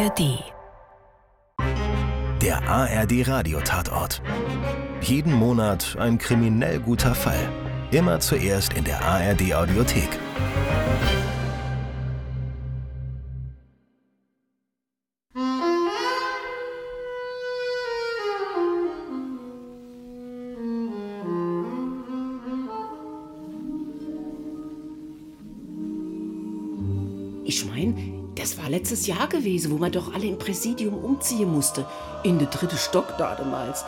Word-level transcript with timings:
ARD. 0.00 0.44
Der 2.40 2.66
ARD 2.66 3.28
Radiotatort. 3.28 4.22
Jeden 5.02 5.34
Monat 5.34 5.94
ein 5.98 6.16
kriminell 6.16 6.80
guter 6.80 7.14
Fall. 7.14 7.50
Immer 7.90 8.18
zuerst 8.18 8.72
in 8.72 8.84
der 8.84 9.04
ARD 9.04 9.52
Audiothek. 9.52 10.08
Letztes 28.70 29.06
Jahr 29.06 29.28
gewesen, 29.28 29.72
wo 29.72 29.76
man 29.76 29.92
doch 29.92 30.14
alle 30.14 30.26
im 30.26 30.38
Präsidium 30.38 30.94
umziehen 30.94 31.50
musste. 31.50 31.86
In 32.22 32.38
den 32.38 32.48
dritten 32.48 32.78
Stock 32.78 33.16
damals. 33.18 33.84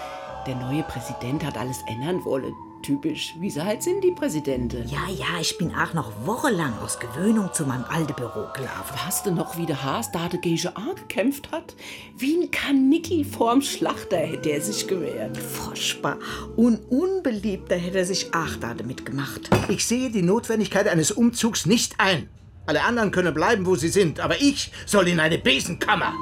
Der 0.46 0.56
neue 0.56 0.82
Präsident 0.82 1.44
hat 1.44 1.56
alles 1.56 1.78
ändern 1.86 2.24
wollen. 2.24 2.52
Typisch, 2.82 3.36
wie 3.38 3.48
sie 3.48 3.64
halt 3.64 3.80
sind, 3.80 4.02
die 4.02 4.10
Präsidenten. 4.10 4.88
Ja, 4.88 5.08
ja, 5.08 5.40
ich 5.40 5.56
bin 5.56 5.72
auch 5.72 5.94
noch 5.94 6.26
wochenlang 6.26 6.76
aus 6.82 6.98
Gewöhnung 6.98 7.50
zu 7.52 7.64
meinem 7.64 7.84
alten 7.84 8.14
Büro 8.14 8.48
gelaufen. 8.52 8.96
Weißt 9.06 9.24
du 9.24 9.30
noch, 9.30 9.56
wie 9.56 9.66
der 9.66 9.84
Haas 9.84 10.10
da 10.10 10.28
der 10.28 10.40
gegen 10.40 10.66
A 10.74 10.92
gekämpft 10.96 11.52
hat? 11.52 11.76
Wie 12.18 12.42
ein 12.42 12.50
Kanickel 12.50 13.24
vorm 13.24 13.62
Schlachter 13.62 14.16
hätte 14.16 14.50
er 14.50 14.60
sich 14.60 14.88
gewehrt. 14.88 15.36
Furchtbar. 15.36 16.18
Und 16.56 16.80
unbeliebter 16.90 17.76
hätte 17.76 17.98
er 17.98 18.06
sich 18.06 18.34
auch 18.34 18.56
da 18.60 18.74
damit 18.74 19.06
gemacht. 19.06 19.48
Ich 19.68 19.86
sehe 19.86 20.10
die 20.10 20.22
Notwendigkeit 20.22 20.88
eines 20.88 21.12
Umzugs 21.12 21.66
nicht 21.66 21.94
ein. 21.98 22.28
Alle 22.66 22.82
anderen 22.84 23.10
können 23.10 23.34
bleiben, 23.34 23.66
wo 23.66 23.74
sie 23.76 23.88
sind, 23.88 24.20
aber 24.20 24.40
ich 24.40 24.70
soll 24.86 25.08
in 25.08 25.18
eine 25.20 25.38
Besenkammer. 25.38 26.12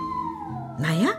Naja, 0.78 1.10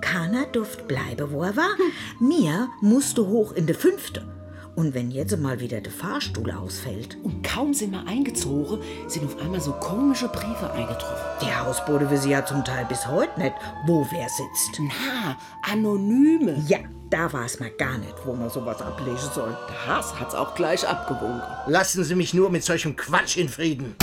keiner 0.00 0.46
durft 0.46 0.88
bleiben, 0.88 1.30
wo 1.30 1.42
er 1.42 1.56
war. 1.56 1.76
Mir 2.20 2.68
musste 2.80 3.26
hoch 3.26 3.52
in 3.52 3.66
de 3.66 3.76
fünfte. 3.76 4.26
Und 4.74 4.94
wenn 4.94 5.10
jetzt 5.10 5.36
mal 5.38 5.60
wieder 5.60 5.82
der 5.82 5.92
Fahrstuhl 5.92 6.50
ausfällt, 6.50 7.18
Und 7.22 7.46
kaum 7.46 7.74
sind 7.74 7.90
wir 7.92 8.06
eingezogen, 8.06 8.78
sind 9.06 9.26
auf 9.26 9.38
einmal 9.38 9.60
so 9.60 9.72
komische 9.72 10.28
Briefe 10.28 10.72
eingetroffen. 10.72 11.26
die 11.42 11.54
Hausbote 11.54 12.08
wissen 12.10 12.30
ja 12.30 12.42
zum 12.46 12.64
Teil 12.64 12.86
bis 12.86 13.06
heute 13.06 13.38
nicht, 13.38 13.52
wo 13.86 14.06
wer 14.10 14.26
sitzt. 14.30 14.80
Na, 14.80 15.36
Anonyme. 15.70 16.64
Ja, 16.66 16.78
da 17.10 17.30
weiß 17.30 17.60
man 17.60 17.70
gar 17.76 17.98
nicht, 17.98 18.14
wo 18.24 18.32
man 18.32 18.48
sowas 18.48 18.80
ablesen 18.80 19.28
soll. 19.34 19.54
Der 19.68 19.86
Haas 19.86 20.18
hat's 20.18 20.34
auch 20.34 20.54
gleich 20.54 20.88
abgewunken. 20.88 21.42
Lassen 21.66 22.02
Sie 22.02 22.14
mich 22.14 22.32
nur 22.32 22.48
mit 22.48 22.64
solchem 22.64 22.96
Quatsch 22.96 23.36
in 23.36 23.50
Frieden. 23.50 23.94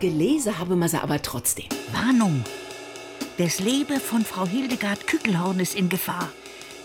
Gelesen 0.00 0.58
habe 0.58 0.76
man 0.76 0.88
sie 0.88 1.02
aber 1.02 1.20
trotzdem. 1.20 1.66
Warnung! 1.92 2.44
Das 3.36 3.58
Leben 3.58 4.00
von 4.00 4.24
Frau 4.24 4.46
Hildegard 4.46 5.06
Kückelhorn 5.06 5.58
ist 5.58 5.74
in 5.74 5.88
Gefahr. 5.88 6.28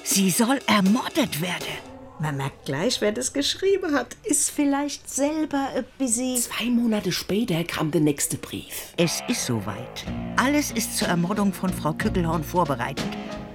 Sie 0.04 0.32
soll 0.32 0.60
ermordet 0.68 1.42
werden. 1.42 1.78
Man 2.20 2.38
merkt 2.38 2.66
gleich, 2.66 3.02
wer 3.02 3.12
das 3.12 3.34
geschrieben 3.34 3.94
hat. 3.94 4.16
Ist 4.24 4.50
vielleicht 4.50 5.10
selber 5.10 5.70
ein 5.76 5.86
bisschen... 5.98 6.38
Zwei 6.38 6.66
Monate 6.66 7.12
später 7.12 7.64
kam 7.64 7.92
der 7.92 8.02
nächste 8.02 8.38
Brief. 8.38 8.94
Es 8.98 9.22
ist 9.28 9.46
soweit. 9.46 10.06
Alles 10.38 10.72
ist 10.72 10.98
zur 10.98 11.08
Ermordung 11.08 11.54
von 11.54 11.72
Frau 11.72 11.94
Kückelhorn 11.94 12.44
vorbereitet. 12.44 13.06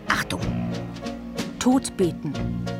Achtung! 0.08 0.40
Todbeten 1.58 2.32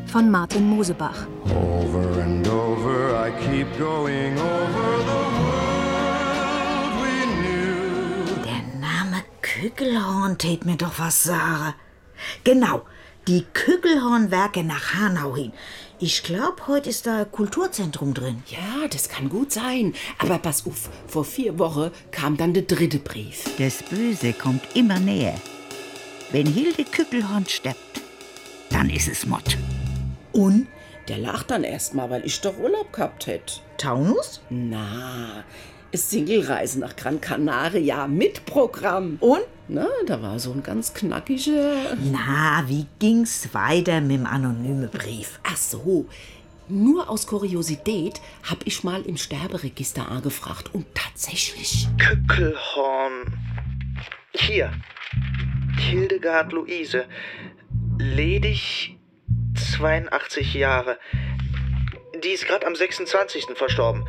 von 0.07 0.31
Martin 0.31 0.69
Mosebach. 0.69 1.27
Over 1.47 2.23
and 2.23 2.47
over, 2.49 3.27
I 3.27 3.31
keep 3.51 3.67
going 3.79 4.39
over 4.39 4.99
the 5.05 5.28
Name 9.59 9.71
Kügelhorn 9.71 10.39
tät 10.39 10.65
mir 10.65 10.77
doch 10.77 10.99
was 10.99 11.25
sagen. 11.25 11.75
Genau, 12.45 12.83
die 13.27 13.45
Kügelhornwerke 13.53 14.63
nach 14.63 14.95
Hanau 14.95 15.35
hin. 15.35 15.53
Ich 15.99 16.23
glaub, 16.23 16.69
heute 16.69 16.91
ist 16.91 17.07
da 17.07 17.23
ein 17.23 17.33
Kulturzentrum 17.33 18.15
drin. 18.15 18.43
Ja, 18.47 18.87
das 18.89 19.09
kann 19.09 19.29
gut 19.29 19.51
sein. 19.51 19.95
Aber 20.19 20.39
pass 20.39 20.65
auf, 20.65 20.89
vor 21.09 21.25
vier 21.25 21.59
Wochen 21.59 21.91
kam 22.13 22.37
dann 22.37 22.55
der 22.55 22.63
dritte 22.65 23.01
Brief. 23.01 23.51
Das 23.59 23.83
Böse 23.83 24.33
kommt 24.33 24.63
immer 24.77 25.01
näher. 25.01 25.35
Wenn 26.31 26.47
Hilde 26.47 26.85
Kückelhorn 26.85 27.47
stirbt, 27.49 28.01
dann 28.71 28.89
ist 28.91 29.09
es 29.09 29.27
Mott. 29.27 29.59
Und 30.33 30.69
Der 31.09 31.19
lacht 31.19 31.51
dann 31.51 31.65
erst 31.65 31.95
mal, 31.95 32.11
weil 32.11 32.25
ich 32.27 32.41
doch 32.43 32.59
Urlaub 32.59 32.93
gehabt 32.93 33.27
hätte. 33.27 33.55
Taunus? 33.79 34.41
Na, 34.51 35.43
Singlereise 35.93 36.81
nach 36.81 36.97
Gran 36.97 37.21
Canaria 37.21 38.07
mit 38.07 38.45
Programm. 38.45 39.17
Und? 39.21 39.45
Na, 39.69 39.87
da 40.07 40.23
war 40.23 40.39
so 40.39 40.53
ein 40.53 40.63
ganz 40.63 40.95
knackiger. 40.95 41.97
Na, 42.11 42.65
wie 42.67 42.87
ging's 42.99 43.53
weiter 43.53 44.01
mit 44.01 44.19
dem 44.19 44.27
anonymen 44.27 44.89
Brief? 44.91 45.41
Ach 45.43 45.57
so. 45.57 46.07
Nur 46.69 47.09
aus 47.09 47.27
Kuriosität 47.27 48.21
hab 48.49 48.67
ich 48.67 48.85
mal 48.85 49.03
im 49.03 49.17
Sterberegister 49.17 50.09
angefragt 50.09 50.75
und 50.75 50.87
tatsächlich. 50.95 51.89
Kückelhorn. 51.99 53.39
Hier. 54.35 54.73
Hildegard 55.79 56.53
Luise. 56.53 57.07
Ledig 57.99 58.97
82 59.55 60.55
Jahre. 60.55 60.99
Die 62.23 62.29
ist 62.29 62.47
gerade 62.47 62.67
am 62.67 62.75
26. 62.75 63.47
verstorben. 63.55 64.05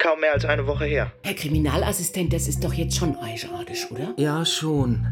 Kaum 0.00 0.20
mehr 0.20 0.32
als 0.32 0.46
eine 0.46 0.66
Woche 0.66 0.86
her. 0.86 1.12
Herr 1.22 1.34
Kriminalassistent, 1.34 2.32
das 2.32 2.48
ist 2.48 2.64
doch 2.64 2.72
jetzt 2.72 2.96
schon 2.96 3.16
eigenartig, 3.16 3.86
oder? 3.90 4.14
Ja, 4.16 4.46
schon. 4.46 5.06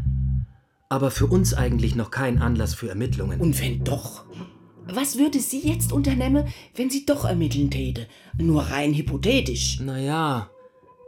Aber 0.89 1.11
für 1.11 1.27
uns 1.27 1.53
eigentlich 1.53 1.95
noch 1.95 2.11
kein 2.11 2.39
Anlass 2.39 2.73
für 2.73 2.89
Ermittlungen. 2.89 3.39
Und 3.39 3.61
wenn 3.61 3.85
doch? 3.85 4.25
Was 4.87 5.19
würde 5.19 5.41
sie 5.41 5.61
jetzt 5.61 5.93
unternehmen, 5.93 6.49
wenn 6.75 6.89
sie 6.89 7.05
doch 7.05 7.27
ermitteln 7.27 7.71
täte? 7.71 8.07
Nur 8.39 8.63
rein 8.63 8.95
hypothetisch. 8.95 9.79
naja, 9.81 10.49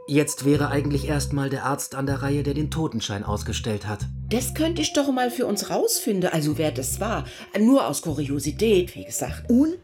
jetzt 0.07 0.45
wäre 0.45 0.69
eigentlich 0.69 1.09
erstmal 1.09 1.49
der 1.49 1.65
Arzt 1.65 1.95
an 1.95 2.05
der 2.05 2.21
Reihe, 2.23 2.43
der 2.43 2.53
den 2.53 2.71
Totenschein 2.71 3.25
ausgestellt 3.25 3.87
hat. 3.87 4.01
Das 4.29 4.53
könnte 4.53 4.83
ich 4.83 4.93
doch 4.93 5.11
mal 5.11 5.31
für 5.31 5.47
uns 5.47 5.71
rausfinden, 5.71 6.31
also 6.31 6.59
wer 6.59 6.71
das 6.71 7.01
war. 7.01 7.25
Nur 7.59 7.87
aus 7.87 8.03
Kuriosität, 8.03 8.95
wie 8.95 9.07
gesagt. 9.07 9.49
Und? 9.49 9.79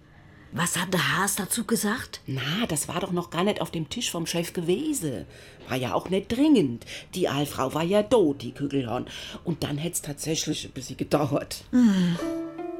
Was 0.58 0.78
hat 0.78 0.94
der 0.94 1.18
Haas 1.18 1.36
dazu 1.36 1.64
gesagt? 1.64 2.22
Na, 2.26 2.64
das 2.66 2.88
war 2.88 2.98
doch 3.00 3.12
noch 3.12 3.28
gar 3.28 3.44
nicht 3.44 3.60
auf 3.60 3.70
dem 3.70 3.90
Tisch 3.90 4.10
vom 4.10 4.24
Chef 4.24 4.54
gewesen. 4.54 5.26
War 5.68 5.76
ja 5.76 5.92
auch 5.92 6.08
nicht 6.08 6.34
dringend. 6.34 6.86
Die 7.14 7.28
Aalfrau 7.28 7.74
war 7.74 7.82
ja 7.82 8.02
tot, 8.02 8.40
die 8.40 8.52
Kügelhorn. 8.52 9.04
Und 9.44 9.62
dann 9.62 9.76
hätt's 9.76 10.00
tatsächlich 10.00 10.64
ein 10.64 10.70
bisschen 10.70 10.96
gedauert. 10.96 11.62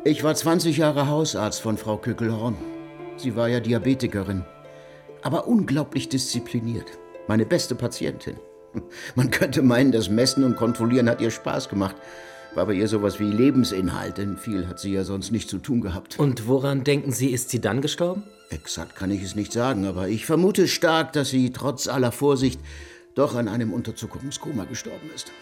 Ich 0.04 0.24
war 0.24 0.34
20 0.34 0.78
Jahre 0.78 1.08
Hausarzt 1.08 1.60
von 1.60 1.76
Frau 1.76 1.98
Kückelhorn. 1.98 2.56
Sie 3.18 3.36
war 3.36 3.48
ja 3.48 3.60
Diabetikerin, 3.60 4.46
aber 5.20 5.46
unglaublich 5.46 6.08
diszipliniert. 6.08 6.86
Meine 7.28 7.44
beste 7.44 7.74
Patientin. 7.74 8.38
Man 9.16 9.30
könnte 9.30 9.60
meinen, 9.60 9.92
das 9.92 10.08
Messen 10.08 10.44
und 10.44 10.56
Kontrollieren 10.56 11.10
hat 11.10 11.20
ihr 11.20 11.30
Spaß 11.30 11.68
gemacht. 11.68 11.96
War 12.56 12.64
bei 12.64 12.72
ihr 12.72 12.88
sowas 12.88 13.20
wie 13.20 13.30
Lebensinhalt, 13.30 14.16
denn 14.16 14.38
viel 14.38 14.66
hat 14.66 14.80
sie 14.80 14.90
ja 14.90 15.04
sonst 15.04 15.30
nicht 15.30 15.50
zu 15.50 15.58
tun 15.58 15.82
gehabt. 15.82 16.18
Und 16.18 16.46
woran 16.48 16.84
denken 16.84 17.12
Sie, 17.12 17.28
ist 17.28 17.50
sie 17.50 17.60
dann 17.60 17.82
gestorben? 17.82 18.22
Exakt 18.48 18.96
kann 18.96 19.10
ich 19.10 19.22
es 19.22 19.34
nicht 19.34 19.52
sagen, 19.52 19.84
aber 19.84 20.08
ich 20.08 20.24
vermute 20.24 20.66
stark, 20.66 21.12
dass 21.12 21.28
sie 21.28 21.52
trotz 21.52 21.86
aller 21.86 22.12
Vorsicht 22.12 22.58
doch 23.14 23.34
an 23.34 23.48
einem 23.48 23.74
Unterzuckerungskoma 23.74 24.64
gestorben 24.64 25.10
ist. 25.14 25.32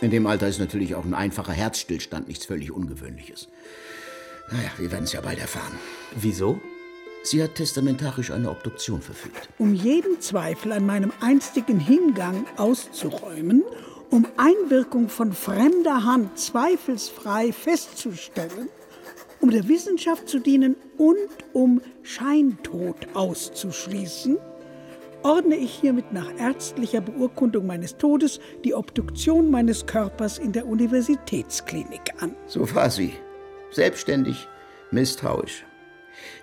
In 0.00 0.10
dem 0.10 0.26
Alter 0.26 0.48
ist 0.48 0.58
natürlich 0.60 0.94
auch 0.94 1.04
ein 1.04 1.12
einfacher 1.12 1.52
Herzstillstand 1.52 2.26
nichts 2.26 2.46
völlig 2.46 2.72
Ungewöhnliches. 2.72 3.48
Naja, 4.50 4.70
wir 4.78 4.90
werden 4.90 5.04
es 5.04 5.12
ja 5.12 5.20
bald 5.20 5.40
erfahren. 5.40 5.78
Wieso? 6.16 6.58
Sie 7.22 7.42
hat 7.42 7.56
testamentarisch 7.56 8.30
eine 8.30 8.48
Obduktion 8.50 9.02
verfügt. 9.02 9.50
um 9.58 9.74
jeden 9.74 10.22
Zweifel 10.22 10.72
an 10.72 10.86
meinem 10.86 11.12
einstigen 11.20 11.78
Hingang 11.78 12.46
auszuräumen, 12.56 13.62
um 14.10 14.26
Einwirkung 14.36 15.08
von 15.08 15.32
fremder 15.32 16.04
Hand 16.04 16.38
zweifelsfrei 16.38 17.52
festzustellen, 17.52 18.68
um 19.40 19.50
der 19.50 19.68
Wissenschaft 19.68 20.28
zu 20.28 20.40
dienen 20.40 20.76
und 20.98 21.16
um 21.52 21.80
Scheintod 22.02 22.96
auszuschließen, 23.14 24.38
ordne 25.22 25.56
ich 25.56 25.72
hiermit 25.72 26.12
nach 26.12 26.28
ärztlicher 26.38 27.00
Beurkundung 27.00 27.66
meines 27.66 27.96
Todes 27.96 28.40
die 28.64 28.74
Obduktion 28.74 29.50
meines 29.50 29.86
Körpers 29.86 30.38
in 30.38 30.52
der 30.52 30.66
Universitätsklinik 30.66 32.12
an. 32.18 32.34
So 32.46 32.74
war 32.74 32.90
sie. 32.90 33.12
Selbstständig, 33.70 34.48
misstrauisch. 34.90 35.64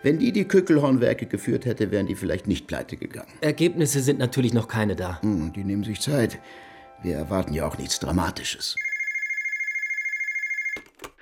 Wenn 0.01 0.17
die 0.17 0.31
die 0.31 0.45
Kückelhornwerke 0.45 1.25
geführt 1.25 1.65
hätte, 1.65 1.91
wären 1.91 2.07
die 2.07 2.15
vielleicht 2.15 2.47
nicht 2.47 2.67
pleite 2.67 2.97
gegangen. 2.97 3.31
Ergebnisse 3.41 4.01
sind 4.01 4.17
natürlich 4.17 4.53
noch 4.53 4.67
keine 4.67 4.95
da. 4.95 5.21
Hm, 5.21 5.51
die 5.53 5.63
nehmen 5.63 5.83
sich 5.83 5.99
Zeit. 5.99 6.39
Wir 7.03 7.15
erwarten 7.15 7.53
ja 7.53 7.67
auch 7.67 7.77
nichts 7.77 7.99
Dramatisches. 7.99 8.75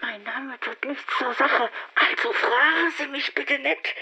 Mein 0.02 0.24
Name 0.24 0.54
tut 0.62 0.86
nichts 0.86 1.04
zur 1.18 1.34
Sache, 1.34 1.70
also 1.96 2.34
fragen 2.34 2.94
Sie 2.98 3.08
mich 3.08 3.34
bitte 3.34 3.60
nicht. 3.60 3.94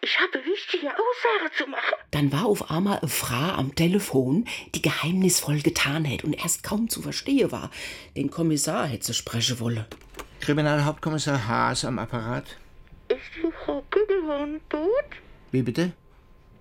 Ich 0.00 0.18
habe 0.20 0.44
wichtige 0.44 0.88
Aussage 0.88 1.52
zu 1.56 1.66
machen. 1.66 1.94
Dann 2.12 2.32
war 2.32 2.46
auf 2.46 2.70
einmal 2.70 2.98
eine 2.98 3.08
Frau 3.08 3.52
am 3.54 3.74
Telefon, 3.74 4.46
die 4.74 4.82
geheimnisvoll 4.82 5.60
getan 5.60 6.04
hätte 6.04 6.26
und 6.26 6.34
erst 6.34 6.62
kaum 6.62 6.88
zu 6.88 7.02
verstehen 7.02 7.50
war. 7.50 7.70
Den 8.16 8.30
Kommissar 8.30 8.86
hätte 8.86 9.06
sie 9.06 9.14
sprechen 9.14 9.58
wollen. 9.60 9.84
Kriminalhauptkommissar 10.40 11.48
Haas 11.48 11.84
am 11.84 11.98
Apparat. 11.98 12.56
Ist 13.08 13.20
die 13.36 13.52
Frau 13.64 13.82
Kügelhorn 13.90 14.60
tot? 14.68 15.04
Wie 15.50 15.62
bitte? 15.62 15.92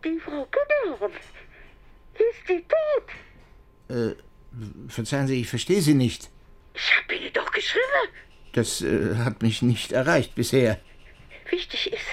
Die 0.03 0.19
Frau 0.19 0.45
Kügelhorn. 0.45 1.11
Ist 2.15 2.49
die 2.49 2.65
tot? 2.67 3.07
Äh, 3.89 4.15
verzeihen 4.87 5.27
Sie, 5.27 5.41
ich 5.41 5.47
verstehe 5.47 5.81
Sie 5.81 5.93
nicht. 5.93 6.29
Ich 6.73 6.95
habe 6.95 7.15
Ihnen 7.15 7.33
doch 7.33 7.51
geschrieben. 7.51 7.83
Das 8.53 8.81
äh, 8.81 9.15
hat 9.17 9.41
mich 9.41 9.61
nicht 9.61 9.91
erreicht 9.91 10.35
bisher. 10.35 10.79
Wichtig 11.49 11.93
ist, 11.93 12.05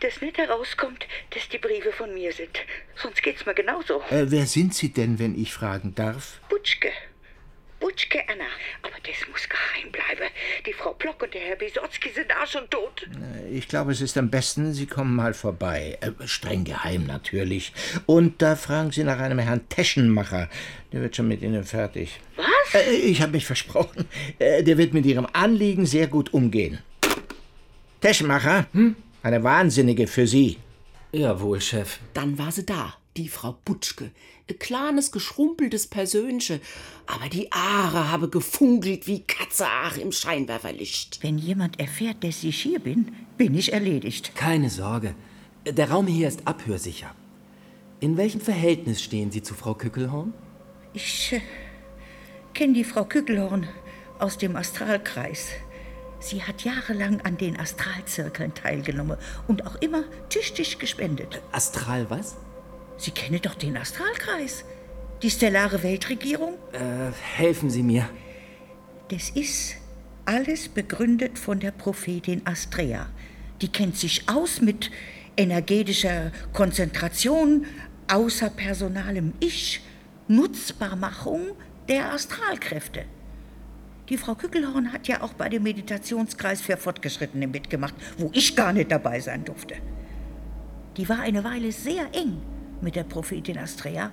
dass 0.00 0.20
nicht 0.20 0.36
herauskommt, 0.36 1.06
dass 1.30 1.48
die 1.48 1.58
Briefe 1.58 1.92
von 1.92 2.12
mir 2.12 2.32
sind. 2.32 2.58
Sonst 2.96 3.22
geht's 3.22 3.46
mir 3.46 3.54
genauso. 3.54 4.02
Äh, 4.10 4.26
wer 4.30 4.46
sind 4.46 4.74
Sie 4.74 4.92
denn, 4.92 5.18
wenn 5.18 5.40
ich 5.40 5.52
fragen 5.52 5.94
darf? 5.94 6.40
Butschke. 6.48 6.90
Butschke 7.84 8.18
Anna. 8.30 8.44
Aber 8.80 8.94
das 9.02 9.28
muss 9.30 9.46
geheim 9.46 9.92
bleiben. 9.92 10.32
Die 10.66 10.72
Frau 10.72 10.94
Block 10.94 11.22
und 11.22 11.34
der 11.34 11.42
Herr 11.42 11.56
Bisotzki 11.56 12.08
sind 12.14 12.32
auch 12.32 12.46
schon 12.46 12.68
tot. 12.70 13.06
Äh, 13.46 13.58
Ich 13.58 13.68
glaube, 13.68 13.92
es 13.92 14.00
ist 14.00 14.16
am 14.16 14.30
besten, 14.30 14.72
Sie 14.72 14.86
kommen 14.86 15.14
mal 15.14 15.34
vorbei. 15.34 15.98
Äh, 16.00 16.26
streng 16.26 16.64
geheim 16.64 17.04
natürlich. 17.04 17.74
Und 18.06 18.40
da 18.40 18.56
fragen 18.56 18.90
Sie 18.90 19.04
nach 19.04 19.18
einem 19.18 19.38
Herrn 19.38 19.68
Teschenmacher. 19.68 20.48
Der 20.92 21.02
wird 21.02 21.14
schon 21.14 21.28
mit 21.28 21.42
Ihnen 21.42 21.64
fertig. 21.64 22.20
Was? 22.36 22.46
Äh, 22.74 22.90
ich 22.92 23.20
habe 23.20 23.32
mich 23.32 23.44
versprochen. 23.44 24.08
Äh, 24.38 24.62
der 24.62 24.78
wird 24.78 24.94
mit 24.94 25.04
Ihrem 25.04 25.26
Anliegen 25.34 25.84
sehr 25.84 26.06
gut 26.06 26.32
umgehen. 26.32 26.78
Teschenmacher? 28.00 28.66
Eine 29.22 29.44
Wahnsinnige 29.44 30.06
für 30.06 30.26
Sie. 30.26 30.58
Jawohl, 31.12 31.60
Chef. 31.60 31.98
Dann 32.14 32.38
war 32.38 32.50
sie 32.50 32.64
da, 32.66 32.94
die 33.16 33.28
Frau 33.28 33.58
Butschke. 33.64 34.10
Ein 34.48 34.58
kleines, 34.58 35.10
geschrumpeltes 35.10 35.86
Persönchen. 35.86 36.60
Aber 37.06 37.30
die 37.30 37.50
Aare 37.50 38.10
habe 38.10 38.28
gefunkelt 38.28 39.06
wie 39.06 39.20
Katzeaar 39.20 39.96
im 39.96 40.12
Scheinwerferlicht. 40.12 41.22
Wenn 41.22 41.38
jemand 41.38 41.80
erfährt, 41.80 42.22
dass 42.22 42.44
ich 42.44 42.60
hier 42.60 42.78
bin, 42.78 43.14
bin 43.38 43.54
ich 43.54 43.72
erledigt. 43.72 44.34
Keine 44.34 44.68
Sorge. 44.68 45.14
Der 45.66 45.90
Raum 45.90 46.06
hier 46.06 46.28
ist 46.28 46.46
abhörsicher. 46.46 47.14
In 48.00 48.18
welchem 48.18 48.42
Verhältnis 48.42 49.02
stehen 49.02 49.30
Sie 49.30 49.42
zu 49.42 49.54
Frau 49.54 49.72
Kückelhorn? 49.72 50.34
Ich 50.92 51.32
äh, 51.32 51.40
kenne 52.52 52.74
die 52.74 52.84
Frau 52.84 53.04
Kügelhorn 53.04 53.66
aus 54.18 54.36
dem 54.36 54.56
Astralkreis. 54.56 55.48
Sie 56.20 56.42
hat 56.42 56.64
jahrelang 56.64 57.22
an 57.22 57.38
den 57.38 57.58
Astralzirkeln 57.58 58.54
teilgenommen 58.54 59.16
und 59.48 59.66
auch 59.66 59.76
immer 59.76 60.04
tüchtig 60.28 60.78
gespendet. 60.78 61.40
Astral 61.50 62.10
was? 62.10 62.36
Sie 62.96 63.10
kennen 63.10 63.40
doch 63.42 63.54
den 63.54 63.76
Astralkreis. 63.76 64.64
Die 65.22 65.30
stellare 65.30 65.82
Weltregierung. 65.82 66.54
Äh, 66.72 67.12
helfen 67.36 67.70
Sie 67.70 67.82
mir. 67.82 68.08
Das 69.08 69.30
ist 69.30 69.76
alles 70.24 70.68
begründet 70.68 71.38
von 71.38 71.60
der 71.60 71.70
Prophetin 71.70 72.42
Astrea. 72.46 73.06
Die 73.60 73.68
kennt 73.68 73.96
sich 73.96 74.28
aus 74.28 74.60
mit 74.60 74.90
energetischer 75.36 76.32
Konzentration, 76.52 77.66
außerpersonalem 78.12 79.32
Ich, 79.40 79.80
Nutzbarmachung 80.28 81.52
der 81.88 82.12
Astralkräfte. 82.12 83.04
Die 84.08 84.18
Frau 84.18 84.34
Kückelhorn 84.34 84.92
hat 84.92 85.08
ja 85.08 85.22
auch 85.22 85.32
bei 85.32 85.48
dem 85.48 85.62
Meditationskreis 85.62 86.60
für 86.60 86.76
Fortgeschrittene 86.76 87.46
mitgemacht, 87.46 87.94
wo 88.18 88.30
ich 88.34 88.54
gar 88.54 88.72
nicht 88.72 88.90
dabei 88.90 89.20
sein 89.20 89.44
durfte. 89.44 89.76
Die 90.96 91.08
war 91.08 91.20
eine 91.20 91.44
Weile 91.44 91.72
sehr 91.72 92.06
eng 92.12 92.40
mit 92.84 92.94
der 92.94 93.04
Prophetin 93.04 93.58
Astrea. 93.58 94.12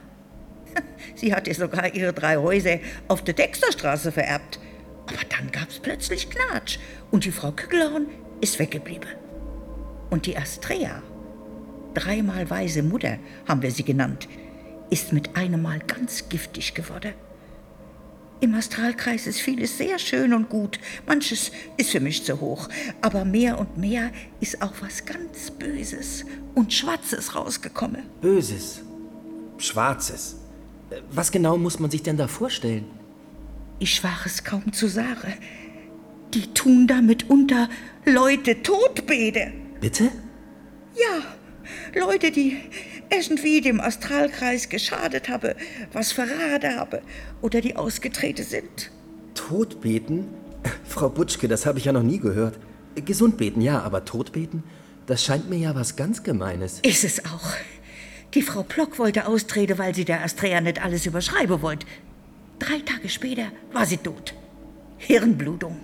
Sie 1.15 1.35
hatte 1.35 1.53
sogar 1.53 1.93
ihre 1.93 2.13
drei 2.13 2.37
Häuser 2.37 2.79
auf 3.07 3.23
der 3.23 3.33
Dexterstraße 3.33 4.11
vererbt. 4.11 4.59
Aber 5.05 5.23
dann 5.29 5.51
gab's 5.51 5.79
plötzlich 5.79 6.29
Knatsch 6.29 6.79
und 7.11 7.25
die 7.25 7.31
Frau 7.31 7.51
Kückelhorn 7.51 8.07
ist 8.39 8.57
weggeblieben. 8.57 9.09
Und 10.09 10.25
die 10.25 10.37
Astrea, 10.37 11.01
dreimal 11.93 12.49
weise 12.49 12.81
Mutter 12.81 13.17
haben 13.47 13.61
wir 13.61 13.71
sie 13.71 13.83
genannt, 13.83 14.27
ist 14.89 15.13
mit 15.13 15.35
einem 15.35 15.61
Mal 15.61 15.79
ganz 15.79 16.29
giftig 16.29 16.73
geworden. 16.73 17.13
Im 18.41 18.55
Astralkreis 18.55 19.27
ist 19.27 19.39
vieles 19.39 19.77
sehr 19.77 19.99
schön 19.99 20.33
und 20.33 20.49
gut, 20.49 20.79
manches 21.05 21.51
ist 21.77 21.91
für 21.91 21.99
mich 21.99 22.25
zu 22.25 22.39
hoch, 22.39 22.69
aber 22.99 23.23
mehr 23.23 23.59
und 23.59 23.77
mehr 23.77 24.11
ist 24.39 24.63
auch 24.63 24.73
was 24.81 25.05
ganz 25.05 25.51
Böses 25.51 26.25
und 26.55 26.73
Schwarzes 26.73 27.35
rausgekommen. 27.35 28.01
Böses. 28.19 28.81
Schwarzes. 29.59 30.37
Was 31.11 31.31
genau 31.31 31.55
muss 31.55 31.79
man 31.79 31.91
sich 31.91 32.01
denn 32.01 32.17
da 32.17 32.27
vorstellen? 32.27 32.85
Ich 33.77 34.03
war 34.03 34.19
es 34.25 34.43
kaum 34.43 34.73
zu 34.73 34.87
sagen. 34.87 35.33
Die 36.33 36.51
tun 36.51 36.87
da 36.87 36.99
mitunter 36.99 37.69
Leute 38.05 38.63
Todbede. 38.63 39.53
Bitte? 39.79 40.05
Ja, 40.95 42.01
Leute, 42.01 42.31
die 42.31 42.57
irgendwie 43.11 43.61
dem 43.61 43.79
Astralkreis 43.79 44.69
geschadet 44.69 45.29
habe, 45.29 45.55
was 45.93 46.11
verraten 46.11 46.75
habe 46.77 47.01
oder 47.41 47.61
die 47.61 47.75
ausgetreten 47.75 48.45
sind. 48.45 48.91
Todbeten? 49.33 50.27
Frau 50.83 51.09
Butschke, 51.09 51.47
das 51.47 51.65
habe 51.65 51.79
ich 51.79 51.85
ja 51.85 51.91
noch 51.91 52.03
nie 52.03 52.19
gehört. 52.19 52.59
Gesund 52.95 53.37
beten, 53.37 53.61
ja, 53.61 53.81
aber 53.81 54.05
Todbeten? 54.05 54.63
Das 55.05 55.23
scheint 55.23 55.49
mir 55.49 55.57
ja 55.57 55.75
was 55.75 55.95
ganz 55.95 56.23
Gemeines. 56.23 56.79
Ist 56.83 57.03
es 57.03 57.25
auch. 57.25 57.53
Die 58.33 58.41
Frau 58.41 58.63
Plock 58.63 58.99
wollte 58.99 59.27
austreten, 59.27 59.77
weil 59.77 59.93
sie 59.93 60.05
der 60.05 60.23
Astrea 60.23 60.61
nicht 60.61 60.83
alles 60.83 61.05
überschreiben 61.05 61.61
wollte. 61.61 61.85
Drei 62.59 62.79
Tage 62.79 63.09
später 63.09 63.47
war 63.73 63.85
sie 63.85 63.97
tot. 63.97 64.33
Hirnblutung. 64.97 65.77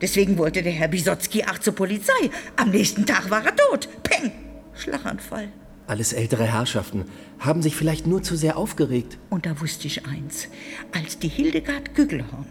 Deswegen 0.00 0.38
wollte 0.38 0.62
der 0.62 0.72
Herr 0.72 0.88
Bisotzki 0.88 1.44
auch 1.44 1.58
zur 1.58 1.74
Polizei. 1.74 2.30
Am 2.56 2.70
nächsten 2.70 3.06
Tag 3.06 3.30
war 3.30 3.44
er 3.44 3.56
tot. 3.56 3.88
Peng! 4.04 4.30
Schlaganfall. 4.74 5.48
Alles 5.88 6.12
ältere 6.12 6.44
Herrschaften 6.44 7.06
haben 7.38 7.62
sich 7.62 7.74
vielleicht 7.74 8.06
nur 8.06 8.22
zu 8.22 8.36
sehr 8.36 8.58
aufgeregt. 8.58 9.16
Und 9.30 9.46
da 9.46 9.58
wusste 9.58 9.86
ich 9.86 10.04
eins. 10.04 10.48
Als 10.92 11.18
die 11.18 11.28
Hildegard 11.28 11.94
Gügelhorn 11.94 12.44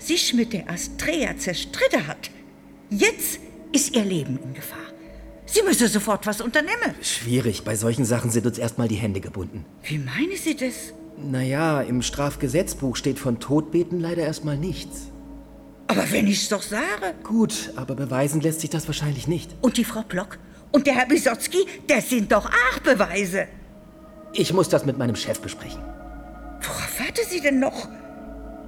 sich 0.00 0.34
mit 0.34 0.52
der 0.52 0.68
Astrea 0.68 1.36
zerstritten 1.38 2.08
hat, 2.08 2.30
jetzt 2.90 3.38
ist 3.72 3.94
ihr 3.94 4.04
Leben 4.04 4.40
in 4.42 4.54
Gefahr. 4.54 4.78
Sie 5.46 5.62
müsse 5.62 5.86
sofort 5.86 6.26
was 6.26 6.40
unternehmen. 6.40 6.96
Schwierig, 7.00 7.62
bei 7.62 7.76
solchen 7.76 8.04
Sachen 8.04 8.30
sind 8.30 8.44
uns 8.44 8.58
erstmal 8.58 8.88
die 8.88 8.96
Hände 8.96 9.20
gebunden. 9.20 9.64
Wie 9.84 9.98
meinen 9.98 10.36
Sie 10.36 10.56
das? 10.56 10.92
Naja, 11.16 11.82
im 11.82 12.02
Strafgesetzbuch 12.02 12.96
steht 12.96 13.20
von 13.20 13.38
Todbeten 13.38 14.00
leider 14.00 14.22
erstmal 14.22 14.56
nichts. 14.56 15.10
Aber 15.86 16.10
wenn 16.10 16.26
ich's 16.26 16.48
doch 16.48 16.62
sage. 16.62 17.14
Gut, 17.22 17.72
aber 17.76 17.94
beweisen 17.94 18.40
lässt 18.40 18.62
sich 18.62 18.70
das 18.70 18.88
wahrscheinlich 18.88 19.28
nicht. 19.28 19.54
Und 19.60 19.76
die 19.76 19.84
Frau 19.84 20.02
Block 20.02 20.38
und 20.72 20.86
der 20.86 20.94
Herr 20.94 21.06
Bisotzki, 21.06 21.66
das 21.86 22.10
sind 22.10 22.30
doch 22.32 22.46
auch 22.46 22.78
Beweise. 22.80 23.48
Ich 24.32 24.52
muss 24.52 24.68
das 24.68 24.84
mit 24.84 24.98
meinem 24.98 25.16
Chef 25.16 25.40
besprechen. 25.40 25.82
Worauf 26.62 27.00
warte 27.00 27.24
sie 27.28 27.40
denn 27.40 27.58
noch? 27.58 27.88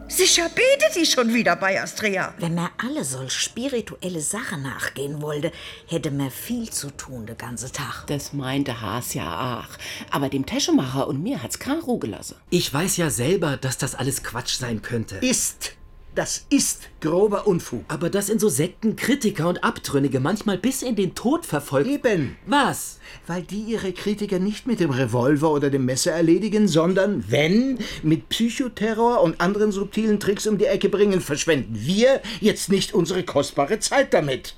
Sicher 0.08 0.50
betet 0.50 0.92
sie 0.92 1.06
schon 1.06 1.32
wieder 1.32 1.56
bei 1.56 1.80
Astrea. 1.80 2.34
Wenn 2.38 2.54
man 2.54 2.68
alle 2.76 3.02
solch 3.02 3.32
spirituelle 3.32 4.20
Sachen 4.20 4.62
nachgehen 4.62 5.22
wollte, 5.22 5.52
hätte 5.86 6.10
man 6.10 6.30
viel 6.30 6.68
zu 6.68 6.90
tun 6.90 7.24
den 7.24 7.38
ganzen 7.38 7.72
Tag. 7.72 8.06
Das 8.08 8.34
meinte 8.34 8.82
Haas 8.82 9.14
ja 9.14 9.60
auch. 9.60 9.78
Aber 10.10 10.28
dem 10.28 10.44
Täschemacher 10.44 11.06
und 11.06 11.22
mir 11.22 11.42
hat's 11.42 11.58
keine 11.58 11.80
Ruhe 11.80 11.98
gelassen. 11.98 12.36
Ich 12.50 12.72
weiß 12.72 12.98
ja 12.98 13.08
selber, 13.08 13.56
dass 13.56 13.78
das 13.78 13.94
alles 13.94 14.22
Quatsch 14.22 14.56
sein 14.56 14.82
könnte. 14.82 15.16
Ist. 15.16 15.72
Das 16.14 16.44
ist 16.50 16.90
grober 17.00 17.46
Unfug. 17.46 17.84
Aber 17.88 18.10
dass 18.10 18.28
in 18.28 18.38
so 18.38 18.50
Sekten 18.50 18.96
Kritiker 18.96 19.48
und 19.48 19.64
Abtrünnige 19.64 20.20
manchmal 20.20 20.58
bis 20.58 20.82
in 20.82 20.94
den 20.94 21.14
Tod 21.14 21.46
verfolgt. 21.46 21.88
Eben. 21.88 22.36
Was? 22.44 22.98
Weil 23.26 23.42
die 23.42 23.62
ihre 23.62 23.92
Kritiker 23.94 24.38
nicht 24.38 24.66
mit 24.66 24.80
dem 24.80 24.90
Revolver 24.90 25.50
oder 25.50 25.70
dem 25.70 25.86
Messer 25.86 26.12
erledigen, 26.12 26.68
sondern, 26.68 27.24
wenn, 27.30 27.78
mit 28.02 28.28
Psychoterror 28.28 29.22
und 29.22 29.40
anderen 29.40 29.72
subtilen 29.72 30.20
Tricks 30.20 30.46
um 30.46 30.58
die 30.58 30.66
Ecke 30.66 30.90
bringen, 30.90 31.22
verschwenden 31.22 31.74
wir 31.74 32.20
jetzt 32.40 32.68
nicht 32.68 32.92
unsere 32.92 33.22
kostbare 33.22 33.78
Zeit 33.78 34.12
damit. 34.12 34.54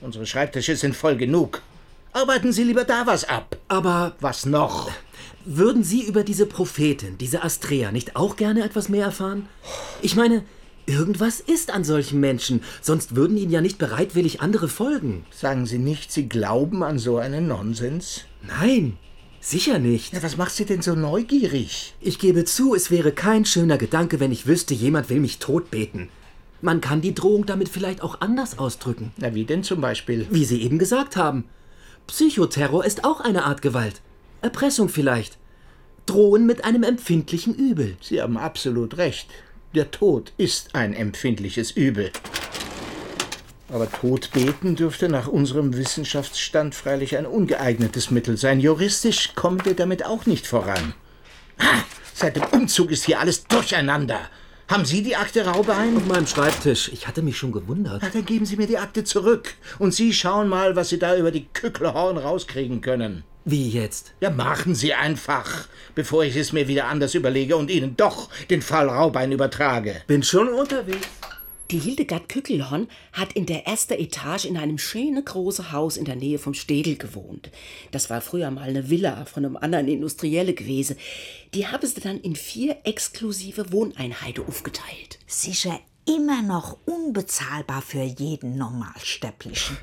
Unsere 0.00 0.26
Schreibtische 0.26 0.76
sind 0.76 0.94
voll 0.94 1.16
genug. 1.16 1.62
Arbeiten 2.12 2.52
Sie 2.52 2.62
lieber 2.62 2.84
da 2.84 3.04
was 3.08 3.28
ab. 3.28 3.56
Aber 3.66 4.14
Was 4.20 4.46
noch? 4.46 4.92
würden 5.44 5.82
Sie 5.82 6.02
über 6.02 6.22
diese 6.22 6.46
Prophetin, 6.46 7.18
diese 7.18 7.42
Astrea, 7.42 7.90
nicht 7.90 8.14
auch 8.14 8.36
gerne 8.36 8.64
etwas 8.64 8.88
mehr 8.88 9.06
erfahren? 9.06 9.48
Ich 10.00 10.14
meine, 10.16 10.44
irgendwas 10.86 11.40
ist 11.40 11.70
an 11.70 11.84
solchen 11.84 12.20
Menschen, 12.20 12.62
sonst 12.80 13.16
würden 13.16 13.36
ihnen 13.36 13.50
ja 13.50 13.60
nicht 13.60 13.78
bereitwillig 13.78 14.40
andere 14.40 14.68
folgen. 14.68 15.24
Sagen 15.30 15.66
Sie 15.66 15.78
nicht, 15.78 16.12
Sie 16.12 16.28
glauben 16.28 16.82
an 16.82 16.98
so 16.98 17.18
einen 17.18 17.48
Nonsens? 17.48 18.24
Nein, 18.46 18.96
sicher 19.40 19.78
nicht. 19.78 20.12
Ja, 20.12 20.22
was 20.22 20.36
macht 20.36 20.52
Sie 20.52 20.64
denn 20.64 20.82
so 20.82 20.94
neugierig? 20.94 21.94
Ich 22.00 22.18
gebe 22.18 22.44
zu, 22.44 22.74
es 22.74 22.90
wäre 22.90 23.12
kein 23.12 23.44
schöner 23.44 23.78
Gedanke, 23.78 24.20
wenn 24.20 24.32
ich 24.32 24.46
wüsste, 24.46 24.74
jemand 24.74 25.10
will 25.10 25.20
mich 25.20 25.38
totbeten. 25.38 26.08
Man 26.60 26.80
kann 26.80 27.02
die 27.02 27.14
Drohung 27.14 27.44
damit 27.44 27.68
vielleicht 27.68 28.02
auch 28.02 28.20
anders 28.22 28.58
ausdrücken. 28.58 29.12
Na, 29.18 29.34
wie 29.34 29.44
denn 29.44 29.64
zum 29.64 29.80
Beispiel? 29.80 30.26
Wie 30.30 30.46
Sie 30.46 30.62
eben 30.62 30.78
gesagt 30.78 31.16
haben. 31.16 31.44
Psychoterror 32.06 32.84
ist 32.84 33.04
auch 33.04 33.20
eine 33.20 33.44
Art 33.44 33.60
Gewalt. 33.60 34.00
Erpressung 34.40 34.88
vielleicht. 34.88 35.38
Drohen 36.06 36.46
mit 36.46 36.64
einem 36.64 36.82
empfindlichen 36.82 37.54
Übel. 37.54 37.96
Sie 38.00 38.20
haben 38.20 38.36
absolut 38.36 38.98
recht. 38.98 39.28
Der 39.74 39.90
Tod 39.90 40.32
ist 40.36 40.76
ein 40.76 40.94
empfindliches 40.94 41.72
Übel. 41.72 42.12
Aber 43.72 43.90
Todbeten 43.90 44.76
dürfte 44.76 45.08
nach 45.08 45.26
unserem 45.26 45.76
Wissenschaftsstand 45.76 46.76
freilich 46.76 47.16
ein 47.16 47.26
ungeeignetes 47.26 48.12
Mittel 48.12 48.36
sein. 48.36 48.60
Juristisch 48.60 49.34
kommen 49.34 49.64
wir 49.64 49.74
damit 49.74 50.06
auch 50.06 50.26
nicht 50.26 50.46
voran. 50.46 50.94
Ah, 51.58 51.82
seit 52.14 52.36
dem 52.36 52.44
Umzug 52.52 52.92
ist 52.92 53.06
hier 53.06 53.18
alles 53.18 53.48
durcheinander. 53.48 54.20
Haben 54.68 54.84
Sie 54.84 55.02
die 55.02 55.16
Akte 55.16 55.44
Raubein? 55.44 55.96
Auf 55.96 56.06
meinem 56.06 56.28
Schreibtisch. 56.28 56.92
Ich 56.92 57.08
hatte 57.08 57.22
mich 57.22 57.36
schon 57.36 57.50
gewundert. 57.50 58.00
Na, 58.00 58.10
dann 58.10 58.24
geben 58.24 58.46
Sie 58.46 58.54
mir 58.54 58.68
die 58.68 58.78
Akte 58.78 59.02
zurück. 59.02 59.54
Und 59.80 59.92
Sie 59.92 60.12
schauen 60.12 60.48
mal, 60.48 60.76
was 60.76 60.90
Sie 60.90 61.00
da 61.00 61.16
über 61.16 61.32
die 61.32 61.46
Kückelhorn 61.52 62.16
rauskriegen 62.16 62.80
können. 62.80 63.24
Wie 63.44 63.68
jetzt? 63.68 64.14
Ja, 64.20 64.30
machen 64.30 64.74
Sie 64.74 64.94
einfach, 64.94 65.68
bevor 65.94 66.24
ich 66.24 66.34
es 66.34 66.52
mir 66.52 66.66
wieder 66.66 66.86
anders 66.86 67.14
überlege 67.14 67.56
und 67.56 67.70
Ihnen 67.70 67.94
doch 67.94 68.30
den 68.48 68.62
Fall 68.62 68.88
Raubein 68.88 69.32
übertrage. 69.32 70.02
Bin 70.06 70.22
schon 70.22 70.48
unterwegs. 70.48 71.06
Die 71.70 71.78
Hildegard 71.78 72.28
Kückelhorn 72.28 72.88
hat 73.12 73.34
in 73.34 73.44
der 73.44 73.66
ersten 73.66 73.94
Etage 73.94 74.46
in 74.46 74.56
einem 74.56 74.78
schönen 74.78 75.24
großen 75.24 75.72
Haus 75.72 75.96
in 75.96 76.04
der 76.06 76.16
Nähe 76.16 76.38
vom 76.38 76.54
Städel 76.54 76.96
gewohnt. 76.96 77.50
Das 77.90 78.08
war 78.08 78.20
früher 78.22 78.50
mal 78.50 78.68
eine 78.68 78.88
Villa 78.88 79.24
von 79.26 79.44
einem 79.44 79.56
anderen 79.56 79.88
Industrielle 79.88 80.54
gewesen. 80.54 80.96
Die 81.52 81.66
haben 81.66 81.86
sie 81.86 82.00
dann 82.00 82.20
in 82.20 82.36
vier 82.36 82.78
exklusive 82.84 83.72
Wohneinheiten 83.72 84.46
aufgeteilt. 84.46 85.18
Sicher 85.26 85.80
immer 86.06 86.42
noch 86.42 86.78
unbezahlbar 86.86 87.82
für 87.82 88.02
jeden 88.02 88.56
Normalsterblichen. 88.56 89.76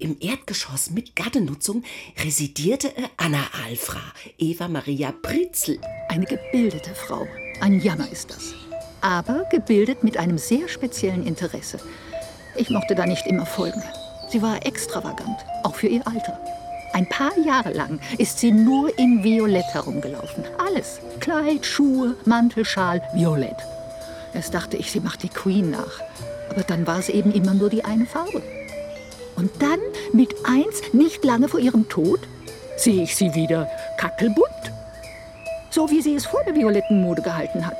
Im 0.00 0.16
Erdgeschoss 0.20 0.90
mit 0.90 1.16
Gartennutzung 1.16 1.82
residierte 2.22 2.92
Anna 3.16 3.40
Alfra, 3.66 4.00
Eva 4.38 4.68
Maria 4.68 5.10
Pritzel. 5.10 5.80
Eine 6.08 6.24
gebildete 6.24 6.94
Frau. 6.94 7.26
Ein 7.60 7.80
Jammer 7.80 8.08
ist 8.12 8.30
das. 8.30 8.54
Aber 9.00 9.44
gebildet 9.50 10.04
mit 10.04 10.16
einem 10.16 10.38
sehr 10.38 10.68
speziellen 10.68 11.26
Interesse. 11.26 11.80
Ich 12.54 12.70
mochte 12.70 12.94
da 12.94 13.06
nicht 13.06 13.26
immer 13.26 13.44
folgen. 13.44 13.82
Sie 14.30 14.40
war 14.40 14.64
extravagant, 14.64 15.38
auch 15.64 15.74
für 15.74 15.88
ihr 15.88 16.06
Alter. 16.06 16.38
Ein 16.92 17.08
paar 17.08 17.36
Jahre 17.44 17.72
lang 17.72 17.98
ist 18.18 18.38
sie 18.38 18.52
nur 18.52 18.96
in 19.00 19.24
Violett 19.24 19.66
herumgelaufen. 19.74 20.44
Alles. 20.58 21.00
Kleid, 21.18 21.66
Schuhe, 21.66 22.14
Mantel, 22.24 22.64
Schal, 22.64 23.02
Violett. 23.14 23.58
Erst 24.32 24.54
dachte 24.54 24.76
ich, 24.76 24.92
sie 24.92 25.00
macht 25.00 25.24
die 25.24 25.28
Queen 25.28 25.70
nach. 25.70 26.00
Aber 26.50 26.62
dann 26.62 26.86
war 26.86 27.00
es 27.00 27.08
eben 27.08 27.32
immer 27.32 27.54
nur 27.54 27.68
die 27.68 27.84
eine 27.84 28.06
Farbe. 28.06 28.42
Und 29.38 29.50
dann, 29.60 29.78
mit 30.12 30.34
eins, 30.42 30.82
nicht 30.92 31.24
lange 31.24 31.48
vor 31.48 31.60
ihrem 31.60 31.88
Tod, 31.88 32.18
sehe 32.76 33.04
ich 33.04 33.14
sie 33.14 33.32
wieder 33.34 33.68
kackelbunt. 33.96 34.48
So 35.70 35.88
wie 35.90 36.02
sie 36.02 36.16
es 36.16 36.26
vor 36.26 36.40
der 36.44 36.56
violetten 36.56 37.00
Mode 37.00 37.22
gehalten 37.22 37.64
hat. 37.64 37.76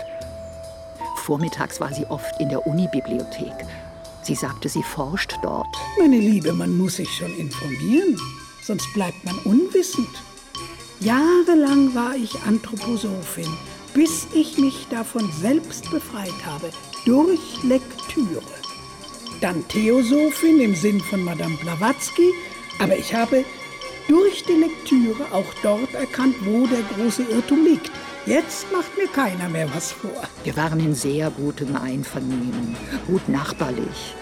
Vormittags 1.17 1.81
war 1.81 1.93
sie 1.93 2.07
oft 2.07 2.41
in 2.41 2.49
der 2.49 2.65
Unibibliothek. 2.65 3.67
Sie 4.23 4.37
sagte, 4.37 4.69
sie 4.69 4.85
forscht 4.85 5.35
dort. 5.43 5.67
Meine 5.99 6.19
Liebe, 6.19 6.53
man 6.53 6.77
muss 6.77 6.97
sich 6.97 7.11
schon 7.11 7.37
informieren, 7.37 8.17
sonst 8.62 8.87
bleibt 8.95 9.25
man 9.25 9.37
unwissend. 9.41 10.09
Jahrelang 11.00 11.93
war 11.93 12.15
ich 12.15 12.41
Anthroposophin, 12.47 13.53
bis 13.95 14.29
ich 14.33 14.59
mich 14.59 14.87
davon 14.91 15.29
selbst 15.33 15.91
befreit 15.91 16.47
habe, 16.47 16.71
durch 17.05 17.41
Lektüre. 17.65 18.43
Dann 19.40 19.66
Theosophin 19.68 20.61
im 20.61 20.75
Sinn 20.75 21.00
von 21.00 21.23
Madame 21.23 21.57
Blavatsky, 21.57 22.33
aber 22.80 22.97
ich 22.97 23.14
habe 23.14 23.45
durch 24.09 24.42
die 24.45 24.54
Lektüre 24.54 25.26
auch 25.33 25.52
dort 25.62 25.95
erkannt, 25.95 26.35
wo 26.42 26.66
der 26.66 26.83
große 26.97 27.23
Irrtum 27.23 27.64
liegt. 27.64 27.90
Jetzt 28.26 28.71
macht 28.73 28.97
mir 28.99 29.07
keiner 29.07 29.49
mehr 29.49 29.68
was 29.75 29.92
vor. 29.92 30.23
Wir 30.45 30.57
waren 30.57 30.80
in 30.80 30.95
sehr 30.95 31.30
gutem 31.30 31.76
Einvernehmen, 31.76 32.76
gut 33.07 33.28
nachbarlich. 33.28 34.14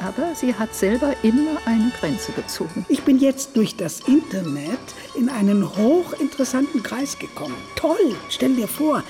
Aber 0.00 0.34
sie 0.34 0.54
hat 0.54 0.74
selber 0.74 1.14
immer 1.22 1.58
eine 1.64 1.92
Grenze 2.00 2.32
gezogen. 2.32 2.84
Ich 2.88 3.02
bin 3.02 3.18
jetzt 3.18 3.56
durch 3.56 3.76
das 3.76 4.00
Internet 4.00 4.80
in 5.14 5.28
einen 5.28 5.76
hochinteressanten 5.76 6.82
Kreis 6.82 7.18
gekommen. 7.18 7.56
Toll, 7.76 8.16
stell 8.28 8.54
dir 8.54 8.68
vor, 8.68 9.02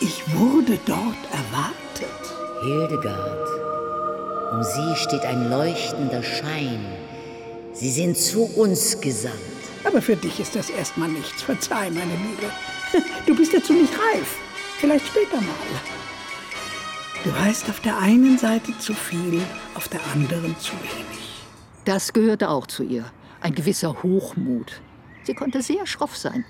ich 0.00 0.22
wurde 0.34 0.78
dort 0.86 1.16
erwartet. 1.30 2.10
Hildegard, 2.62 3.69
um 4.50 4.62
Sie 4.62 4.96
steht 4.96 5.24
ein 5.24 5.48
leuchtender 5.48 6.22
Schein. 6.22 6.84
Sie 7.72 7.90
sind 7.90 8.16
zu 8.16 8.44
uns 8.44 9.00
gesandt. 9.00 9.36
Aber 9.84 10.02
für 10.02 10.16
dich 10.16 10.40
ist 10.40 10.56
das 10.56 10.70
erstmal 10.70 11.08
nichts. 11.08 11.42
Verzeih, 11.42 11.90
meine 11.90 12.12
Liebe. 12.12 12.50
Du 13.26 13.36
bist 13.36 13.54
dazu 13.54 13.72
nicht 13.72 13.92
reif. 13.92 14.36
Vielleicht 14.78 15.06
später 15.06 15.36
mal. 15.36 15.54
Du 17.22 17.32
weißt 17.32 17.68
auf 17.68 17.80
der 17.80 17.98
einen 17.98 18.38
Seite 18.38 18.76
zu 18.78 18.94
viel, 18.94 19.40
auf 19.74 19.88
der 19.88 20.00
anderen 20.12 20.58
zu 20.58 20.72
wenig. 20.72 21.44
Das 21.84 22.12
gehörte 22.12 22.48
auch 22.48 22.66
zu 22.66 22.82
ihr. 22.82 23.04
Ein 23.40 23.54
gewisser 23.54 24.02
Hochmut. 24.02 24.80
Sie 25.22 25.34
konnte 25.34 25.62
sehr 25.62 25.86
schroff 25.86 26.16
sein. 26.16 26.44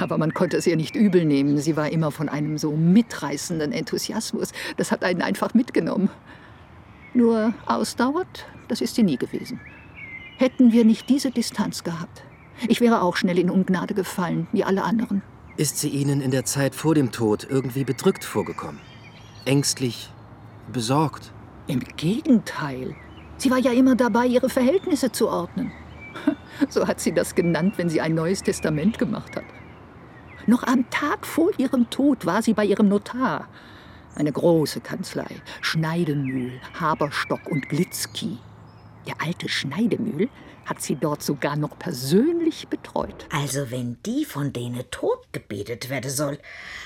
Aber 0.00 0.16
man 0.16 0.32
konnte 0.32 0.56
es 0.56 0.66
ihr 0.66 0.76
nicht 0.76 0.96
übel 0.96 1.24
nehmen. 1.24 1.58
Sie 1.58 1.76
war 1.76 1.90
immer 1.90 2.10
von 2.10 2.28
einem 2.28 2.56
so 2.56 2.72
mitreißenden 2.72 3.72
Enthusiasmus. 3.72 4.52
Das 4.76 4.90
hat 4.90 5.04
einen 5.04 5.20
einfach 5.20 5.52
mitgenommen. 5.52 6.10
Nur 7.18 7.52
ausdauert, 7.66 8.46
das 8.68 8.80
ist 8.80 8.94
sie 8.94 9.02
nie 9.02 9.16
gewesen. 9.16 9.58
Hätten 10.36 10.70
wir 10.70 10.84
nicht 10.84 11.08
diese 11.08 11.32
Distanz 11.32 11.82
gehabt, 11.82 12.22
ich 12.68 12.80
wäre 12.80 13.02
auch 13.02 13.16
schnell 13.16 13.40
in 13.40 13.50
Ungnade 13.50 13.92
gefallen, 13.92 14.46
wie 14.52 14.62
alle 14.62 14.84
anderen. 14.84 15.22
Ist 15.56 15.78
sie 15.78 15.88
Ihnen 15.88 16.20
in 16.20 16.30
der 16.30 16.44
Zeit 16.44 16.76
vor 16.76 16.94
dem 16.94 17.10
Tod 17.10 17.44
irgendwie 17.50 17.82
bedrückt 17.82 18.22
vorgekommen? 18.24 18.78
Ängstlich, 19.46 20.12
besorgt? 20.72 21.32
Im 21.66 21.80
Gegenteil. 21.96 22.94
Sie 23.36 23.50
war 23.50 23.58
ja 23.58 23.72
immer 23.72 23.96
dabei, 23.96 24.28
ihre 24.28 24.48
Verhältnisse 24.48 25.10
zu 25.10 25.28
ordnen. 25.28 25.72
So 26.68 26.86
hat 26.86 27.00
sie 27.00 27.12
das 27.12 27.34
genannt, 27.34 27.78
wenn 27.78 27.88
sie 27.88 28.00
ein 28.00 28.14
neues 28.14 28.44
Testament 28.44 28.98
gemacht 28.98 29.34
hat. 29.34 29.44
Noch 30.46 30.62
am 30.62 30.88
Tag 30.90 31.26
vor 31.26 31.50
ihrem 31.58 31.90
Tod 31.90 32.26
war 32.26 32.42
sie 32.42 32.52
bei 32.52 32.64
ihrem 32.64 32.88
Notar. 32.88 33.48
Eine 34.18 34.32
große 34.32 34.80
Kanzlei. 34.80 35.28
Schneidemühl, 35.60 36.60
Haberstock 36.80 37.46
und 37.46 37.68
Glitzki. 37.68 38.38
Der 39.06 39.14
alte 39.20 39.48
Schneidemühl 39.48 40.28
hat 40.66 40.82
sie 40.82 40.96
dort 40.96 41.22
sogar 41.22 41.54
noch 41.54 41.78
persönlich 41.78 42.66
betreut. 42.66 43.28
Also 43.30 43.70
wenn 43.70 43.96
die 44.04 44.24
von 44.24 44.52
denen 44.52 44.90
tot 44.90 45.20
gebetet 45.30 45.88
werden 45.88 46.10
soll, 46.10 46.40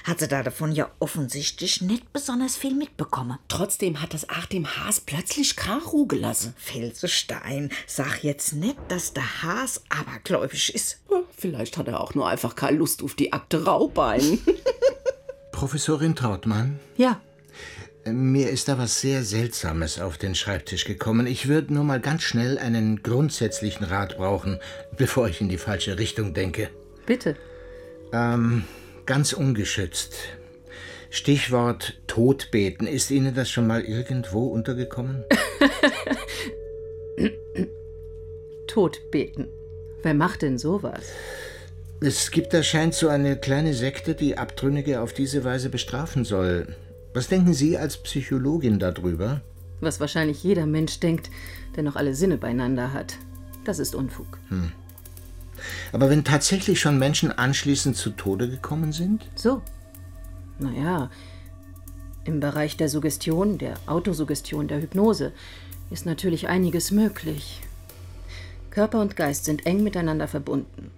hat 0.04 0.20
sie 0.20 0.28
da 0.28 0.42
davon 0.42 0.72
ja 0.72 0.90
offensichtlich 0.98 1.80
nicht 1.80 2.12
besonders 2.12 2.58
viel 2.58 2.74
mitbekommen. 2.74 3.38
Trotzdem 3.48 4.02
hat 4.02 4.12
das 4.12 4.28
Achtim 4.28 4.66
Haas 4.66 5.00
plötzlich 5.00 5.56
Krachu 5.56 6.06
gelassen. 6.06 6.52
Filzestein, 6.58 7.70
sag 7.86 8.22
jetzt 8.22 8.52
nicht, 8.52 8.76
dass 8.88 9.14
der 9.14 9.42
Haas 9.42 9.82
abergläubisch 9.88 10.68
ist. 10.68 11.00
Vielleicht 11.34 11.78
hat 11.78 11.88
er 11.88 11.98
auch 11.98 12.14
nur 12.14 12.28
einfach 12.28 12.56
keine 12.56 12.76
Lust 12.76 13.02
auf 13.02 13.14
die 13.14 13.32
Akte 13.32 13.64
Raubein. 13.64 14.38
Professorin 15.62 16.16
Trautmann? 16.16 16.81
Ja. 16.97 17.21
Mir 18.04 18.50
ist 18.50 18.66
da 18.66 18.78
was 18.78 19.00
sehr 19.00 19.23
Seltsames 19.23 20.00
auf 20.00 20.19
den 20.19 20.35
Schreibtisch 20.35 20.85
gekommen. 20.85 21.28
Ich 21.28 21.47
würde 21.47 21.73
nur 21.73 21.85
mal 21.85 22.00
ganz 22.00 22.23
schnell 22.23 22.59
einen 22.59 23.04
grundsätzlichen 23.04 23.85
Rat 23.87 24.16
brauchen, 24.16 24.59
bevor 24.97 25.28
ich 25.28 25.40
in 25.40 25.49
die 25.49 25.59
falsche 25.59 26.00
Richtung 26.00 26.35
denke. 26.35 26.69
Bitte. 27.07 27.37
Ähm, 28.12 28.64
ganz 29.07 29.33
ungeschützt. 29.33 30.16
Stichwort 31.11 31.97
Todbeten. 32.09 32.88
Ist 32.88 33.12
Ihnen 33.12 33.33
das 33.33 33.49
schon 33.49 33.69
mal 33.69 33.83
irgendwo 33.83 34.49
untergekommen? 34.49 35.23
Todbeten. 38.66 39.47
Wer 40.02 40.14
macht 40.14 40.42
denn 40.42 40.59
sowas? 40.59 41.12
Es 42.04 42.32
gibt 42.32 42.52
da 42.52 42.64
scheint 42.64 42.94
so 42.94 43.06
eine 43.06 43.37
kleine 43.37 43.75
Sekte, 43.75 44.16
die 44.16 44.37
Abtrünnige 44.37 45.02
auf 45.02 45.12
diese 45.12 45.44
Weise 45.44 45.68
bestrafen 45.68 46.25
soll. 46.25 46.75
Was 47.14 47.28
denken 47.28 47.54
Sie 47.54 47.78
als 47.78 47.97
Psychologin 47.97 48.80
darüber? 48.80 49.40
Was 49.80 50.00
wahrscheinlich 50.00 50.42
jeder 50.42 50.66
Mensch 50.66 50.99
denkt, 50.99 51.30
der 51.76 51.85
noch 51.85 51.94
alle 51.94 52.16
Sinne 52.16 52.38
beieinander 52.38 52.92
hat. 52.92 53.18
Das 53.64 53.78
ist 53.78 53.94
Unfug. 53.94 54.40
Hm. 54.49 54.73
Aber 55.92 56.11
wenn 56.11 56.25
tatsächlich 56.25 56.80
schon 56.80 56.99
Menschen 56.99 57.30
anschließend 57.30 57.97
zu 57.97 58.11
Tode 58.11 58.49
gekommen 58.50 58.90
sind? 58.90 59.28
So. 59.37 59.62
Naja, 60.59 61.09
im 62.25 62.40
Bereich 62.40 62.76
der 62.76 62.88
Suggestion, 62.88 63.59
der 63.59 63.75
Autosuggestion, 63.87 64.66
der 64.66 64.82
Hypnose 64.82 65.30
ist 65.92 66.04
natürlich 66.04 66.49
einiges 66.49 66.90
möglich. 66.90 67.61
Körper 68.71 69.00
und 69.00 69.14
Geist 69.14 69.44
sind 69.44 69.66
eng 69.66 69.85
miteinander 69.85 70.26
verbunden. 70.26 70.90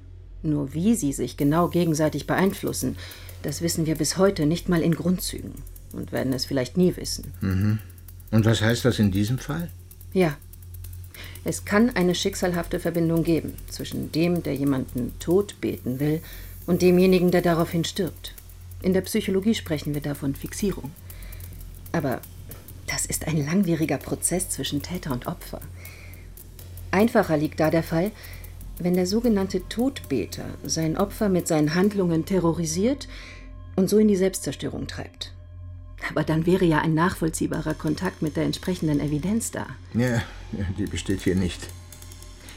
Nur 0.45 0.75
wie 0.75 0.95
sie 0.95 1.13
sich 1.13 1.37
genau 1.37 1.69
gegenseitig 1.69 2.27
beeinflussen, 2.27 2.97
das 3.43 3.63
wissen 3.63 3.87
wir 3.87 3.95
bis 3.95 4.19
heute 4.19 4.47
nicht 4.47 4.69
mal 4.69 4.83
in 4.83 4.95
Grundzügen 4.95 5.55
und 5.93 6.13
werden 6.13 6.33
es 6.33 6.45
vielleicht 6.45 6.77
nie 6.77 6.97
wissen. 6.97 7.33
Mhm. 7.41 7.79
Und 8.31 8.45
was 8.45 8.61
heißt 8.61 8.85
das 8.85 8.99
in 8.99 9.11
diesem 9.11 9.39
Fall? 9.39 9.71
Ja. 10.13 10.37
Es 11.45 11.65
kann 11.65 11.91
eine 11.91 12.15
schicksalhafte 12.15 12.79
Verbindung 12.79 13.25
geben 13.25 13.55
zwischen 13.69 14.13
dem, 14.13 14.43
der 14.43 14.55
jemanden 14.55 15.13
tot 15.19 15.61
beten 15.61 15.99
will, 15.99 16.21
und 16.67 16.83
demjenigen, 16.83 17.31
der 17.31 17.43
daraufhin 17.43 17.85
stirbt. 17.85 18.35
In 18.83 18.93
der 18.93 19.03
Psychologie 19.03 19.55
sprechen 19.55 19.95
wir 19.95 20.01
davon 20.01 20.35
Fixierung. 20.35 20.91
Aber 21.93 22.21
das 22.87 23.07
ist 23.07 23.27
ein 23.27 23.45
langwieriger 23.45 23.99
Prozess 23.99 24.51
zwischen 24.51 24.83
Täter 24.83 25.13
und 25.13 25.27
Opfer. 25.27 25.61
Einfacher 26.91 27.37
liegt 27.37 27.61
da 27.61 27.71
der 27.71 27.83
Fall, 27.83 28.13
wenn 28.79 28.95
der 28.95 29.07
sogenannte 29.07 29.69
Todbeter 29.69 30.47
sein 30.65 30.97
Opfer 30.97 31.29
mit 31.29 31.47
seinen 31.49 31.75
Handlungen 31.75 32.25
terrorisiert 32.25 33.09
und 33.77 33.89
so 33.89 33.99
in 33.99 34.09
die 34.09 34.17
Selbstzerstörung 34.17 34.87
treibt. 34.87 35.33
Aber 36.11 36.23
dann 36.23 36.45
wäre 36.47 36.65
ja 36.65 36.81
ein 36.81 36.95
nachvollziehbarer 36.95 37.75
Kontakt 37.75 38.21
mit 38.21 38.37
der 38.37 38.45
entsprechenden 38.45 39.01
Evidenz 39.01 39.51
da. 39.51 39.67
Ja, 39.95 40.23
die 40.77 40.85
besteht 40.85 41.23
hier 41.23 41.37
nicht. 41.37 41.61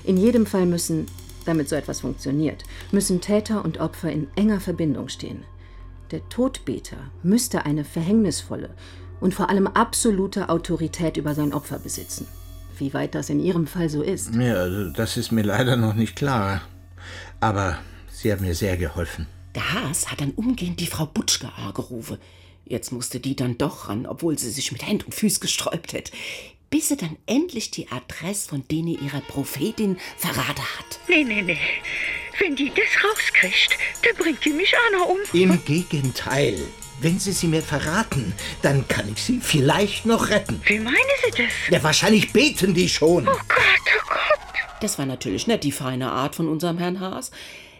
In 0.04 0.18
jedem 0.18 0.46
Fall 0.46 0.66
müssen, 0.66 1.06
damit 1.46 1.70
so 1.70 1.76
etwas 1.76 2.02
funktioniert, 2.02 2.64
müssen 2.92 3.22
Täter 3.22 3.64
und 3.64 3.80
Opfer 3.80 4.12
in 4.12 4.28
enger 4.36 4.60
Verbindung 4.60 5.10
stehen. 5.10 5.44
Der 6.12 6.28
Todbeter 6.30 6.98
müsste 7.24 7.66
eine 7.66 7.84
verhängnisvolle 7.84 8.70
und 9.20 9.34
vor 9.34 9.50
allem 9.50 9.68
absolute 9.68 10.50
Autorität 10.50 11.18
über 11.18 11.34
sein 11.34 11.54
Opfer 11.54 11.80
besitzen. 11.80 12.28
Wie 12.79 12.93
weit 12.93 13.15
das 13.15 13.29
in 13.29 13.39
Ihrem 13.39 13.67
Fall 13.67 13.89
so 13.89 14.01
ist. 14.01 14.34
Ja, 14.36 14.55
also 14.55 14.89
das 14.89 15.17
ist 15.17 15.31
mir 15.31 15.43
leider 15.43 15.75
noch 15.75 15.93
nicht 15.93 16.15
klar. 16.15 16.62
Aber 17.39 17.79
Sie 18.12 18.31
haben 18.31 18.41
mir 18.41 18.55
sehr 18.55 18.77
geholfen. 18.77 19.27
Der 19.53 19.74
Haas 19.74 20.12
hat 20.12 20.22
dann 20.22 20.31
umgehend 20.31 20.79
die 20.79 20.88
Frau 20.88 21.05
Butschke 21.05 21.51
angerufen. 21.55 22.17
Jetzt 22.65 22.91
musste 22.91 23.19
die 23.19 23.36
dann 23.36 23.57
doch 23.57 23.89
ran, 23.89 24.05
obwohl 24.05 24.38
sie 24.38 24.50
sich 24.50 24.72
mit 24.72 24.86
Händen 24.86 25.05
und 25.05 25.15
Füßen 25.15 25.39
gesträubt 25.39 25.93
hat. 25.93 26.12
Bis 26.69 26.89
sie 26.89 26.98
dann 26.98 27.15
endlich 27.27 27.72
die 27.72 27.89
Adresse 27.91 28.50
von 28.50 28.67
denen 28.67 29.00
ihrer 29.01 29.22
Prophetin 29.22 29.98
verraten 30.17 30.63
hat. 30.77 31.00
Nee, 31.07 31.24
nee, 31.24 31.41
nee. 31.41 31.57
Wenn 32.39 32.55
die 32.55 32.69
das 32.69 33.03
rauskriegt, 33.03 33.77
dann 34.03 34.15
bringt 34.17 34.43
die 34.43 34.53
mich 34.53 34.74
auch 34.75 35.00
noch 35.00 35.10
um. 35.10 35.39
Im 35.39 35.63
Gegenteil. 35.63 36.57
Wenn 37.00 37.20
Sie 37.20 37.32
sie 37.32 37.48
mir 37.48 37.62
verraten, 37.62 38.34
dann 38.63 38.88
kann 38.88 39.12
ich 39.12 39.22
Sie 39.22 39.39
vielleicht 39.39 40.06
noch 40.08 40.30
retten. 40.30 40.62
Wie 40.66 40.80
meinen 40.80 40.96
Sie 41.24 41.44
das? 41.44 41.51
Ja, 41.70 41.84
wahrscheinlich 41.84 42.34
beten 42.34 42.74
die 42.74 42.89
schon. 42.89 43.27
Oh 43.27 43.32
Gott, 43.32 43.42
oh 43.48 44.08
Gott. 44.10 44.39
Das 44.82 44.98
war 44.98 45.06
natürlich 45.06 45.46
nicht 45.46 45.63
die 45.63 45.72
feine 45.72 46.12
Art 46.12 46.36
von 46.36 46.48
unserem 46.48 46.80
Herrn 46.80 47.00
Haas. 47.00 47.32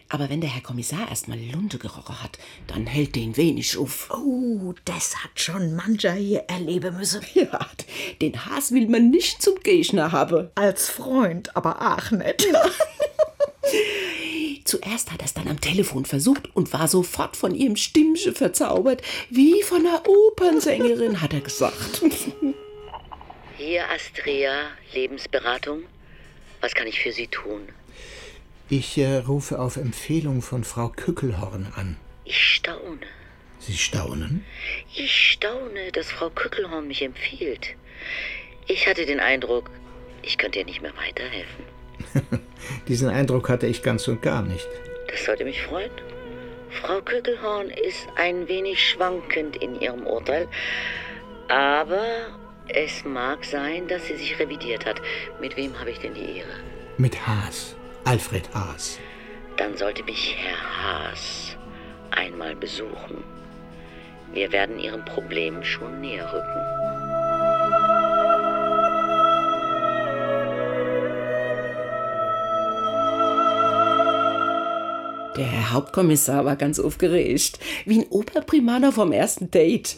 Aber 0.10 0.30
wenn 0.30 0.40
der 0.40 0.50
Herr 0.50 0.62
Kommissar 0.62 1.10
erst 1.10 1.28
mal 1.28 1.38
Lunte 1.38 1.78
gerochen 1.78 2.24
hat, 2.24 2.38
dann 2.68 2.88
hält 2.88 3.16
den 3.16 3.36
wenig 3.36 3.78
auf. 3.78 4.10
Oh, 4.12 4.74
das 4.86 5.24
hat 5.24 5.32
schon 5.36 5.76
mancher 5.76 6.14
hier 6.14 6.46
erleben 6.48 6.98
müssen. 6.98 7.22
Ja, 7.34 7.68
den 8.22 8.46
Haas 8.46 8.72
will 8.72 8.88
man 8.88 9.10
nicht 9.10 9.42
zum 9.42 9.60
Gegner 9.60 10.12
haben. 10.12 10.50
Als 10.56 10.90
Freund, 10.90 11.56
aber 11.56 11.78
ach 11.80 12.12
nicht. 12.12 12.48
Zuerst 14.66 15.12
hat 15.12 15.22
er 15.22 15.26
es 15.26 15.34
dann 15.34 15.48
am 15.48 15.62
Telefon 15.62 16.06
versucht 16.06 16.56
und 16.56 16.74
war 16.74 16.88
sofort 16.88 17.38
von 17.38 17.54
ihrem 17.54 17.76
Stimmchen 17.76 18.34
verzaubert, 18.34 19.02
wie 19.30 19.62
von 19.62 19.86
einer 19.86 20.04
Opernsängerin, 20.08 21.22
hat 21.22 21.34
er 21.34 21.42
gesagt. 21.42 22.02
Hier 23.58 23.90
Astrea, 23.90 24.70
Lebensberatung. 24.94 25.84
Was 26.62 26.74
kann 26.74 26.88
ich 26.88 27.00
für 27.00 27.12
Sie 27.12 27.28
tun? 27.28 27.70
Ich 28.70 28.98
äh, 28.98 29.20
rufe 29.20 29.60
auf 29.60 29.78
Empfehlung 29.78 30.42
von 30.42 30.66
Frau 30.66 30.90
Kückelhorn 30.90 31.72
an. 31.78 31.96
Ich 32.26 32.44
staune. 32.44 33.08
Sie 33.60 33.78
staunen? 33.78 34.44
Ich 34.94 35.32
staune, 35.32 35.94
dass 35.94 36.12
Frau 36.12 36.30
Kückelhorn 36.30 36.86
mich 36.86 37.02
empfiehlt. 37.02 37.76
Ich 38.68 38.86
hatte 38.86 39.06
den 39.06 39.22
Eindruck, 39.22 39.72
ich 40.22 40.38
könnte 40.38 40.60
ihr 40.60 40.66
nicht 40.66 40.82
mehr 40.82 40.92
weiterhelfen. 40.98 41.64
Diesen 42.90 43.08
Eindruck 43.08 43.48
hatte 43.48 43.68
ich 43.68 43.84
ganz 43.84 44.06
und 44.10 44.22
gar 44.22 44.42
nicht. 44.42 44.68
Das 45.10 45.24
sollte 45.24 45.46
mich 45.46 45.62
freuen. 45.62 45.92
Frau 46.70 47.00
Kückelhorn 47.00 47.70
ist 47.70 48.06
ein 48.18 48.50
wenig 48.50 48.86
schwankend 48.86 49.56
in 49.56 49.80
ihrem 49.80 50.06
Urteil, 50.06 50.50
aber 51.48 52.06
es 52.68 53.06
mag 53.06 53.46
sein, 53.46 53.88
dass 53.88 54.08
sie 54.08 54.18
sich 54.18 54.38
revidiert 54.38 54.86
hat. 54.86 55.02
Mit 55.40 55.56
wem 55.56 55.80
habe 55.80 55.92
ich 55.92 56.00
denn 56.00 56.14
die 56.14 56.40
Ehre? 56.40 56.60
Mit 56.98 57.26
Haas. 57.26 57.77
Alfred 58.08 58.50
Haas. 58.54 59.00
Dann 59.58 59.76
sollte 59.76 60.02
mich 60.06 60.34
Herr 60.38 61.10
Haas 61.10 61.58
einmal 62.12 62.56
besuchen. 62.56 63.22
Wir 64.32 64.50
werden 64.54 64.80
Ihrem 64.80 65.04
Problem 65.04 65.62
schon 65.62 66.00
näher 66.00 66.26
rücken. 66.32 66.62
Der 75.36 75.46
Herr 75.46 75.74
Hauptkommissar 75.74 76.46
war 76.46 76.56
ganz 76.56 76.80
aufgeregt, 76.80 77.60
wie 77.84 78.00
ein 78.00 78.08
Operprimaner 78.10 78.94
vom 78.94 79.12
ersten 79.12 79.52
Date. 79.52 79.98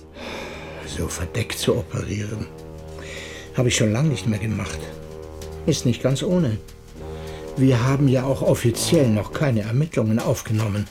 So 0.87 1.07
verdeckt 1.07 1.59
zu 1.59 1.77
operieren. 1.77 2.47
Habe 3.55 3.67
ich 3.67 3.75
schon 3.75 3.93
lange 3.93 4.09
nicht 4.09 4.25
mehr 4.25 4.39
gemacht. 4.39 4.79
Ist 5.67 5.85
nicht 5.85 6.01
ganz 6.01 6.23
ohne. 6.23 6.57
Wir 7.59 7.83
haben 7.83 8.07
ja 8.07 8.23
auch 8.23 8.41
offiziell 8.41 9.09
noch 9.09 9.33
keine 9.33 9.61
Ermittlungen 9.61 10.19
aufgenommen. 10.19 10.87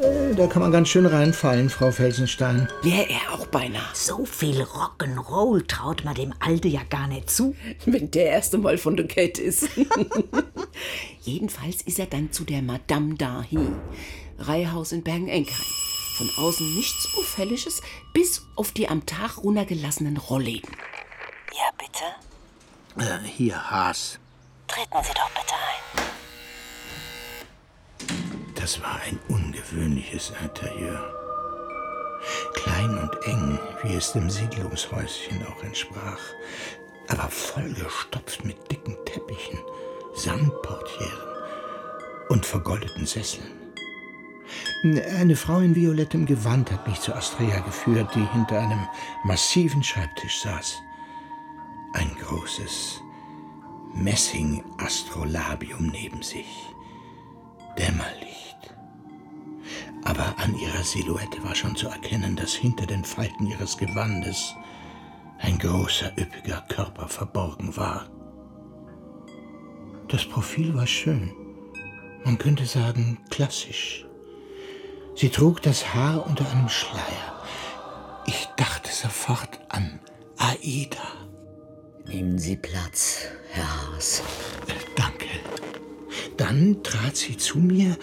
Äh, 0.00 0.34
Da 0.34 0.46
kann 0.48 0.62
man 0.62 0.72
ganz 0.72 0.88
schön 0.88 1.06
reinfallen, 1.06 1.70
Frau 1.70 1.92
Felsenstein. 1.92 2.68
Wäre 2.82 3.08
er 3.08 3.32
auch 3.34 3.46
beinahe. 3.46 3.82
So 3.94 4.24
viel 4.24 4.62
Rock'n'Roll 4.62 5.66
traut 5.68 6.04
man 6.04 6.14
dem 6.14 6.34
Alte 6.40 6.66
ja 6.68 6.80
gar 6.90 7.06
nicht 7.06 7.30
zu. 7.30 7.54
Wenn 7.86 8.10
der 8.10 8.26
erste 8.26 8.58
Mal 8.58 8.78
von 8.78 8.96
der 8.96 9.06
Kette 9.06 9.42
ist. 9.42 9.68
Jedenfalls 11.22 11.82
ist 11.82 11.98
er 12.00 12.06
dann 12.06 12.32
zu 12.32 12.44
der 12.44 12.62
Madame 12.62 13.14
dahin. 13.14 13.76
Reihehaus 14.38 14.90
in 14.92 15.02
Bergen-Enkheim. 15.04 15.66
Von 16.16 16.30
außen 16.36 16.74
nichts 16.74 17.08
Auffälliges, 17.16 17.80
bis 18.12 18.42
auf 18.56 18.72
die 18.72 18.88
am 18.88 19.06
Tag 19.06 19.38
runtergelassenen 19.38 20.16
Rollläden. 20.16 20.70
Ja, 21.52 21.70
bitte? 21.78 23.08
Äh, 23.08 23.24
hier, 23.24 23.70
Haas. 23.70 24.18
Treten 24.66 24.98
Sie 25.02 25.14
doch 25.14 25.30
bitte 25.30 25.54
ein. 25.54 26.07
Das 28.60 28.82
war 28.82 29.00
ein 29.06 29.18
ungewöhnliches 29.28 30.32
Interieur. 30.42 31.14
Klein 32.54 32.98
und 32.98 33.26
eng, 33.26 33.58
wie 33.82 33.94
es 33.94 34.12
dem 34.12 34.28
Siedlungshäuschen 34.28 35.46
auch 35.46 35.62
entsprach, 35.62 36.18
aber 37.06 37.28
vollgestopft 37.28 38.44
mit 38.44 38.56
dicken 38.70 38.96
Teppichen, 39.04 39.60
Samtportieren 40.14 41.18
und 42.30 42.44
vergoldeten 42.44 43.06
Sesseln. 43.06 43.46
Eine 44.82 45.36
Frau 45.36 45.60
in 45.60 45.76
violettem 45.76 46.26
Gewand 46.26 46.72
hat 46.72 46.86
mich 46.88 47.00
zu 47.00 47.14
Astrea 47.14 47.60
geführt, 47.60 48.10
die 48.14 48.26
hinter 48.32 48.58
einem 48.58 48.88
massiven 49.22 49.84
Schreibtisch 49.84 50.42
saß. 50.42 50.78
Ein 51.92 52.10
großes 52.16 53.02
Messing-Astrolabium 53.94 55.86
neben 55.86 56.22
sich. 56.22 56.74
Dämmerlicht. 57.78 58.27
Aber 60.04 60.34
an 60.38 60.54
ihrer 60.58 60.82
Silhouette 60.82 61.42
war 61.42 61.54
schon 61.54 61.76
zu 61.76 61.88
erkennen, 61.88 62.36
dass 62.36 62.54
hinter 62.54 62.86
den 62.86 63.04
Falten 63.04 63.46
ihres 63.46 63.76
Gewandes 63.76 64.54
ein 65.38 65.58
großer, 65.58 66.12
üppiger 66.18 66.64
Körper 66.68 67.08
verborgen 67.08 67.76
war. 67.76 68.08
Das 70.08 70.24
Profil 70.24 70.74
war 70.74 70.86
schön. 70.86 71.32
Man 72.24 72.38
könnte 72.38 72.66
sagen, 72.66 73.18
klassisch. 73.30 74.06
Sie 75.14 75.28
trug 75.28 75.62
das 75.62 75.94
Haar 75.94 76.26
unter 76.26 76.48
einem 76.50 76.68
Schleier. 76.68 77.42
Ich 78.26 78.46
dachte 78.56 78.90
sofort 78.90 79.60
an 79.68 80.00
Aida. 80.36 81.02
Nehmen 82.06 82.38
Sie 82.38 82.56
Platz, 82.56 83.26
Herr 83.50 83.92
Haas. 83.92 84.22
Danke. 84.96 85.26
Dann 86.36 86.82
trat 86.82 87.16
sie 87.16 87.36
zu 87.36 87.58
mir 87.58 87.96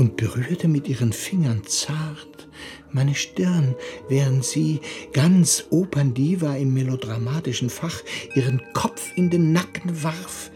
und 0.00 0.16
berührte 0.16 0.66
mit 0.66 0.88
ihren 0.88 1.12
Fingern 1.12 1.62
zart 1.66 2.48
meine 2.90 3.14
Stirn, 3.14 3.74
während 4.08 4.46
sie, 4.46 4.80
ganz 5.12 5.66
Operndiva 5.68 6.56
im 6.56 6.72
melodramatischen 6.72 7.68
Fach, 7.68 8.00
ihren 8.34 8.62
Kopf 8.72 9.12
in 9.14 9.28
den 9.28 9.52
Nacken 9.52 10.02
warf 10.02 10.50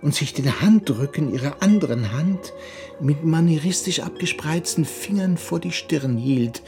und 0.00 0.14
sich 0.14 0.32
den 0.32 0.60
Handrücken 0.60 1.34
ihrer 1.34 1.60
anderen 1.60 2.12
Hand 2.12 2.52
mit 3.00 3.24
manieristisch 3.24 3.98
abgespreizten 3.98 4.84
Fingern 4.84 5.38
vor 5.38 5.58
die 5.58 5.72
Stirn 5.72 6.16
hielt. 6.16 6.62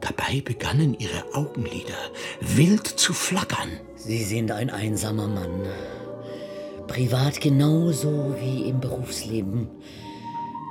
Dabei 0.00 0.40
begannen 0.40 0.96
ihre 0.96 1.34
Augenlider 1.34 1.98
wild 2.40 2.86
zu 2.86 3.12
flackern. 3.12 3.70
Sie 3.96 4.22
sind 4.22 4.52
ein 4.52 4.70
einsamer 4.70 5.26
Mann. 5.26 5.66
Privat 6.86 7.40
genauso 7.40 8.36
wie 8.40 8.68
im 8.68 8.80
Berufsleben. 8.80 9.68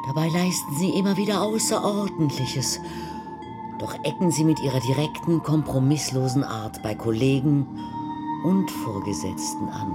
Dabei 0.07 0.29
leisten 0.29 0.75
Sie 0.75 0.89
immer 0.89 1.17
wieder 1.17 1.41
Außerordentliches. 1.41 2.79
Doch 3.79 3.93
ecken 4.03 4.31
Sie 4.31 4.43
mit 4.43 4.59
Ihrer 4.59 4.79
direkten, 4.79 5.43
kompromisslosen 5.43 6.43
Art 6.43 6.81
bei 6.83 6.95
Kollegen 6.95 7.67
und 8.43 8.69
Vorgesetzten 8.69 9.69
an. 9.69 9.93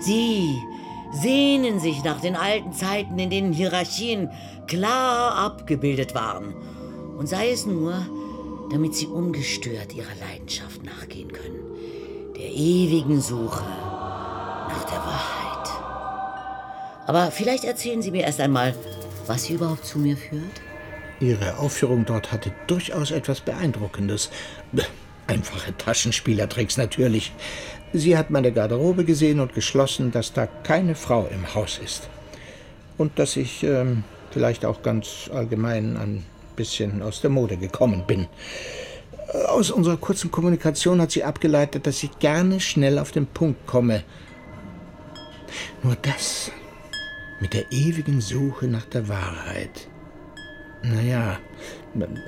Sie 0.00 0.62
sehnen 1.12 1.80
sich 1.80 2.04
nach 2.04 2.20
den 2.20 2.36
alten 2.36 2.72
Zeiten, 2.72 3.18
in 3.18 3.30
denen 3.30 3.52
Hierarchien 3.52 4.30
klar 4.66 5.34
abgebildet 5.34 6.14
waren. 6.14 6.54
Und 7.18 7.28
sei 7.28 7.50
es 7.50 7.66
nur, 7.66 7.94
damit 8.70 8.94
sie 8.94 9.06
ungestört 9.06 9.94
ihrer 9.94 10.14
Leidenschaft 10.20 10.84
nachgehen 10.84 11.32
können. 11.32 11.58
Der 12.36 12.50
ewigen 12.50 13.20
Suche 13.20 13.64
nach 14.68 14.84
der 14.84 14.98
Wahrheit. 14.98 15.49
Aber 17.10 17.32
vielleicht 17.32 17.64
erzählen 17.64 18.00
Sie 18.02 18.12
mir 18.12 18.22
erst 18.22 18.38
einmal, 18.38 18.72
was 19.26 19.42
Sie 19.42 19.54
überhaupt 19.54 19.84
zu 19.84 19.98
mir 19.98 20.16
führt. 20.16 20.62
Ihre 21.18 21.58
Aufführung 21.58 22.04
dort 22.06 22.30
hatte 22.30 22.52
durchaus 22.68 23.10
etwas 23.10 23.40
Beeindruckendes. 23.40 24.30
Einfache 25.26 25.76
Taschenspielertricks 25.76 26.76
natürlich. 26.76 27.32
Sie 27.92 28.16
hat 28.16 28.30
meine 28.30 28.52
Garderobe 28.52 29.04
gesehen 29.04 29.40
und 29.40 29.54
geschlossen, 29.54 30.12
dass 30.12 30.34
da 30.34 30.46
keine 30.46 30.94
Frau 30.94 31.28
im 31.34 31.52
Haus 31.52 31.80
ist. 31.84 32.08
Und 32.96 33.18
dass 33.18 33.36
ich 33.36 33.64
ähm, 33.64 34.04
vielleicht 34.30 34.64
auch 34.64 34.82
ganz 34.82 35.28
allgemein 35.34 35.96
ein 35.96 36.24
bisschen 36.54 37.02
aus 37.02 37.22
der 37.22 37.30
Mode 37.30 37.56
gekommen 37.56 38.04
bin. 38.06 38.28
Aus 39.48 39.72
unserer 39.72 39.96
kurzen 39.96 40.30
Kommunikation 40.30 41.00
hat 41.00 41.10
sie 41.10 41.24
abgeleitet, 41.24 41.88
dass 41.88 42.04
ich 42.04 42.20
gerne 42.20 42.60
schnell 42.60 43.00
auf 43.00 43.10
den 43.10 43.26
Punkt 43.26 43.66
komme. 43.66 44.04
Nur 45.82 45.96
das 45.96 46.52
mit 47.40 47.54
der 47.54 47.72
ewigen 47.72 48.20
Suche 48.20 48.66
nach 48.66 48.84
der 48.86 49.08
Wahrheit. 49.08 49.88
Naja, 50.82 51.38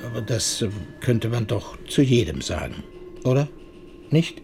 aber 0.04 0.22
das 0.22 0.64
könnte 1.00 1.28
man 1.28 1.46
doch 1.46 1.78
zu 1.86 2.02
jedem 2.02 2.42
sagen, 2.42 2.82
oder? 3.24 3.48
Nicht? 4.10 4.42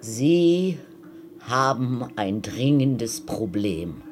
Sie 0.00 0.78
haben 1.40 2.04
ein 2.16 2.42
dringendes 2.42 3.24
Problem 3.24 4.02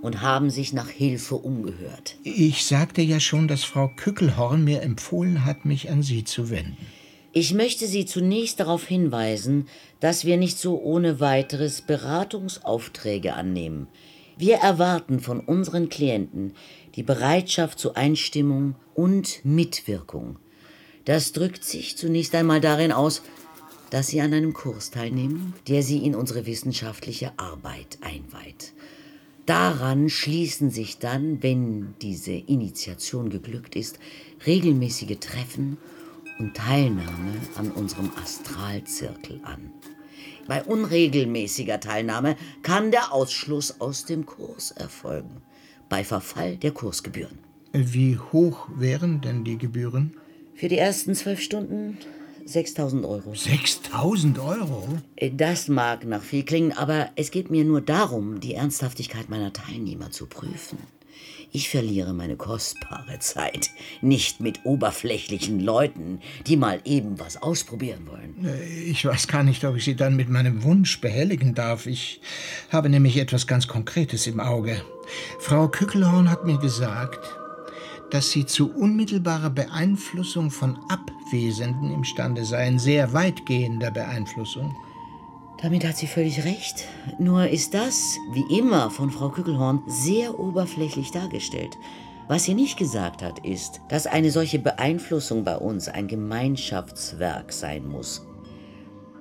und 0.00 0.22
haben 0.22 0.50
sich 0.50 0.72
nach 0.72 0.88
Hilfe 0.88 1.36
umgehört. 1.36 2.16
Ich 2.22 2.64
sagte 2.64 3.02
ja 3.02 3.20
schon, 3.20 3.48
dass 3.48 3.64
Frau 3.64 3.90
Kückelhorn 3.94 4.64
mir 4.64 4.82
empfohlen 4.82 5.44
hat, 5.44 5.64
mich 5.64 5.90
an 5.90 6.02
Sie 6.02 6.24
zu 6.24 6.50
wenden. 6.50 6.78
Ich 7.32 7.54
möchte 7.54 7.86
Sie 7.86 8.06
zunächst 8.06 8.60
darauf 8.60 8.86
hinweisen, 8.86 9.68
dass 10.00 10.24
wir 10.24 10.36
nicht 10.36 10.58
so 10.58 10.80
ohne 10.80 11.20
weiteres 11.20 11.82
Beratungsaufträge 11.82 13.34
annehmen. 13.34 13.86
Wir 14.40 14.56
erwarten 14.56 15.20
von 15.20 15.40
unseren 15.40 15.90
Klienten 15.90 16.54
die 16.94 17.02
Bereitschaft 17.02 17.78
zur 17.78 17.98
Einstimmung 17.98 18.74
und 18.94 19.44
Mitwirkung. 19.44 20.38
Das 21.04 21.32
drückt 21.32 21.62
sich 21.62 21.98
zunächst 21.98 22.34
einmal 22.34 22.62
darin 22.62 22.90
aus, 22.90 23.20
dass 23.90 24.06
Sie 24.06 24.22
an 24.22 24.32
einem 24.32 24.54
Kurs 24.54 24.90
teilnehmen, 24.90 25.52
der 25.68 25.82
Sie 25.82 25.98
in 25.98 26.14
unsere 26.14 26.46
wissenschaftliche 26.46 27.38
Arbeit 27.38 27.98
einweiht. 28.00 28.72
Daran 29.44 30.08
schließen 30.08 30.70
sich 30.70 30.98
dann, 30.98 31.42
wenn 31.42 31.94
diese 32.00 32.32
Initiation 32.32 33.28
geglückt 33.28 33.76
ist, 33.76 33.98
regelmäßige 34.46 35.18
Treffen 35.20 35.76
und 36.38 36.56
Teilnahme 36.56 37.34
an 37.56 37.72
unserem 37.72 38.10
Astralzirkel 38.16 39.38
an. 39.44 39.70
Bei 40.50 40.64
unregelmäßiger 40.64 41.78
Teilnahme 41.78 42.34
kann 42.64 42.90
der 42.90 43.12
Ausschluss 43.12 43.80
aus 43.80 44.04
dem 44.04 44.26
Kurs 44.26 44.72
erfolgen. 44.72 45.42
Bei 45.88 46.02
Verfall 46.02 46.56
der 46.56 46.72
Kursgebühren. 46.72 47.38
Wie 47.72 48.18
hoch 48.18 48.66
wären 48.74 49.20
denn 49.20 49.44
die 49.44 49.58
Gebühren? 49.58 50.16
Für 50.56 50.66
die 50.66 50.76
ersten 50.76 51.14
zwölf 51.14 51.40
Stunden 51.40 51.98
6000 52.46 53.04
Euro. 53.04 53.32
6000 53.32 54.40
Euro? 54.40 54.88
Das 55.34 55.68
mag 55.68 56.04
nach 56.04 56.22
viel 56.24 56.42
klingen, 56.42 56.72
aber 56.72 57.10
es 57.14 57.30
geht 57.30 57.52
mir 57.52 57.62
nur 57.62 57.80
darum, 57.80 58.40
die 58.40 58.54
Ernsthaftigkeit 58.54 59.28
meiner 59.28 59.52
Teilnehmer 59.52 60.10
zu 60.10 60.26
prüfen. 60.26 60.78
Ich 61.52 61.68
verliere 61.68 62.12
meine 62.12 62.36
kostbare 62.36 63.18
Zeit 63.18 63.70
nicht 64.00 64.40
mit 64.40 64.64
oberflächlichen 64.64 65.58
Leuten, 65.58 66.20
die 66.46 66.56
mal 66.56 66.80
eben 66.84 67.18
was 67.18 67.42
ausprobieren 67.42 68.06
wollen. 68.06 68.48
Ich 68.86 69.04
weiß 69.04 69.26
gar 69.26 69.42
nicht, 69.42 69.64
ob 69.64 69.74
ich 69.76 69.84
Sie 69.84 69.96
dann 69.96 70.14
mit 70.14 70.28
meinem 70.28 70.62
Wunsch 70.62 71.00
behelligen 71.00 71.54
darf. 71.54 71.86
Ich 71.86 72.20
habe 72.70 72.88
nämlich 72.88 73.16
etwas 73.16 73.48
ganz 73.48 73.66
Konkretes 73.66 74.28
im 74.28 74.38
Auge. 74.38 74.80
Frau 75.40 75.66
Kückelhorn 75.66 76.30
hat 76.30 76.44
mir 76.44 76.58
gesagt, 76.58 77.18
dass 78.10 78.30
sie 78.30 78.46
zu 78.46 78.72
unmittelbarer 78.72 79.50
Beeinflussung 79.50 80.50
von 80.50 80.78
Abwesenden 80.88 81.92
imstande 81.92 82.44
seien, 82.44 82.78
sehr 82.78 83.12
weitgehender 83.12 83.90
Beeinflussung. 83.90 84.76
Damit 85.62 85.84
hat 85.84 85.96
sie 85.96 86.06
völlig 86.06 86.44
recht. 86.44 86.84
Nur 87.18 87.48
ist 87.48 87.74
das, 87.74 88.16
wie 88.32 88.58
immer, 88.58 88.90
von 88.90 89.10
Frau 89.10 89.28
Kückelhorn 89.28 89.82
sehr 89.86 90.38
oberflächlich 90.38 91.10
dargestellt. 91.10 91.76
Was 92.28 92.44
sie 92.44 92.54
nicht 92.54 92.78
gesagt 92.78 93.22
hat, 93.22 93.44
ist, 93.44 93.80
dass 93.88 94.06
eine 94.06 94.30
solche 94.30 94.58
Beeinflussung 94.58 95.44
bei 95.44 95.56
uns 95.56 95.88
ein 95.88 96.06
Gemeinschaftswerk 96.06 97.52
sein 97.52 97.86
muss. 97.86 98.24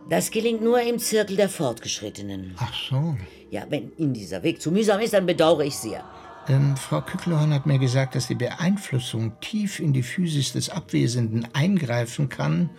Das 0.09 0.31
gelingt 0.31 0.61
nur 0.61 0.81
im 0.81 0.97
Zirkel 0.97 1.35
der 1.35 1.49
Fortgeschrittenen. 1.49 2.55
Ach 2.57 2.73
so. 2.73 3.17
Ja, 3.51 3.65
wenn 3.69 3.91
Ihnen 3.97 4.13
dieser 4.13 4.41
Weg 4.43 4.61
zu 4.61 4.71
mühsam 4.71 5.01
ist, 5.01 5.13
dann 5.13 5.25
bedauere 5.25 5.65
ich 5.65 5.75
sehr. 5.75 6.03
Ähm, 6.47 6.77
Frau 6.77 7.01
Kückelhorn 7.01 7.53
hat 7.53 7.65
mir 7.65 7.79
gesagt, 7.79 8.15
dass 8.15 8.27
die 8.27 8.35
Beeinflussung 8.35 9.33
tief 9.41 9.79
in 9.79 9.91
die 9.91 10.03
Physis 10.03 10.53
des 10.53 10.69
Abwesenden 10.69 11.47
eingreifen 11.53 12.29
kann, 12.29 12.69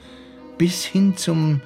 bis 0.59 0.85
hin 0.85 1.17
zum 1.17 1.61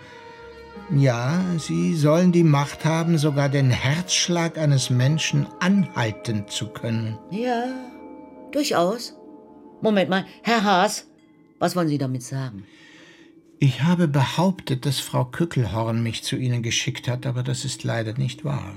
ja, 0.93 1.43
Sie 1.59 1.95
sollen 1.95 2.33
die 2.33 2.45
Macht 2.45 2.85
haben, 2.85 3.19
sogar 3.19 3.49
den 3.49 3.71
Herzschlag 3.71 4.59
eines 4.59 4.91
Menschen 4.91 5.47
anhalten 5.61 6.45
zu 6.49 6.69
können. 6.69 7.19
Ja, 7.31 7.65
durchaus. 8.53 9.17
Moment 9.81 10.11
mal, 10.11 10.25
Herr 10.43 10.63
Haas, 10.63 11.09
was 11.59 11.75
wollen 11.77 11.89
Sie 11.89 11.99
damit 11.99 12.23
sagen? 12.23 12.65
Ich 13.59 13.83
habe 13.83 14.09
behauptet, 14.09 14.85
dass 14.85 15.01
Frau 15.01 15.25
Kückelhorn 15.25 16.03
mich 16.03 16.23
zu 16.23 16.37
Ihnen 16.37 16.63
geschickt 16.63 17.09
hat, 17.09 17.27
aber 17.27 17.43
das 17.43 17.65
ist 17.65 17.85
leider 17.85 18.15
nicht 18.19 18.45
wahr. 18.45 18.75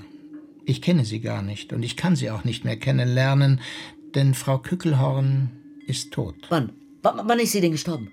Ich 0.66 0.82
kenne 0.82 1.06
sie 1.06 1.22
gar 1.22 1.42
nicht 1.42 1.72
und 1.72 1.84
ich 1.84 1.96
kann 1.96 2.16
sie 2.16 2.30
auch 2.30 2.44
nicht 2.44 2.66
mehr 2.66 2.78
kennenlernen, 2.78 3.62
denn 4.16 4.34
Frau 4.34 4.58
Kückelhorn 4.58 5.50
ist 5.86 6.12
tot. 6.12 6.36
Wann? 6.50 6.70
W 7.04 7.10
wann 7.24 7.40
ist 7.40 7.54
sie 7.54 7.62
denn 7.62 7.72
gestorben? 7.72 8.12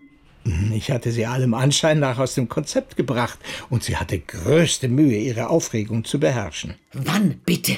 Ich 0.74 0.90
hatte 0.90 1.10
sie 1.10 1.24
allem 1.24 1.54
Anschein 1.54 2.00
nach 2.00 2.18
aus 2.18 2.34
dem 2.34 2.48
Konzept 2.48 2.96
gebracht 2.96 3.38
und 3.70 3.82
sie 3.82 3.96
hatte 3.96 4.18
größte 4.18 4.88
Mühe, 4.88 5.16
ihre 5.16 5.48
Aufregung 5.48 6.04
zu 6.04 6.20
beherrschen. 6.20 6.74
Wann 6.92 7.40
bitte? 7.46 7.76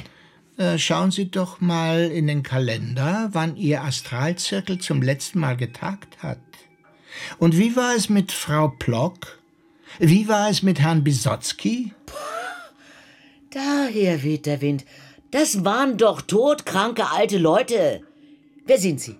Äh, 0.57 0.79
schauen 0.79 1.11
Sie 1.11 1.31
doch 1.31 1.61
mal 1.61 2.11
in 2.11 2.27
den 2.27 2.43
Kalender, 2.43 3.29
wann 3.33 3.57
Ihr 3.57 3.83
Astralzirkel 3.83 4.79
zum 4.79 5.03
letzten 5.03 5.39
Mal 5.39 5.57
getagt 5.57 6.23
hat. 6.23 6.39
Und 7.39 7.59
wie 7.59 7.77
war 7.77 7.95
es 7.95 8.09
mit 8.09 8.33
Frau 8.33 8.69
Plock? 8.69 9.39
Wie 9.99 10.29
war 10.29 10.51
es 10.51 10.63
mit 10.63 10.81
Herrn 10.81 11.05
Bisotzky? 11.05 11.93
Daher 13.51 14.23
weht 14.23 14.47
der 14.47 14.61
Wind. 14.61 14.85
Das 15.31 15.65
waren 15.65 15.99
doch 15.99 16.23
todkranke 16.23 17.11
alte 17.11 17.39
Leute. 17.39 18.03
Wer 18.65 18.79
sind 18.79 19.01
Sie? 19.01 19.17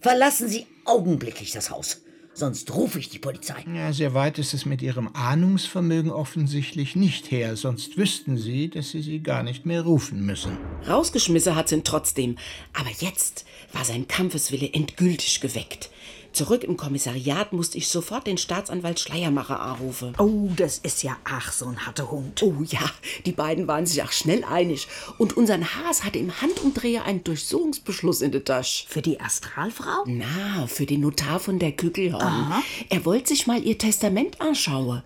Verlassen 0.00 0.48
Sie 0.48 0.66
augenblicklich 0.84 1.52
das 1.52 1.70
Haus 1.70 2.02
sonst 2.36 2.74
rufe 2.74 2.98
ich 2.98 3.08
die 3.08 3.18
Polizei. 3.18 3.64
Ja, 3.74 3.92
sehr 3.92 4.14
weit 4.14 4.38
ist 4.38 4.54
es 4.54 4.66
mit 4.66 4.82
Ihrem 4.82 5.10
Ahnungsvermögen 5.14 6.10
offensichtlich 6.10 6.96
nicht 6.96 7.30
her, 7.30 7.56
sonst 7.56 7.96
wüssten 7.96 8.36
Sie, 8.36 8.68
dass 8.68 8.90
Sie 8.90 9.02
sie 9.02 9.20
gar 9.20 9.42
nicht 9.42 9.66
mehr 9.66 9.82
rufen 9.82 10.24
müssen. 10.24 10.58
Rausgeschmissen 10.86 11.54
hat 11.54 11.68
sie 11.68 11.76
ihn 11.76 11.84
trotzdem, 11.84 12.36
aber 12.72 12.90
jetzt 12.98 13.46
war 13.72 13.84
sein 13.84 14.06
Kampfeswille 14.08 14.72
endgültig 14.72 15.40
geweckt. 15.40 15.90
Zurück 16.36 16.64
im 16.64 16.76
Kommissariat 16.76 17.54
musste 17.54 17.78
ich 17.78 17.88
sofort 17.88 18.26
den 18.26 18.36
Staatsanwalt 18.36 19.00
Schleiermacher 19.00 19.58
anrufen. 19.58 20.12
Oh, 20.18 20.50
das 20.54 20.76
ist 20.76 21.02
ja 21.02 21.16
ach 21.24 21.50
so 21.50 21.64
ein 21.64 21.86
harter 21.86 22.10
Hund. 22.10 22.42
Oh 22.42 22.56
ja, 22.62 22.90
die 23.24 23.32
beiden 23.32 23.66
waren 23.66 23.86
sich 23.86 24.02
auch 24.02 24.12
schnell 24.12 24.44
einig. 24.44 24.86
Und 25.16 25.34
unseren 25.34 25.64
Haas 25.64 26.04
hatte 26.04 26.18
im 26.18 26.38
Handumdreher 26.42 27.06
einen 27.06 27.24
Durchsuchungsbeschluss 27.24 28.20
in 28.20 28.32
der 28.32 28.44
Tasche. 28.44 28.84
Für 28.86 29.00
die 29.00 29.18
Astralfrau? 29.18 30.04
Na, 30.04 30.66
für 30.66 30.84
den 30.84 31.00
Notar 31.00 31.40
von 31.40 31.58
der 31.58 31.72
Kügelhorn. 31.72 32.52
Er 32.90 33.06
wollte 33.06 33.28
sich 33.28 33.46
mal 33.46 33.62
ihr 33.62 33.78
Testament 33.78 34.38
anschauen. 34.38 35.02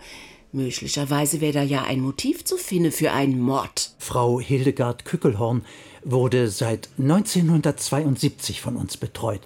Möglicherweise 0.50 1.40
wäre 1.40 1.52
da 1.52 1.62
ja 1.62 1.84
ein 1.84 2.00
Motiv 2.00 2.44
zu 2.44 2.56
finden 2.56 2.90
für 2.90 3.12
einen 3.12 3.38
Mord. 3.38 3.92
Frau 3.98 4.40
Hildegard 4.40 5.04
Kückelhorn 5.04 5.64
wurde 6.02 6.48
seit 6.48 6.88
1972 6.98 8.60
von 8.60 8.74
uns 8.74 8.96
betreut. 8.96 9.42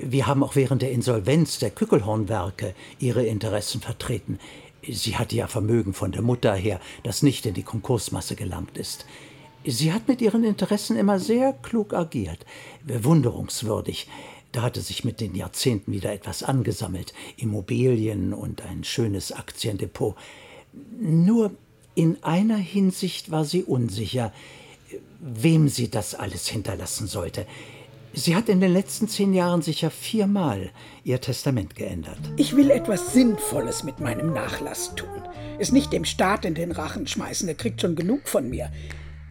Wir 0.00 0.26
haben 0.26 0.42
auch 0.42 0.56
während 0.56 0.82
der 0.82 0.90
Insolvenz 0.90 1.58
der 1.58 1.70
Kückelhornwerke 1.70 2.74
ihre 2.98 3.24
Interessen 3.24 3.80
vertreten. 3.80 4.38
Sie 4.88 5.16
hatte 5.16 5.36
ja 5.36 5.46
Vermögen 5.46 5.94
von 5.94 6.12
der 6.12 6.22
Mutter 6.22 6.54
her, 6.54 6.80
das 7.02 7.22
nicht 7.22 7.46
in 7.46 7.54
die 7.54 7.62
Konkursmasse 7.62 8.36
gelangt 8.36 8.76
ist. 8.76 9.06
Sie 9.66 9.92
hat 9.92 10.08
mit 10.08 10.20
ihren 10.20 10.44
Interessen 10.44 10.96
immer 10.96 11.18
sehr 11.18 11.54
klug 11.54 11.94
agiert, 11.94 12.44
bewunderungswürdig. 12.84 14.08
Da 14.52 14.62
hatte 14.62 14.82
sich 14.82 15.04
mit 15.04 15.20
den 15.20 15.34
Jahrzehnten 15.34 15.92
wieder 15.92 16.12
etwas 16.12 16.42
angesammelt, 16.42 17.14
Immobilien 17.36 18.34
und 18.34 18.62
ein 18.62 18.84
schönes 18.84 19.32
Aktiendepot. 19.32 20.16
Nur 21.00 21.50
In 21.96 22.22
einer 22.24 22.56
Hinsicht 22.56 23.30
war 23.30 23.44
sie 23.44 23.62
unsicher, 23.62 24.32
wem 25.20 25.68
sie 25.68 25.90
das 25.90 26.14
alles 26.14 26.48
hinterlassen 26.48 27.06
sollte. 27.06 27.46
Sie 28.16 28.36
hat 28.36 28.48
in 28.48 28.60
den 28.60 28.72
letzten 28.72 29.08
zehn 29.08 29.34
Jahren 29.34 29.60
sicher 29.60 29.90
viermal 29.90 30.70
ihr 31.02 31.20
Testament 31.20 31.74
geändert. 31.74 32.18
Ich 32.36 32.54
will 32.54 32.70
etwas 32.70 33.12
Sinnvolles 33.12 33.82
mit 33.82 33.98
meinem 33.98 34.32
Nachlass 34.32 34.94
tun. 34.94 35.08
Es 35.58 35.72
nicht 35.72 35.92
dem 35.92 36.04
Staat 36.04 36.44
in 36.44 36.54
den 36.54 36.70
Rachen 36.70 37.08
schmeißen, 37.08 37.46
der 37.48 37.56
kriegt 37.56 37.80
schon 37.80 37.96
genug 37.96 38.28
von 38.28 38.48
mir. 38.48 38.70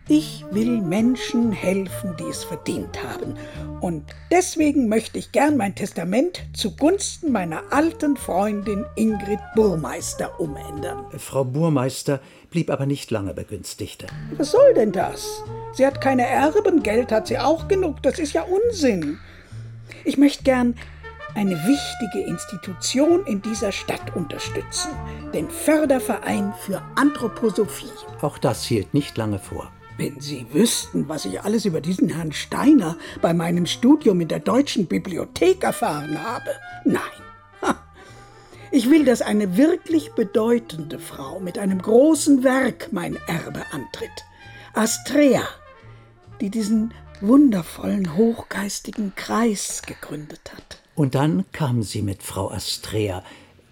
Ich 0.10 0.44
will 0.52 0.82
Menschen 0.82 1.54
helfen, 1.54 2.18
die 2.20 2.26
es 2.26 2.44
verdient 2.44 3.02
haben. 3.02 3.36
Und 3.80 4.04
deswegen 4.32 4.90
möchte 4.90 5.18
ich 5.18 5.32
gern 5.32 5.56
mein 5.56 5.76
Testament 5.76 6.44
zugunsten 6.52 7.32
meiner 7.32 7.64
alten 7.72 8.18
Freundin 8.18 8.84
Ingrid 8.98 9.40
Burmeister 9.56 10.42
umändern. 10.42 11.06
Frau 11.18 11.46
Burmeister 11.46 12.20
blieb 12.54 12.70
aber 12.70 12.86
nicht 12.86 13.10
lange 13.10 13.34
begünstigte. 13.34 14.06
Was 14.38 14.52
soll 14.52 14.76
denn 14.76 14.92
das? 14.92 15.44
Sie 15.74 15.84
hat 15.88 16.00
keine 16.00 16.28
Erben, 16.28 16.84
Geld 16.84 17.12
hat 17.12 17.26
sie 17.26 17.40
auch 17.40 17.68
genug. 17.68 18.04
Das 18.04 18.20
ist 18.20 18.34
ja 18.34 18.44
Unsinn. 18.44 19.18
Ich 20.06 20.20
möchte 20.20 20.44
gern 20.44 20.76
eine 21.34 21.56
wichtige 21.56 22.30
Institution 22.30 23.26
in 23.26 23.42
dieser 23.42 23.72
Stadt 23.72 24.16
unterstützen, 24.16 24.92
den 25.34 25.50
Förderverein 25.50 26.54
für 26.60 26.80
Anthroposophie. 26.94 27.90
Auch 28.22 28.38
das 28.38 28.64
hielt 28.66 28.94
nicht 28.94 29.18
lange 29.18 29.40
vor. 29.40 29.72
Wenn 29.98 30.20
Sie 30.20 30.46
wüssten, 30.52 31.10
was 31.10 31.26
ich 31.26 31.42
alles 31.42 31.66
über 31.66 31.82
diesen 31.82 32.10
Herrn 32.10 32.34
Steiner 32.34 32.98
bei 33.20 33.34
meinem 33.34 33.66
Studium 33.66 34.22
in 34.22 34.28
der 34.28 34.42
Deutschen 34.42 34.86
Bibliothek 34.86 35.64
erfahren 35.64 36.24
habe. 36.24 36.52
Nein. 36.86 37.02
Ich 38.76 38.90
will, 38.90 39.06
dass 39.06 39.22
eine 39.22 39.56
wirklich 39.56 40.14
bedeutende 40.14 40.98
Frau 40.98 41.40
mit 41.40 41.60
einem 41.60 41.80
großen 41.80 42.44
Werk 42.44 42.90
mein 42.92 43.20
Erbe 43.28 43.64
antritt. 43.72 44.26
Astrea, 44.74 45.44
die 46.42 46.50
diesen 46.50 46.92
wundervollen, 47.22 48.18
hochgeistigen 48.18 49.14
Kreis 49.16 49.84
gegründet 49.86 50.52
hat. 50.56 50.82
Und 50.96 51.14
dann 51.14 51.46
kam 51.52 51.84
sie 51.84 52.02
mit 52.02 52.24
Frau 52.24 52.50
Astrea, 52.50 53.22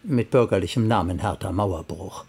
mit 0.04 0.30
bürgerlichem 0.30 0.88
Namen 0.88 1.18
Hertha 1.18 1.52
Mauerbruch. 1.52 2.26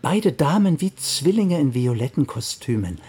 Beide 0.00 0.32
Damen 0.32 0.80
wie 0.80 0.96
Zwillinge 0.96 1.60
in 1.60 1.74
violetten 1.74 2.26
Kostümen. 2.26 3.02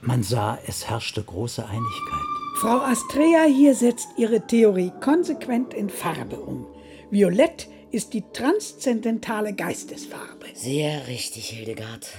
Man 0.00 0.22
sah, 0.22 0.60
es 0.64 0.88
herrschte 0.88 1.24
große 1.24 1.64
Einigkeit. 1.64 2.28
Frau 2.60 2.82
Astrea 2.82 3.46
hier 3.46 3.74
setzt 3.74 4.06
ihre 4.16 4.46
Theorie 4.46 4.92
konsequent 5.00 5.74
in 5.74 5.90
Farbe 5.90 6.36
um. 6.36 6.66
Violett 7.10 7.66
ist 7.90 8.12
die 8.14 8.24
transzendentale 8.32 9.54
Geistesfarbe. 9.54 10.46
Sehr 10.54 11.06
richtig, 11.08 11.50
Hildegard. 11.50 12.10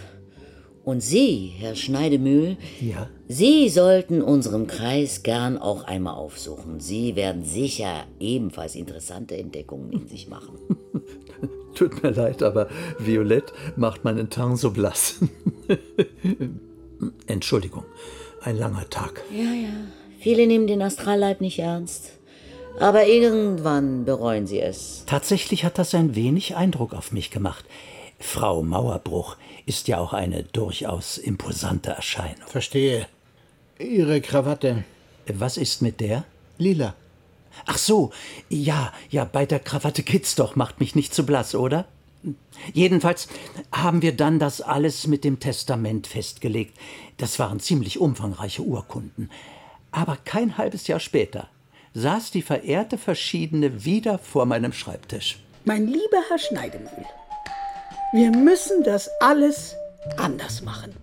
Und 0.83 1.01
Sie, 1.01 1.53
Herr 1.57 1.75
Schneidemühl, 1.75 2.57
Ja? 2.81 3.09
Sie 3.27 3.69
sollten 3.69 4.21
unserem 4.21 4.65
Kreis 4.65 5.23
gern 5.23 5.57
auch 5.57 5.83
einmal 5.83 6.15
aufsuchen. 6.15 6.79
Sie 6.79 7.15
werden 7.15 7.43
sicher 7.43 8.05
ebenfalls 8.19 8.75
interessante 8.75 9.37
Entdeckungen 9.37 9.91
in 9.91 10.07
sich 10.07 10.27
machen. 10.29 10.57
Tut 11.75 12.01
mir 12.01 12.09
leid, 12.11 12.41
aber 12.41 12.69
Violett 12.97 13.53
macht 13.75 14.03
meinen 14.03 14.29
Teint 14.29 14.57
so 14.57 14.71
blass. 14.71 15.19
Entschuldigung, 17.27 17.85
ein 18.41 18.57
langer 18.57 18.89
Tag. 18.89 19.23
Ja, 19.31 19.53
ja. 19.53 19.69
Viele 20.19 20.47
nehmen 20.47 20.67
den 20.67 20.81
Astralleib 20.81 21.39
nicht 21.39 21.59
ernst. 21.59 22.18
Aber 22.79 23.05
irgendwann 23.05 24.05
bereuen 24.05 24.47
sie 24.47 24.59
es. 24.59 25.03
Tatsächlich 25.05 25.65
hat 25.65 25.77
das 25.77 25.93
ein 25.93 26.15
wenig 26.15 26.55
Eindruck 26.55 26.93
auf 26.93 27.11
mich 27.11 27.31
gemacht. 27.31 27.65
Frau 28.19 28.63
Mauerbruch 28.63 29.37
ist 29.65 29.87
ja 29.87 29.97
auch 29.97 30.13
eine 30.13 30.43
durchaus 30.43 31.17
imposante 31.17 31.91
Erscheinung. 31.91 32.47
Verstehe. 32.47 33.07
Ihre 33.79 34.21
Krawatte. 34.21 34.83
Was 35.27 35.57
ist 35.57 35.81
mit 35.81 35.99
der? 35.99 36.25
Lila. 36.57 36.95
Ach 37.65 37.77
so, 37.77 38.11
ja, 38.49 38.93
ja, 39.09 39.25
bei 39.25 39.45
der 39.45 39.59
Krawatte 39.59 40.03
geht's 40.03 40.35
doch, 40.35 40.55
macht 40.55 40.79
mich 40.79 40.95
nicht 40.95 41.13
zu 41.13 41.25
blass, 41.25 41.55
oder? 41.55 41.85
Jedenfalls 42.73 43.27
haben 43.71 44.01
wir 44.01 44.15
dann 44.15 44.39
das 44.39 44.61
alles 44.61 45.07
mit 45.07 45.23
dem 45.23 45.39
Testament 45.39 46.07
festgelegt. 46.07 46.77
Das 47.17 47.39
waren 47.39 47.59
ziemlich 47.59 47.99
umfangreiche 47.99 48.61
Urkunden. 48.61 49.29
Aber 49.91 50.17
kein 50.17 50.57
halbes 50.57 50.87
Jahr 50.87 50.99
später 50.99 51.47
saß 51.93 52.31
die 52.31 52.41
verehrte 52.41 52.97
Verschiedene 52.97 53.83
wieder 53.85 54.17
vor 54.17 54.45
meinem 54.45 54.73
Schreibtisch. 54.73 55.39
Mein 55.65 55.87
lieber 55.87 56.21
Herr 56.29 56.39
Schneidemühl, 56.39 57.05
wir 58.13 58.31
müssen 58.31 58.83
das 58.83 59.09
alles 59.19 59.75
anders 60.17 60.61
machen. 60.61 60.95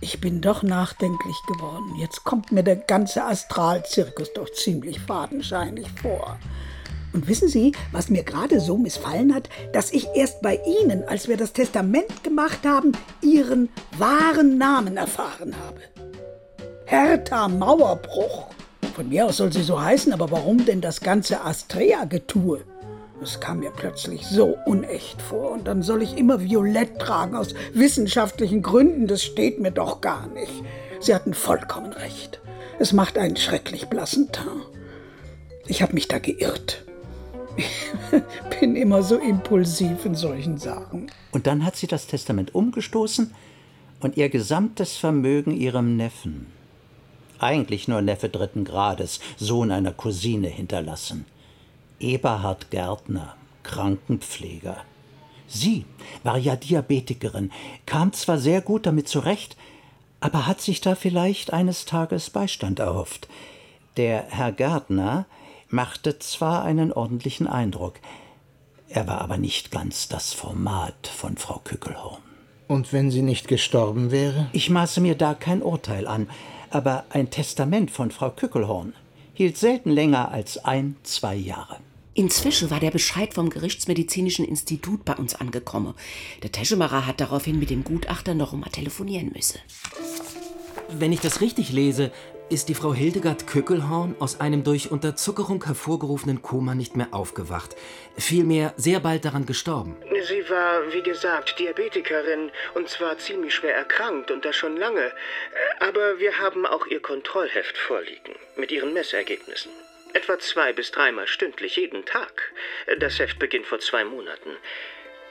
Ich 0.00 0.20
bin 0.20 0.40
doch 0.40 0.62
nachdenklich 0.62 1.36
geworden. 1.46 1.94
Jetzt 1.98 2.24
kommt 2.24 2.52
mir 2.52 2.62
der 2.62 2.76
ganze 2.76 3.24
Astralzirkus 3.24 4.32
doch 4.34 4.50
ziemlich 4.52 5.00
fadenscheinig 5.00 5.86
vor. 6.02 6.38
Und 7.14 7.28
wissen 7.28 7.48
Sie, 7.48 7.72
was 7.92 8.10
mir 8.10 8.24
gerade 8.24 8.60
so 8.60 8.76
missfallen 8.76 9.34
hat, 9.34 9.48
dass 9.72 9.92
ich 9.92 10.08
erst 10.14 10.42
bei 10.42 10.60
Ihnen, 10.82 11.04
als 11.04 11.28
wir 11.28 11.36
das 11.36 11.52
Testament 11.52 12.24
gemacht 12.24 12.66
haben, 12.66 12.92
Ihren 13.22 13.68
wahren 13.96 14.58
Namen 14.58 14.96
erfahren 14.96 15.54
habe. 15.64 15.80
Hertha 16.86 17.48
Mauerbruch. 17.48 18.48
Von 18.94 19.08
mir 19.08 19.26
aus 19.26 19.38
soll 19.38 19.52
sie 19.52 19.64
so 19.64 19.80
heißen, 19.80 20.12
aber 20.12 20.30
warum 20.30 20.64
denn 20.64 20.80
das 20.80 21.00
ganze 21.00 21.40
Astrea-Getue? 21.40 22.60
Es 23.20 23.40
kam 23.40 23.58
mir 23.58 23.72
plötzlich 23.72 24.24
so 24.24 24.56
unecht 24.66 25.20
vor. 25.20 25.50
Und 25.50 25.66
dann 25.66 25.82
soll 25.82 26.02
ich 26.02 26.16
immer 26.16 26.40
Violett 26.40 27.00
tragen 27.00 27.34
aus 27.34 27.54
wissenschaftlichen 27.72 28.62
Gründen. 28.62 29.08
Das 29.08 29.24
steht 29.24 29.58
mir 29.58 29.72
doch 29.72 30.00
gar 30.00 30.28
nicht. 30.28 30.62
Sie 31.00 31.12
hatten 31.12 31.34
vollkommen 31.34 31.92
recht. 31.92 32.40
Es 32.78 32.92
macht 32.92 33.18
einen 33.18 33.36
schrecklich 33.36 33.88
blassen 33.88 34.30
Teint. 34.30 34.48
Ich 35.66 35.82
habe 35.82 35.94
mich 35.94 36.06
da 36.06 36.20
geirrt. 36.20 36.84
Ich 37.56 37.66
bin 38.60 38.76
immer 38.76 39.02
so 39.02 39.16
impulsiv 39.16 40.04
in 40.04 40.14
solchen 40.14 40.58
Sachen. 40.58 41.10
Und 41.32 41.48
dann 41.48 41.64
hat 41.64 41.74
sie 41.74 41.88
das 41.88 42.06
Testament 42.06 42.54
umgestoßen 42.54 43.34
und 44.00 44.16
ihr 44.16 44.28
gesamtes 44.28 44.96
Vermögen 44.96 45.50
ihrem 45.52 45.96
Neffen, 45.96 46.46
eigentlich 47.44 47.86
nur 47.86 48.02
Neffe 48.02 48.28
dritten 48.28 48.64
Grades, 48.64 49.20
Sohn 49.36 49.70
einer 49.70 49.92
Cousine, 49.92 50.48
hinterlassen. 50.48 51.26
Eberhard 52.00 52.70
Gärtner, 52.70 53.36
Krankenpfleger. 53.62 54.78
Sie 55.46 55.84
war 56.22 56.38
ja 56.38 56.56
Diabetikerin, 56.56 57.52
kam 57.86 58.12
zwar 58.12 58.38
sehr 58.38 58.60
gut 58.60 58.86
damit 58.86 59.08
zurecht, 59.08 59.56
aber 60.20 60.46
hat 60.46 60.60
sich 60.60 60.80
da 60.80 60.94
vielleicht 60.94 61.52
eines 61.52 61.84
Tages 61.84 62.30
Beistand 62.30 62.80
erhofft. 62.80 63.28
Der 63.96 64.24
Herr 64.30 64.50
Gärtner 64.50 65.26
machte 65.68 66.18
zwar 66.18 66.64
einen 66.64 66.92
ordentlichen 66.92 67.46
Eindruck, 67.46 68.00
er 68.88 69.06
war 69.06 69.20
aber 69.20 69.38
nicht 69.38 69.70
ganz 69.70 70.08
das 70.08 70.32
Format 70.32 71.08
von 71.08 71.36
Frau 71.36 71.60
Kückelhorn. 71.64 72.33
Und 72.66 72.92
wenn 72.92 73.10
sie 73.10 73.22
nicht 73.22 73.48
gestorben 73.48 74.10
wäre? 74.10 74.48
Ich 74.52 74.70
maße 74.70 75.00
mir 75.00 75.14
da 75.14 75.34
kein 75.34 75.62
Urteil 75.62 76.06
an, 76.06 76.28
aber 76.70 77.04
ein 77.10 77.30
Testament 77.30 77.90
von 77.90 78.10
Frau 78.10 78.30
Kückelhorn 78.30 78.94
hielt 79.34 79.58
selten 79.58 79.90
länger 79.90 80.30
als 80.30 80.64
ein, 80.64 80.96
zwei 81.02 81.34
Jahre. 81.34 81.78
Inzwischen 82.14 82.70
war 82.70 82.78
der 82.78 82.92
Bescheid 82.92 83.34
vom 83.34 83.50
Gerichtsmedizinischen 83.50 84.44
Institut 84.44 85.04
bei 85.04 85.14
uns 85.14 85.34
angekommen. 85.34 85.94
Der 86.44 86.52
Teschemacher 86.52 87.06
hat 87.06 87.20
daraufhin 87.20 87.58
mit 87.58 87.70
dem 87.70 87.82
Gutachter 87.82 88.34
noch 88.34 88.52
einmal 88.52 88.70
telefonieren 88.70 89.32
müssen. 89.34 89.58
Wenn 90.88 91.12
ich 91.12 91.20
das 91.20 91.40
richtig 91.40 91.72
lese, 91.72 92.12
ist 92.50 92.68
die 92.68 92.74
Frau 92.74 92.92
Hildegard 92.92 93.46
Kückelhorn 93.46 94.16
aus 94.18 94.40
einem 94.40 94.64
durch 94.64 94.90
Unterzuckerung 94.90 95.64
hervorgerufenen 95.64 96.42
Koma 96.42 96.74
nicht 96.74 96.96
mehr 96.96 97.08
aufgewacht. 97.12 97.74
Vielmehr 98.16 98.74
sehr 98.76 99.00
bald 99.00 99.24
daran 99.24 99.46
gestorben. 99.46 99.96
Sie 100.28 100.48
war, 100.50 100.92
wie 100.92 101.02
gesagt, 101.02 101.58
Diabetikerin 101.58 102.50
und 102.74 102.88
zwar 102.88 103.18
ziemlich 103.18 103.54
schwer 103.54 103.74
erkrankt 103.74 104.30
und 104.30 104.44
das 104.44 104.56
schon 104.56 104.76
lange. 104.76 105.12
Aber 105.80 106.18
wir 106.18 106.38
haben 106.38 106.66
auch 106.66 106.86
ihr 106.86 107.00
Kontrollheft 107.00 107.76
vorliegen 107.76 108.34
mit 108.56 108.70
ihren 108.70 108.92
Messergebnissen. 108.92 109.72
Etwa 110.12 110.38
zwei 110.38 110.72
bis 110.72 110.92
dreimal 110.92 111.26
stündlich 111.26 111.76
jeden 111.76 112.04
Tag. 112.04 112.52
Das 113.00 113.18
Heft 113.18 113.38
beginnt 113.40 113.66
vor 113.66 113.80
zwei 113.80 114.04
Monaten. 114.04 114.50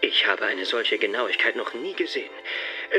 Ich 0.05 0.27
habe 0.27 0.43
eine 0.43 0.65
solche 0.65 0.97
Genauigkeit 0.97 1.55
noch 1.55 1.73
nie 1.73 1.93
gesehen. 1.93 2.29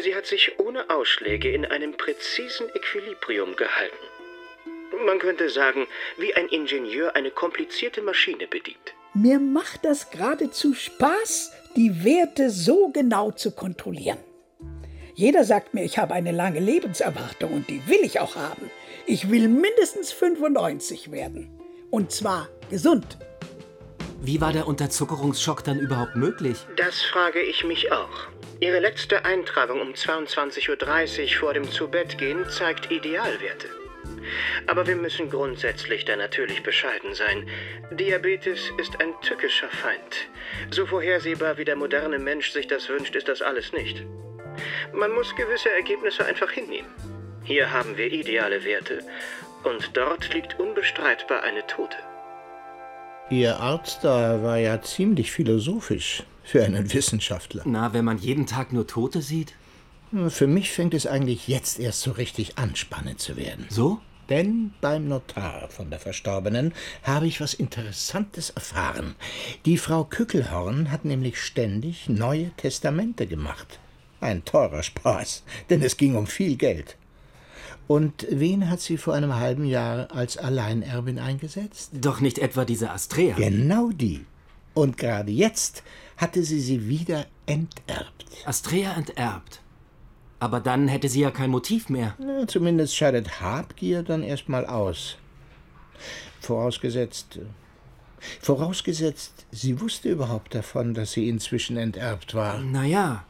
Sie 0.01 0.15
hat 0.15 0.25
sich 0.25 0.59
ohne 0.59 0.89
Ausschläge 0.89 1.51
in 1.51 1.67
einem 1.67 1.93
präzisen 1.99 2.67
Equilibrium 2.75 3.57
gehalten. 3.57 4.07
Man 5.05 5.19
könnte 5.19 5.51
sagen, 5.51 5.87
wie 6.17 6.33
ein 6.33 6.49
Ingenieur 6.49 7.15
eine 7.15 7.31
komplizierte 7.31 8.01
Maschine 8.01 8.47
bedient. 8.47 8.95
Mir 9.13 9.39
macht 9.39 9.85
das 9.85 10.11
geradezu 10.11 10.73
Spaß, 10.73 11.53
die 11.77 12.05
Werte 12.07 12.49
so 12.49 12.89
genau 12.89 13.33
zu 13.33 13.53
kontrollieren. 13.53 14.19
Jeder 15.15 15.45
sagt 15.45 15.75
mir, 15.75 15.85
ich 15.85 15.99
habe 15.99 16.15
eine 16.15 16.33
lange 16.33 16.61
Lebenserwartung 16.61 17.53
und 17.53 17.69
die 17.69 17.87
will 17.87 18.01
ich 18.03 18.19
auch 18.19 18.37
haben. 18.37 18.71
Ich 19.05 19.31
will 19.31 19.49
mindestens 19.49 20.11
95 20.11 21.13
werden. 21.13 21.51
Und 21.91 22.13
zwar 22.13 22.49
gesund. 22.71 23.19
Wie 24.27 24.41
war 24.41 24.55
der 24.55 24.67
Unterzuckerungsschock 24.67 25.65
dann 25.65 25.79
überhaupt 25.79 26.17
möglich? 26.17 26.57
Das 26.77 27.03
frage 27.03 27.43
ich 27.43 27.63
mich 27.63 27.93
auch. 27.93 28.27
Ihre 28.59 28.81
letzte 28.81 29.27
Eintragung 29.27 29.83
um 29.83 29.91
22.30 29.91 31.25
Uhr 31.25 31.41
vor 31.41 31.53
dem 31.53 31.71
Zubettgehen 31.71 32.49
zeigt 32.49 32.91
Idealwerte. 32.91 33.69
Aber 34.67 34.87
wir 34.87 34.97
müssen 34.97 35.29
grundsätzlich 35.29 36.07
da 36.07 36.17
natürlich 36.17 36.63
bescheiden 36.63 37.15
sein. 37.15 37.47
Diabetes 37.91 38.73
ist 38.79 38.99
ein 38.99 39.13
tückischer 39.21 39.69
Feind. 39.69 40.29
So 40.71 40.87
vorhersehbar 40.87 41.59
wie 41.59 41.67
der 41.67 41.77
moderne 41.77 42.19
Mensch 42.19 42.51
sich 42.51 42.67
das 42.67 42.89
wünscht, 42.89 43.15
ist 43.17 43.29
das 43.29 43.43
alles 43.43 43.75
nicht. 43.75 44.07
Man 44.95 45.13
muss 45.13 45.37
gewisse 45.37 45.71
Ergebnisse 45.71 46.25
einfach 46.25 46.51
hinnehmen. 46.51 46.89
Hier 47.43 47.71
haben 47.71 47.99
wir 47.99 48.11
ideale 48.11 48.65
Werte 48.65 49.01
und 49.65 49.95
dort 49.95 50.33
liegt 50.33 50.59
unbestreitbar 50.59 51.43
eine 51.43 51.67
Tote. 51.67 51.99
Ihr 53.31 53.59
Arzt 53.59 54.01
da 54.03 54.43
war 54.43 54.59
ja 54.59 54.83
ziemlich 54.83 55.33
philosophisch 55.33 56.25
für 56.43 56.63
einen 56.63 56.93
Wissenschaftler. 56.93 57.63
Na, 57.65 57.95
wenn 57.95 58.05
man 58.05 58.19
jeden 58.19 58.47
Tag 58.47 58.73
nur 58.73 58.87
Tote 58.87 59.23
sieht? 59.23 59.55
Für 60.29 60.47
mich 60.47 60.71
fängt 60.71 60.93
es 60.93 61.07
eigentlich 61.07 61.49
jetzt 61.49 61.81
erst 61.81 62.03
so 62.03 62.13
richtig 62.13 62.59
an, 62.59 62.77
spannend 62.77 63.21
zu 63.21 63.37
werden. 63.37 63.67
So? 63.71 64.01
Denn 64.29 64.73
beim 64.81 65.09
Notar 65.09 65.69
von 65.69 65.91
der 65.91 65.99
Verstorbenen 65.99 66.73
habe 67.03 67.27
ich 67.27 67.41
was 67.41 67.55
Interessantes 67.55 68.51
erfahren. 68.51 69.17
Die 69.65 69.79
Frau 69.79 70.05
Kückelhorn 70.05 70.91
hat 70.91 71.05
nämlich 71.05 71.41
ständig 71.41 72.09
neue 72.09 72.51
Testamente 72.57 73.27
gemacht. 73.27 73.81
Ein 74.21 74.45
teurer 74.45 74.83
Spaß, 74.83 75.45
denn 75.71 75.83
es 75.83 75.97
ging 75.97 76.15
um 76.15 76.27
viel 76.27 76.57
Geld. 76.57 76.97
Und 77.87 78.27
wen 78.31 78.71
hat 78.71 78.81
sie 78.81 78.97
vor 78.97 79.15
einem 79.15 79.35
halben 79.35 79.65
Jahr 79.65 80.11
als 80.13 80.37
Alleinerbin 80.37 81.19
eingesetzt? 81.19 81.91
Doch 81.93 82.21
nicht 82.21 82.39
etwa 82.39 82.65
diese 82.65 82.91
Astrea. 82.91 83.37
Genau 83.37 83.91
die. 83.91 84.25
Und 84.75 84.97
gerade 84.97 85.31
jetzt 85.31 85.83
hatte 86.17 86.43
sie 86.43 86.61
sie 86.61 86.89
wieder 86.89 87.27
enterbt. 87.47 88.25
Astrea 88.45 88.95
enterbt. 88.95 89.61
Aber 90.41 90.61
dann 90.61 90.89
hätte 90.89 91.09
sie 91.09 91.21
ja 91.21 91.31
kein 91.31 91.51
Motiv 91.51 91.89
mehr. 91.89 92.15
Na, 92.19 92.47
zumindest 92.47 92.97
scheidet 92.97 93.41
Habgier 93.41 94.03
dann 94.03 94.23
erstmal 94.23 94.67
aus. 94.67 95.17
Vorausgesetzt. 96.41 97.39
Vorausgesetzt, 98.41 99.47
sie 99.53 99.81
wusste 99.81 100.11
überhaupt 100.11 100.55
davon, 100.55 100.95
dass 100.95 101.13
sie 101.13 101.29
inzwischen 101.29 101.77
enterbt 101.77 102.35
war. 102.35 102.59
Naja, 102.61 103.25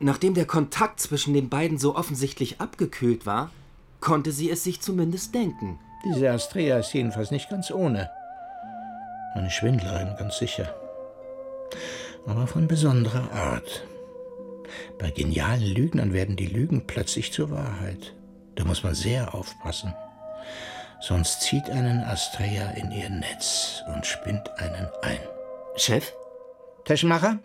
nachdem 0.00 0.34
der 0.34 0.46
Kontakt 0.46 1.00
zwischen 1.00 1.34
den 1.34 1.48
beiden 1.48 1.78
so 1.78 1.96
offensichtlich 1.96 2.60
abgekühlt 2.60 3.26
war, 3.26 3.50
konnte 4.02 4.32
sie 4.32 4.50
es 4.50 4.62
sich 4.64 4.82
zumindest 4.82 5.34
denken. 5.34 5.78
Diese 6.04 6.30
Astrea 6.30 6.78
ist 6.78 6.92
jedenfalls 6.92 7.30
nicht 7.30 7.48
ganz 7.48 7.70
ohne. 7.70 8.10
Eine 9.34 9.50
Schwindlerin, 9.50 10.14
ganz 10.18 10.36
sicher. 10.36 10.74
Aber 12.26 12.46
von 12.46 12.68
besonderer 12.68 13.32
Art. 13.32 13.86
Bei 14.98 15.10
genialen 15.10 15.74
Lügnern 15.74 16.12
werden 16.12 16.36
die 16.36 16.46
Lügen 16.46 16.86
plötzlich 16.86 17.32
zur 17.32 17.50
Wahrheit. 17.50 18.14
Da 18.56 18.64
muss 18.64 18.82
man 18.82 18.94
sehr 18.94 19.34
aufpassen. 19.34 19.94
Sonst 21.00 21.40
zieht 21.40 21.70
einen 21.70 22.04
Astrea 22.04 22.70
in 22.72 22.90
ihr 22.92 23.10
Netz 23.10 23.82
und 23.92 24.06
spinnt 24.06 24.48
einen 24.58 24.88
ein. 25.02 25.18
Chef? 25.76 26.12
Taschenmacher? 26.84 27.38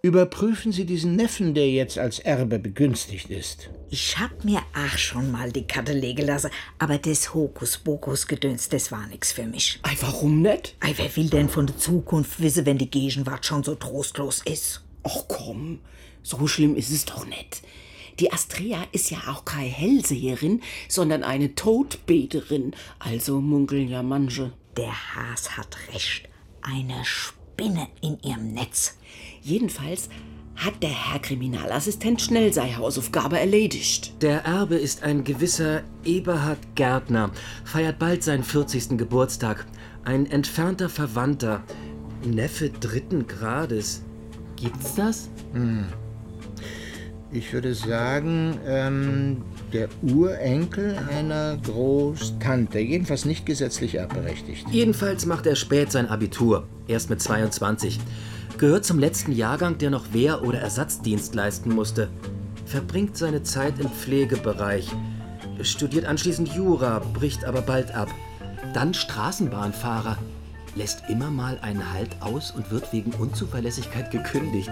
Überprüfen 0.00 0.70
Sie 0.70 0.84
diesen 0.84 1.16
Neffen, 1.16 1.54
der 1.54 1.68
jetzt 1.68 1.98
als 1.98 2.20
Erbe 2.20 2.60
begünstigt 2.60 3.30
ist. 3.30 3.68
Ich 3.90 4.16
hab 4.16 4.44
mir 4.44 4.60
auch 4.72 4.96
schon 4.96 5.32
mal 5.32 5.50
die 5.50 5.66
Karte 5.66 5.92
legen 5.92 6.24
lassen, 6.26 6.50
aber 6.78 6.98
das 6.98 7.34
Hokuspokus-Gedöns, 7.34 8.68
das 8.68 8.92
war 8.92 9.06
nix 9.08 9.32
für 9.32 9.44
mich. 9.44 9.80
Ei, 9.82 9.96
warum 10.00 10.42
nicht? 10.42 10.76
Ei, 10.80 10.92
wer 10.96 11.16
will 11.16 11.28
denn 11.28 11.48
von 11.48 11.66
der 11.66 11.78
Zukunft 11.78 12.40
wissen, 12.40 12.64
wenn 12.64 12.78
die 12.78 12.90
Gegenwart 12.90 13.44
schon 13.44 13.64
so 13.64 13.74
trostlos 13.74 14.42
ist? 14.44 14.82
Ach 15.02 15.24
komm, 15.26 15.80
so 16.22 16.46
schlimm 16.46 16.76
ist 16.76 16.90
es 16.90 17.04
doch 17.04 17.26
nicht. 17.26 17.62
Die 18.20 18.32
Astrea 18.32 18.84
ist 18.92 19.10
ja 19.10 19.18
auch 19.28 19.44
keine 19.44 19.68
Hellseherin, 19.68 20.62
sondern 20.88 21.24
eine 21.24 21.56
Todbeterin, 21.56 22.72
also 23.00 23.40
munkeln 23.40 23.88
ja 23.88 24.04
manche. 24.04 24.52
Der 24.76 24.92
Haas 25.14 25.56
hat 25.56 25.76
recht. 25.92 26.28
Eine 26.62 27.04
Spinne 27.04 27.88
in 28.00 28.20
ihrem 28.22 28.52
Netz. 28.52 28.96
Jedenfalls 29.42 30.08
hat 30.56 30.82
der 30.82 30.90
Herr 30.90 31.20
Kriminalassistent 31.20 32.20
schnell 32.20 32.52
seine 32.52 32.76
Hausaufgabe 32.76 33.38
erledigt. 33.38 34.12
Der 34.22 34.44
Erbe 34.44 34.74
ist 34.74 35.04
ein 35.04 35.22
gewisser 35.22 35.82
Eberhard 36.04 36.58
Gärtner, 36.74 37.30
feiert 37.64 37.98
bald 37.98 38.24
seinen 38.24 38.42
40. 38.42 38.98
Geburtstag. 38.98 39.66
Ein 40.04 40.26
entfernter 40.26 40.88
Verwandter. 40.88 41.62
Neffe 42.24 42.70
dritten 42.70 43.26
Grades. 43.26 44.02
Gibt's 44.56 44.96
das? 44.96 45.28
Hm. 45.52 45.86
Ich 47.30 47.52
würde 47.52 47.74
sagen, 47.74 48.58
ähm, 48.66 49.42
der 49.72 49.88
Urenkel 50.02 50.98
einer 51.10 51.58
Großtante. 51.58 52.78
Jedenfalls 52.78 53.26
nicht 53.26 53.44
gesetzlich 53.44 53.96
erbberechtigt. 53.96 54.66
Jedenfalls 54.70 55.26
macht 55.26 55.46
er 55.46 55.54
spät 55.54 55.92
sein 55.92 56.08
Abitur. 56.08 56.66
Erst 56.88 57.10
mit 57.10 57.20
22. 57.20 58.00
Gehört 58.58 58.84
zum 58.84 58.98
letzten 58.98 59.30
Jahrgang, 59.30 59.78
der 59.78 59.88
noch 59.88 60.12
Wehr- 60.12 60.42
oder 60.42 60.58
Ersatzdienst 60.58 61.32
leisten 61.32 61.72
musste. 61.72 62.08
Verbringt 62.66 63.16
seine 63.16 63.44
Zeit 63.44 63.78
im 63.78 63.88
Pflegebereich. 63.88 64.90
Studiert 65.62 66.06
anschließend 66.06 66.48
Jura, 66.48 66.98
bricht 66.98 67.44
aber 67.44 67.62
bald 67.62 67.94
ab. 67.94 68.08
Dann 68.74 68.94
Straßenbahnfahrer. 68.94 70.18
Lässt 70.74 71.04
immer 71.08 71.30
mal 71.30 71.60
einen 71.62 71.92
Halt 71.92 72.20
aus 72.20 72.50
und 72.50 72.72
wird 72.72 72.92
wegen 72.92 73.12
Unzuverlässigkeit 73.12 74.10
gekündigt. 74.10 74.70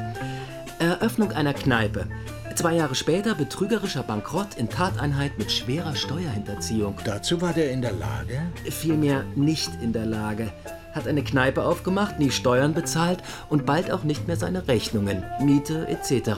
Eröffnung 0.80 1.30
einer 1.30 1.54
Kneipe. 1.54 2.08
Zwei 2.56 2.76
Jahre 2.76 2.94
später 2.94 3.34
betrügerischer 3.34 4.02
Bankrott 4.02 4.54
in 4.56 4.70
Tateinheit 4.70 5.36
mit 5.36 5.52
schwerer 5.52 5.94
Steuerhinterziehung. 5.94 6.96
Dazu 7.04 7.42
war 7.42 7.52
der 7.52 7.70
in 7.70 7.82
der 7.82 7.92
Lage? 7.92 8.40
Vielmehr 8.64 9.24
nicht 9.34 9.70
in 9.82 9.92
der 9.92 10.06
Lage. 10.06 10.50
Hat 10.94 11.06
eine 11.06 11.22
Kneipe 11.22 11.62
aufgemacht, 11.66 12.18
nie 12.18 12.30
Steuern 12.30 12.72
bezahlt 12.72 13.22
und 13.50 13.66
bald 13.66 13.90
auch 13.90 14.04
nicht 14.04 14.26
mehr 14.26 14.38
seine 14.38 14.66
Rechnungen, 14.68 15.22
Miete 15.38 15.86
etc. 15.86 16.30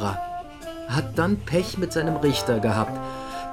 Hat 0.88 1.16
dann 1.16 1.36
Pech 1.36 1.78
mit 1.78 1.92
seinem 1.92 2.16
Richter 2.16 2.58
gehabt. 2.58 2.98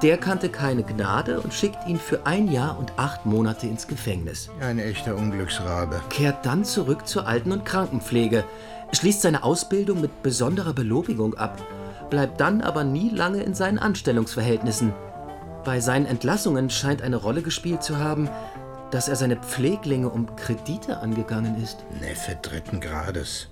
Der 0.02 0.18
kannte 0.18 0.48
keine 0.48 0.82
Gnade 0.82 1.40
und 1.40 1.54
schickt 1.54 1.86
ihn 1.86 2.00
für 2.00 2.26
ein 2.26 2.50
Jahr 2.50 2.76
und 2.80 2.98
acht 2.98 3.26
Monate 3.26 3.68
ins 3.68 3.86
Gefängnis. 3.86 4.50
Ein 4.60 4.80
echter 4.80 5.14
Unglücksrabe. 5.14 6.00
Kehrt 6.10 6.44
dann 6.44 6.64
zurück 6.64 7.06
zur 7.06 7.28
Alten- 7.28 7.52
und 7.52 7.64
Krankenpflege, 7.64 8.42
schließt 8.92 9.22
seine 9.22 9.44
Ausbildung 9.44 10.00
mit 10.00 10.24
besonderer 10.24 10.72
Belobigung 10.72 11.34
ab, 11.34 11.62
bleibt 12.10 12.40
dann 12.40 12.60
aber 12.60 12.84
nie 12.84 13.10
lange 13.10 13.42
in 13.42 13.54
seinen 13.54 13.78
Anstellungsverhältnissen. 13.78 14.92
Bei 15.64 15.80
seinen 15.80 16.06
Entlassungen 16.06 16.70
scheint 16.70 17.02
eine 17.02 17.16
Rolle 17.16 17.42
gespielt 17.42 17.82
zu 17.82 17.98
haben, 17.98 18.28
dass 18.90 19.08
er 19.08 19.16
seine 19.16 19.36
Pfleglinge 19.36 20.08
um 20.08 20.36
Kredite 20.36 20.98
angegangen 20.98 21.60
ist. 21.62 21.78
Neffe 22.00 22.38
dritten 22.40 22.80
Grades. 22.80 23.48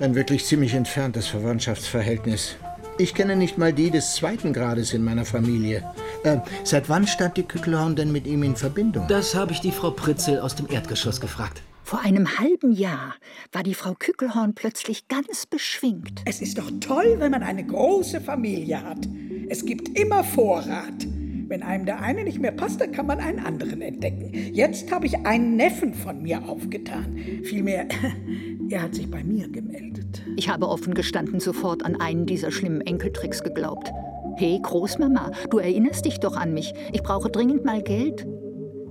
Ein 0.00 0.14
wirklich 0.14 0.44
ziemlich 0.44 0.74
entferntes 0.74 1.28
Verwandtschaftsverhältnis. 1.28 2.56
Ich 2.98 3.14
kenne 3.14 3.36
nicht 3.36 3.58
mal 3.58 3.72
die 3.72 3.90
des 3.90 4.14
zweiten 4.14 4.52
Grades 4.52 4.92
in 4.92 5.04
meiner 5.04 5.24
Familie. 5.24 5.84
Äh, 6.24 6.38
seit 6.64 6.88
wann 6.88 7.06
stand 7.06 7.36
die 7.36 7.42
Kückelhorn 7.42 7.94
denn 7.94 8.10
mit 8.10 8.26
ihm 8.26 8.42
in 8.42 8.56
Verbindung? 8.56 9.06
Das 9.06 9.34
habe 9.34 9.52
ich 9.52 9.60
die 9.60 9.70
Frau 9.70 9.90
Pritzel 9.90 10.40
aus 10.40 10.54
dem 10.54 10.68
Erdgeschoss 10.70 11.20
gefragt. 11.20 11.62
Vor 11.86 12.00
einem 12.00 12.40
halben 12.40 12.72
Jahr 12.72 13.14
war 13.52 13.62
die 13.62 13.74
Frau 13.74 13.94
Kückelhorn 13.96 14.56
plötzlich 14.56 15.06
ganz 15.06 15.46
beschwingt. 15.46 16.20
Es 16.24 16.42
ist 16.42 16.58
doch 16.58 16.68
toll, 16.80 17.14
wenn 17.18 17.30
man 17.30 17.44
eine 17.44 17.64
große 17.64 18.20
Familie 18.20 18.82
hat. 18.82 19.06
Es 19.48 19.64
gibt 19.64 19.96
immer 19.96 20.24
Vorrat. 20.24 21.06
Wenn 21.46 21.62
einem 21.62 21.86
der 21.86 22.00
eine 22.00 22.24
nicht 22.24 22.40
mehr 22.40 22.50
passt, 22.50 22.80
dann 22.80 22.90
kann 22.90 23.06
man 23.06 23.20
einen 23.20 23.38
anderen 23.38 23.82
entdecken. 23.82 24.32
Jetzt 24.52 24.90
habe 24.90 25.06
ich 25.06 25.16
einen 25.24 25.54
Neffen 25.54 25.94
von 25.94 26.24
mir 26.24 26.42
aufgetan. 26.48 27.20
Vielmehr, 27.44 27.86
er 28.68 28.82
hat 28.82 28.96
sich 28.96 29.08
bei 29.08 29.22
mir 29.22 29.48
gemeldet. 29.48 30.24
Ich 30.34 30.48
habe 30.48 30.68
offen 30.68 30.92
gestanden 30.92 31.38
sofort 31.38 31.84
an 31.84 32.00
einen 32.00 32.26
dieser 32.26 32.50
schlimmen 32.50 32.80
Enkeltricks 32.80 33.44
geglaubt. 33.44 33.92
Hey, 34.38 34.58
Großmama, 34.60 35.30
du 35.50 35.58
erinnerst 35.58 36.04
dich 36.04 36.18
doch 36.18 36.36
an 36.36 36.52
mich. 36.52 36.74
Ich 36.92 37.04
brauche 37.04 37.30
dringend 37.30 37.64
mal 37.64 37.80
Geld. 37.80 38.26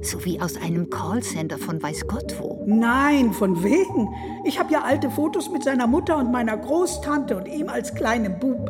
So 0.06 0.24
wie 0.24 0.40
aus 0.40 0.56
einem 0.58 0.92
Callcenter 0.92 1.58
von 1.58 1.82
weiß 1.82 2.06
Gott 2.08 2.36
wo. 2.40 2.64
Nein, 2.68 3.34
von 3.34 3.64
wegen. 3.64 4.14
Ich 4.46 4.60
habe 4.60 4.72
ja 4.72 4.84
alte 4.84 5.10
Fotos 5.10 5.50
mit 5.50 5.64
seiner 5.64 5.88
Mutter 5.88 6.18
und 6.18 6.32
meiner 6.32 6.56
Großtante 6.58 7.36
und 7.36 7.48
ihm 7.48 7.70
als 7.70 7.96
kleinem 7.96 8.38
Bub. 8.40 8.70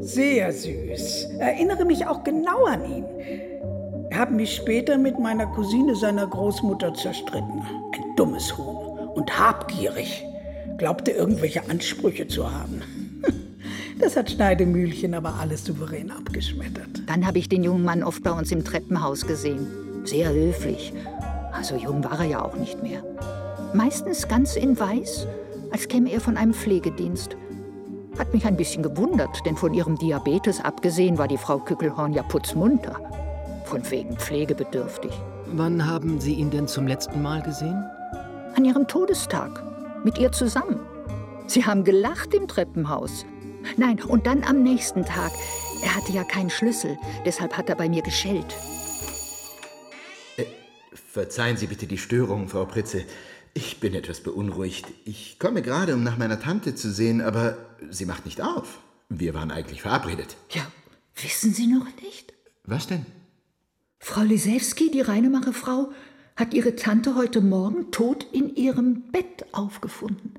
Sehr 0.00 0.52
süß. 0.52 1.28
Erinnere 1.38 1.84
mich 1.84 2.04
auch 2.08 2.24
genau 2.24 2.64
an 2.64 2.84
ihn. 2.84 3.04
Er 4.10 4.18
hat 4.18 4.32
mich 4.32 4.56
später 4.56 4.98
mit 4.98 5.20
meiner 5.20 5.46
Cousine 5.46 5.94
seiner 5.94 6.26
Großmutter 6.26 6.92
zerstritten. 6.94 7.62
Ein 7.94 8.16
dummes 8.16 8.58
Huhn 8.58 9.08
und 9.14 9.38
habgierig. 9.38 10.24
Glaubte 10.78 11.12
irgendwelche 11.12 11.62
Ansprüche 11.70 12.26
zu 12.26 12.50
haben. 12.50 12.82
Das 13.98 14.16
hat 14.16 14.32
Schneidemühlchen 14.32 15.14
aber 15.14 15.34
alles 15.38 15.64
souverän 15.64 16.10
abgeschmettert. 16.10 17.02
Dann 17.06 17.24
habe 17.24 17.38
ich 17.38 17.48
den 17.48 17.62
jungen 17.62 17.84
Mann 17.84 18.02
oft 18.02 18.24
bei 18.24 18.32
uns 18.32 18.50
im 18.50 18.64
Treppenhaus 18.64 19.24
gesehen. 19.28 19.68
Sehr 20.04 20.32
höflich. 20.32 20.92
Also 21.52 21.76
jung 21.76 22.02
war 22.04 22.18
er 22.20 22.26
ja 22.26 22.44
auch 22.44 22.56
nicht 22.56 22.82
mehr. 22.82 23.02
Meistens 23.74 24.26
ganz 24.26 24.56
in 24.56 24.78
weiß, 24.78 25.26
als 25.70 25.88
käme 25.88 26.10
er 26.10 26.20
von 26.20 26.36
einem 26.36 26.54
Pflegedienst. 26.54 27.36
Hat 28.18 28.34
mich 28.34 28.44
ein 28.46 28.56
bisschen 28.56 28.82
gewundert, 28.82 29.44
denn 29.46 29.56
von 29.56 29.72
ihrem 29.72 29.96
Diabetes 29.96 30.60
abgesehen 30.60 31.18
war 31.18 31.28
die 31.28 31.38
Frau 31.38 31.58
Kückelhorn 31.58 32.12
ja 32.12 32.22
putzmunter. 32.22 33.00
Von 33.64 33.88
wegen 33.90 34.16
pflegebedürftig. 34.16 35.12
Wann 35.46 35.86
haben 35.86 36.20
Sie 36.20 36.34
ihn 36.34 36.50
denn 36.50 36.68
zum 36.68 36.86
letzten 36.86 37.22
Mal 37.22 37.42
gesehen? 37.42 37.82
An 38.54 38.64
ihrem 38.64 38.86
Todestag. 38.86 39.62
Mit 40.04 40.18
ihr 40.18 40.32
zusammen. 40.32 40.80
Sie 41.46 41.64
haben 41.64 41.84
gelacht 41.84 42.34
im 42.34 42.48
Treppenhaus. 42.48 43.24
Nein, 43.76 44.02
und 44.02 44.26
dann 44.26 44.42
am 44.44 44.62
nächsten 44.62 45.04
Tag. 45.04 45.30
Er 45.82 45.94
hatte 45.94 46.12
ja 46.12 46.24
keinen 46.24 46.50
Schlüssel, 46.50 46.98
deshalb 47.24 47.56
hat 47.56 47.68
er 47.68 47.76
bei 47.76 47.88
mir 47.88 48.02
geschellt. 48.02 48.54
Verzeihen 51.12 51.58
Sie 51.58 51.66
bitte 51.66 51.86
die 51.86 51.98
Störung, 51.98 52.48
Frau 52.48 52.64
Pritze. 52.64 53.04
Ich 53.52 53.80
bin 53.80 53.94
etwas 53.94 54.22
beunruhigt. 54.22 54.86
Ich 55.04 55.38
komme 55.38 55.60
gerade, 55.60 55.92
um 55.92 56.02
nach 56.02 56.16
meiner 56.16 56.40
Tante 56.40 56.74
zu 56.74 56.90
sehen, 56.90 57.20
aber 57.20 57.58
sie 57.90 58.06
macht 58.06 58.24
nicht 58.24 58.40
auf. 58.40 58.78
Wir 59.10 59.34
waren 59.34 59.50
eigentlich 59.50 59.82
verabredet. 59.82 60.36
Ja, 60.48 60.62
wissen 61.16 61.52
Sie 61.52 61.66
noch 61.66 61.84
nicht? 62.00 62.32
Was 62.64 62.86
denn? 62.86 63.04
Frau 63.98 64.22
Lisewski, 64.22 64.90
die 64.90 65.02
Reinemacher-Frau, 65.02 65.92
hat 66.34 66.54
ihre 66.54 66.76
Tante 66.76 67.14
heute 67.14 67.42
Morgen 67.42 67.90
tot 67.90 68.26
in 68.32 68.56
ihrem 68.56 69.02
Bett 69.12 69.44
aufgefunden. 69.52 70.36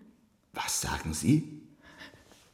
Was 0.53 0.82
sagen 0.82 1.13
Sie? 1.13 1.61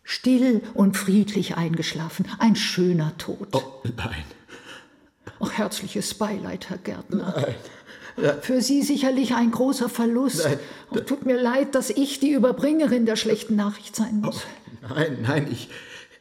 Still 0.03 0.61
und 0.74 0.97
friedlich 0.97 1.55
eingeschlafen. 1.55 2.28
Ein 2.39 2.57
schöner 2.57 3.17
Tod. 3.17 3.47
Oh, 3.53 3.82
nein. 3.95 4.26
Ach, 5.39 5.53
herzliches 5.53 6.15
Beileid, 6.15 6.70
Herr 6.70 6.80
Gärtner. 6.80 7.34
Nein. 7.38 7.55
Für 8.41 8.62
Sie 8.62 8.82
sicherlich 8.82 9.36
ein 9.36 9.51
großer 9.51 9.89
Verlust. 9.89 10.45
Nein. 10.45 10.60
Und 10.89 11.07
tut 11.07 11.26
mir 11.26 11.41
leid, 11.41 11.76
dass 11.76 11.89
ich 11.89 12.20
die 12.20 12.32
Überbringerin 12.32 13.05
der 13.05 13.16
schlechten 13.16 13.55
Nachricht 13.55 13.95
sein 13.95 14.22
muss. 14.22 14.45
Oh, 14.84 14.93
nein, 14.93 15.18
nein, 15.22 15.47
ich, 15.51 15.70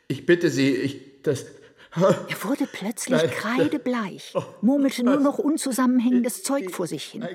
ich 0.08 0.26
bitte 0.26 0.50
Sie, 0.50 0.70
ich, 0.70 1.22
das... 1.22 1.46
Er 1.94 2.44
wurde 2.44 2.68
plötzlich 2.70 3.22
Nein. 3.22 3.30
kreidebleich, 3.30 4.34
murmelte 4.60 5.02
nur 5.02 5.18
noch 5.18 5.38
unzusammenhängendes 5.38 6.42
Zeug 6.44 6.70
vor 6.70 6.86
sich 6.86 7.02
hin 7.04 7.26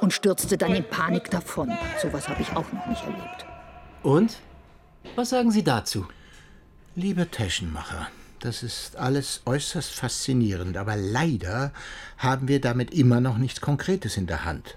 und 0.00 0.12
stürzte 0.12 0.58
dann 0.58 0.74
in 0.74 0.84
Panik 0.84 1.30
davon. 1.30 1.72
Sowas 2.00 2.28
habe 2.28 2.42
ich 2.42 2.50
auch 2.50 2.70
noch 2.72 2.86
nicht 2.86 3.02
erlebt. 3.02 3.46
Und? 4.02 4.36
Was 5.16 5.30
sagen 5.30 5.50
Sie 5.50 5.64
dazu? 5.64 6.06
Lieber 6.94 7.28
Taschenmacher, 7.30 8.08
das 8.46 8.62
ist 8.62 8.96
alles 8.96 9.42
äußerst 9.44 9.92
faszinierend, 9.92 10.76
aber 10.76 10.96
leider 10.96 11.72
haben 12.16 12.48
wir 12.48 12.60
damit 12.60 12.92
immer 12.94 13.20
noch 13.20 13.38
nichts 13.38 13.60
Konkretes 13.60 14.16
in 14.16 14.26
der 14.26 14.44
Hand. 14.44 14.76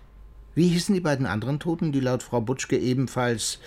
Wie 0.55 0.67
hießen 0.69 0.93
die 0.95 0.99
beiden 1.01 1.25
anderen 1.27 1.59
Toten, 1.59 1.91
die 1.91 1.99
laut 1.99 2.23
Frau 2.23 2.41
Butschke 2.41 2.77
ebenfalls 2.77 3.59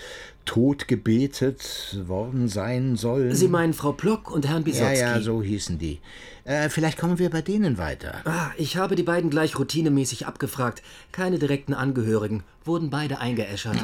tot 0.45 0.87
gebetet 0.89 1.97
worden 2.05 2.49
sein 2.49 2.97
sollen? 2.97 3.33
Sie 3.33 3.47
meinen 3.47 3.73
Frau 3.73 3.93
Plock 3.93 4.29
und 4.29 4.45
Herrn 4.45 4.57
Ja, 4.61 4.65
Bisotski? 4.65 4.99
ja, 4.99 5.21
so 5.21 5.41
hießen 5.41 5.79
die. 5.79 5.99
Äh, 6.43 6.67
vielleicht 6.69 6.97
kommen 6.99 7.17
wir 7.17 7.29
bei 7.29 7.41
denen 7.41 7.77
weiter. 7.77 8.21
Ah, 8.25 8.51
ich 8.57 8.75
habe 8.77 8.95
die 8.95 9.03
beiden 9.03 9.29
gleich 9.29 9.57
routinemäßig 9.57 10.27
abgefragt. 10.27 10.83
Keine 11.13 11.39
direkten 11.39 11.73
Angehörigen. 11.73 12.43
Wurden 12.65 12.89
beide 12.89 13.19
eingeäschert. 13.19 13.77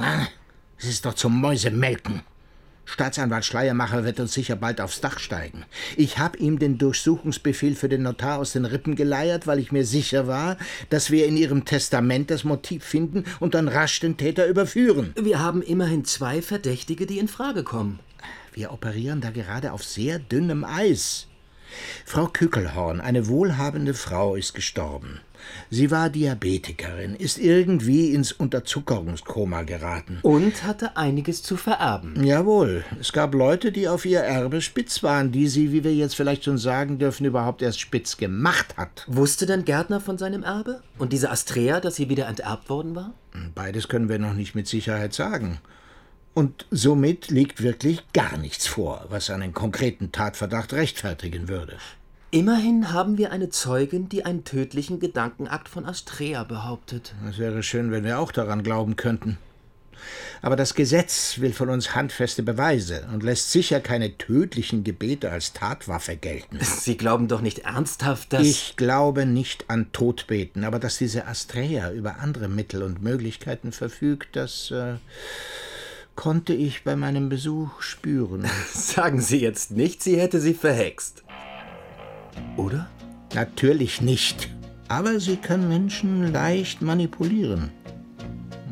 Es 0.77 0.85
ist 0.85 1.05
doch 1.05 1.13
zum 1.13 1.39
Mäusemelken. 1.39 2.21
Staatsanwalt 2.91 3.45
Schleiermacher 3.45 4.03
wird 4.03 4.19
uns 4.19 4.33
sicher 4.33 4.55
bald 4.55 4.81
aufs 4.81 4.99
Dach 4.99 5.19
steigen. 5.19 5.63
Ich 5.95 6.17
habe 6.17 6.39
ihm 6.39 6.57
den 6.57 6.79
Durchsuchungsbefehl 6.79 7.75
für 7.75 7.87
den 7.87 8.01
Notar 8.01 8.39
aus 8.39 8.53
den 8.53 8.65
Rippen 8.65 8.95
geleiert, 8.95 9.45
weil 9.45 9.59
ich 9.59 9.71
mir 9.71 9.85
sicher 9.85 10.25
war, 10.25 10.57
dass 10.89 11.11
wir 11.11 11.27
in 11.27 11.37
ihrem 11.37 11.65
Testament 11.65 12.31
das 12.31 12.43
Motiv 12.43 12.83
finden 12.83 13.25
und 13.39 13.53
dann 13.53 13.67
rasch 13.67 13.99
den 13.99 14.17
Täter 14.17 14.47
überführen. 14.47 15.13
Wir 15.21 15.39
haben 15.39 15.61
immerhin 15.61 16.03
zwei 16.03 16.41
Verdächtige, 16.41 17.05
die 17.05 17.19
in 17.19 17.27
Frage 17.27 17.63
kommen. 17.63 17.99
Wir 18.53 18.73
operieren 18.73 19.21
da 19.21 19.29
gerade 19.29 19.71
auf 19.71 19.83
sehr 19.83 20.17
dünnem 20.17 20.63
Eis. 20.63 21.27
Frau 22.05 22.25
Kückelhorn, 22.25 23.01
eine 23.01 23.27
wohlhabende 23.27 23.93
Frau, 23.93 24.35
ist 24.35 24.55
gestorben. 24.55 25.19
Sie 25.69 25.91
war 25.91 26.09
Diabetikerin, 26.09 27.15
ist 27.15 27.37
irgendwie 27.37 28.13
ins 28.13 28.31
Unterzuckerungskoma 28.31 29.63
geraten. 29.63 30.19
Und 30.21 30.63
hatte 30.63 30.97
einiges 30.97 31.43
zu 31.43 31.57
vererben. 31.57 32.23
Jawohl, 32.23 32.83
es 32.99 33.13
gab 33.13 33.33
Leute, 33.33 33.71
die 33.71 33.87
auf 33.87 34.05
ihr 34.05 34.19
Erbe 34.19 34.61
spitz 34.61 35.03
waren, 35.03 35.31
die 35.31 35.47
sie, 35.47 35.71
wie 35.71 35.83
wir 35.83 35.93
jetzt 35.93 36.15
vielleicht 36.15 36.43
schon 36.43 36.57
sagen 36.57 36.99
dürfen, 36.99 37.25
überhaupt 37.25 37.61
erst 37.61 37.79
spitz 37.79 38.17
gemacht 38.17 38.77
hat. 38.77 39.05
Wusste 39.07 39.45
denn 39.45 39.65
Gärtner 39.65 39.99
von 39.99 40.17
seinem 40.17 40.43
Erbe? 40.43 40.81
Und 40.97 41.13
diese 41.13 41.29
Astrea, 41.31 41.79
dass 41.79 41.95
sie 41.95 42.09
wieder 42.09 42.27
enterbt 42.27 42.69
worden 42.69 42.95
war? 42.95 43.13
Beides 43.55 43.87
können 43.87 44.09
wir 44.09 44.19
noch 44.19 44.33
nicht 44.33 44.55
mit 44.55 44.67
Sicherheit 44.67 45.13
sagen. 45.13 45.59
Und 46.33 46.67
somit 46.71 47.29
liegt 47.29 47.61
wirklich 47.61 48.01
gar 48.13 48.37
nichts 48.37 48.67
vor, 48.67 49.05
was 49.09 49.29
einen 49.29 49.53
konkreten 49.53 50.11
Tatverdacht 50.11 50.73
rechtfertigen 50.73 51.49
würde. 51.49 51.77
Immerhin 52.31 52.91
haben 52.93 53.17
wir 53.17 53.31
eine 53.31 53.49
Zeugin, 53.49 54.07
die 54.07 54.23
einen 54.23 54.43
tödlichen 54.43 54.99
Gedankenakt 54.99 55.67
von 55.67 55.85
Astrea 55.85 56.43
behauptet. 56.43 57.15
Es 57.27 57.39
wäre 57.39 57.63
schön, 57.63 57.89
wenn 57.91 58.03
wir 58.03 58.19
auch 58.19 58.31
daran 58.31 58.61
glauben 58.61 58.95
könnten. 58.95 59.39
Aber 60.43 60.55
das 60.55 60.75
Gesetz 60.75 61.39
will 61.39 61.53
von 61.53 61.69
uns 61.69 61.95
handfeste 61.95 62.43
Beweise 62.43 63.07
und 63.11 63.23
lässt 63.23 63.51
sicher 63.51 63.79
keine 63.79 64.17
tödlichen 64.17 64.83
Gebete 64.83 65.31
als 65.31 65.53
Tatwaffe 65.53 66.15
gelten. 66.17 66.59
Sie 66.61 66.97
glauben 66.97 67.27
doch 67.27 67.41
nicht 67.41 67.59
ernsthaft, 67.59 68.31
dass. 68.31 68.45
Ich 68.45 68.75
glaube 68.77 69.25
nicht 69.25 69.69
an 69.69 69.91
Todbeten, 69.91 70.63
aber 70.63 70.77
dass 70.77 70.99
diese 70.99 71.25
Astrea 71.25 71.91
über 71.91 72.19
andere 72.19 72.47
Mittel 72.47 72.83
und 72.83 73.01
Möglichkeiten 73.01 73.71
verfügt, 73.71 74.35
das 74.35 74.69
äh, 74.69 74.95
konnte 76.15 76.53
ich 76.53 76.83
bei 76.83 76.95
meinem 76.95 77.27
Besuch 77.27 77.81
spüren. 77.81 78.47
Sagen 78.73 79.19
Sie 79.19 79.39
jetzt 79.39 79.71
nicht, 79.71 80.03
sie 80.03 80.19
hätte 80.19 80.39
sie 80.39 80.53
verhext. 80.53 81.23
Oder? 82.57 82.87
Natürlich 83.33 84.01
nicht. 84.01 84.49
Aber 84.87 85.19
sie 85.19 85.37
kann 85.37 85.69
Menschen 85.69 86.33
leicht 86.33 86.81
manipulieren. 86.81 87.71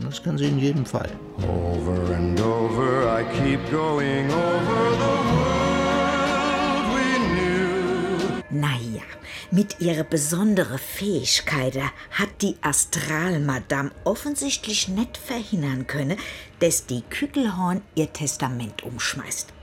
Das 0.02 0.22
kann 0.22 0.38
sie 0.38 0.46
in 0.46 0.60
jedem 0.60 0.86
Fall. 0.86 1.10
Over 1.38 2.16
and 2.16 2.40
over 2.42 3.20
I 3.20 3.24
keep 3.38 3.60
going 3.72 4.26
over 4.32 4.92
the 4.92 5.16
world 5.34 6.86
we 6.96 7.18
knew. 7.34 8.44
Naja, 8.50 9.04
mit 9.52 9.80
ihrer 9.80 10.04
besonderen 10.04 10.78
Fähigkeit 10.78 11.78
hat 12.12 12.42
die 12.42 12.56
Astralmadame 12.62 13.92
offensichtlich 14.04 14.88
nicht 14.88 15.18
verhindern 15.18 15.88
können, 15.88 16.18
dass 16.60 16.86
die 16.86 17.02
Kückelhorn 17.02 17.82
ihr 17.96 18.12
Testament 18.12 18.84
umschmeißt. 18.84 19.54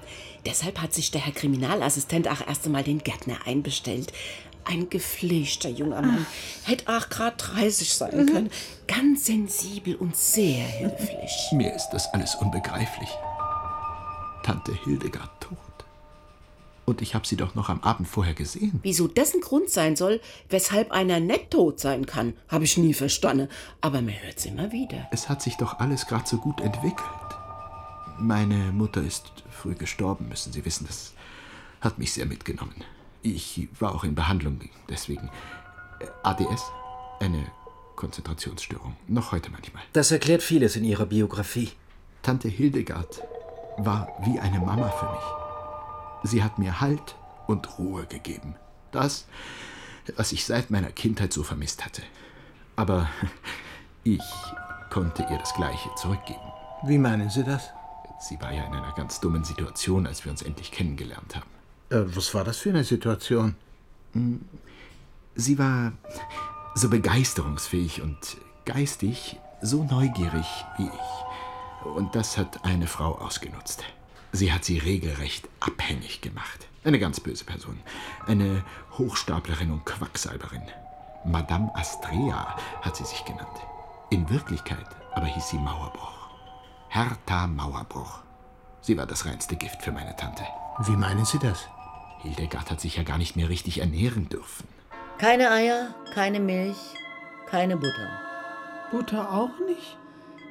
Deshalb 0.46 0.80
hat 0.80 0.92
sich 0.92 1.10
der 1.10 1.20
Herr 1.22 1.32
Kriminalassistent 1.32 2.28
auch 2.28 2.46
erst 2.46 2.66
einmal 2.66 2.82
den 2.82 2.98
Gärtner 2.98 3.36
einbestellt. 3.46 4.12
Ein 4.66 4.88
gepflegter 4.88 5.68
junger 5.68 6.00
Mann. 6.02 6.26
Hätte 6.64 6.88
auch 6.96 7.08
grad 7.10 7.34
30 7.36 7.92
sein 7.94 8.16
Mhm. 8.24 8.26
können. 8.32 8.50
Ganz 8.86 9.26
sensibel 9.26 9.94
und 9.94 10.16
sehr 10.16 10.64
hilflich. 10.64 11.32
Mir 11.52 11.74
ist 11.74 11.90
das 11.90 12.12
alles 12.14 12.34
unbegreiflich. 12.36 13.10
Tante 14.42 14.72
Hildegard 14.84 15.30
tot. 15.40 15.58
Und 16.86 17.00
ich 17.00 17.14
habe 17.14 17.26
sie 17.26 17.36
doch 17.36 17.54
noch 17.54 17.70
am 17.70 17.80
Abend 17.82 18.06
vorher 18.08 18.34
gesehen. 18.34 18.78
Wieso 18.82 19.08
das 19.08 19.32
ein 19.34 19.40
Grund 19.40 19.70
sein 19.70 19.96
soll, 19.96 20.20
weshalb 20.50 20.92
einer 20.92 21.18
nicht 21.18 21.50
tot 21.50 21.80
sein 21.80 22.04
kann, 22.04 22.34
habe 22.48 22.64
ich 22.64 22.76
nie 22.76 22.92
verstanden. 22.92 23.48
Aber 23.80 24.02
man 24.02 24.12
hört's 24.22 24.44
immer 24.44 24.70
wieder. 24.70 25.08
Es 25.10 25.30
hat 25.30 25.40
sich 25.40 25.56
doch 25.56 25.78
alles 25.78 26.06
gerade 26.06 26.26
so 26.28 26.36
gut 26.36 26.60
entwickelt. 26.60 27.08
Meine 28.18 28.56
Mutter 28.72 29.02
ist 29.02 29.24
früh 29.64 29.74
gestorben, 29.74 30.28
müssen 30.28 30.52
Sie 30.52 30.64
wissen. 30.66 30.86
Das 30.86 31.14
hat 31.80 31.98
mich 31.98 32.12
sehr 32.12 32.26
mitgenommen. 32.26 32.74
Ich 33.22 33.68
war 33.80 33.94
auch 33.94 34.04
in 34.04 34.14
Behandlung, 34.14 34.60
deswegen. 34.90 35.30
Äh, 36.00 36.06
ADS? 36.22 36.70
Eine 37.20 37.46
Konzentrationsstörung. 37.96 38.94
Noch 39.08 39.32
heute 39.32 39.50
manchmal. 39.50 39.82
Das 39.94 40.10
erklärt 40.10 40.42
vieles 40.42 40.76
in 40.76 40.84
Ihrer 40.84 41.06
Biografie. 41.06 41.70
Tante 42.22 42.48
Hildegard 42.48 43.22
war 43.78 44.08
wie 44.26 44.38
eine 44.38 44.58
Mama 44.60 44.90
für 44.90 45.10
mich. 45.10 46.30
Sie 46.30 46.42
hat 46.42 46.58
mir 46.58 46.82
Halt 46.82 47.16
und 47.46 47.78
Ruhe 47.78 48.04
gegeben. 48.04 48.56
Das, 48.92 49.26
was 50.16 50.32
ich 50.32 50.44
seit 50.44 50.70
meiner 50.70 50.92
Kindheit 50.92 51.32
so 51.32 51.42
vermisst 51.42 51.86
hatte. 51.86 52.02
Aber 52.76 53.08
ich 54.04 54.22
konnte 54.90 55.26
ihr 55.30 55.38
das 55.38 55.54
Gleiche 55.54 55.88
zurückgeben. 55.96 56.52
Wie 56.82 56.98
meinen 56.98 57.30
Sie 57.30 57.44
das? 57.44 57.70
Sie 58.24 58.40
war 58.40 58.52
ja 58.52 58.64
in 58.64 58.72
einer 58.72 58.92
ganz 58.92 59.20
dummen 59.20 59.44
Situation, 59.44 60.06
als 60.06 60.24
wir 60.24 60.32
uns 60.32 60.40
endlich 60.40 60.72
kennengelernt 60.72 61.36
haben. 61.36 61.50
Äh, 61.90 62.16
was 62.16 62.32
war 62.32 62.42
das 62.42 62.56
für 62.56 62.70
eine 62.70 62.82
Situation? 62.82 63.54
Sie 65.34 65.58
war 65.58 65.92
so 66.74 66.88
begeisterungsfähig 66.88 68.00
und 68.00 68.16
geistig 68.64 69.38
so 69.60 69.84
neugierig 69.84 70.46
wie 70.78 70.86
ich. 70.86 71.86
Und 71.94 72.14
das 72.14 72.38
hat 72.38 72.64
eine 72.64 72.86
Frau 72.86 73.18
ausgenutzt. 73.18 73.84
Sie 74.32 74.52
hat 74.52 74.64
sie 74.64 74.78
regelrecht 74.78 75.46
abhängig 75.60 76.22
gemacht. 76.22 76.66
Eine 76.82 76.98
ganz 76.98 77.20
böse 77.20 77.44
Person. 77.44 77.78
Eine 78.26 78.64
Hochstaplerin 78.96 79.70
und 79.70 79.84
Quacksalberin. 79.84 80.62
Madame 81.26 81.70
Astrea 81.74 82.56
hat 82.80 82.96
sie 82.96 83.04
sich 83.04 83.22
genannt. 83.26 83.58
In 84.08 84.30
Wirklichkeit 84.30 84.86
aber 85.12 85.26
hieß 85.26 85.50
sie 85.50 85.58
Mauerbruch. 85.58 86.13
Hertha 86.94 87.48
Mauerbruch. 87.48 88.20
Sie 88.80 88.96
war 88.96 89.04
das 89.04 89.26
reinste 89.26 89.56
Gift 89.56 89.82
für 89.82 89.90
meine 89.90 90.14
Tante. 90.14 90.44
Wie 90.86 90.94
meinen 90.94 91.24
Sie 91.24 91.40
das? 91.40 91.66
Hildegard 92.20 92.70
hat 92.70 92.80
sich 92.80 92.94
ja 92.94 93.02
gar 93.02 93.18
nicht 93.18 93.34
mehr 93.34 93.48
richtig 93.48 93.80
ernähren 93.80 94.28
dürfen. 94.28 94.68
Keine 95.18 95.50
Eier, 95.50 95.92
keine 96.14 96.38
Milch, 96.38 96.76
keine 97.50 97.76
Butter. 97.76 98.10
Butter 98.92 99.32
auch 99.32 99.58
nicht? 99.66 99.98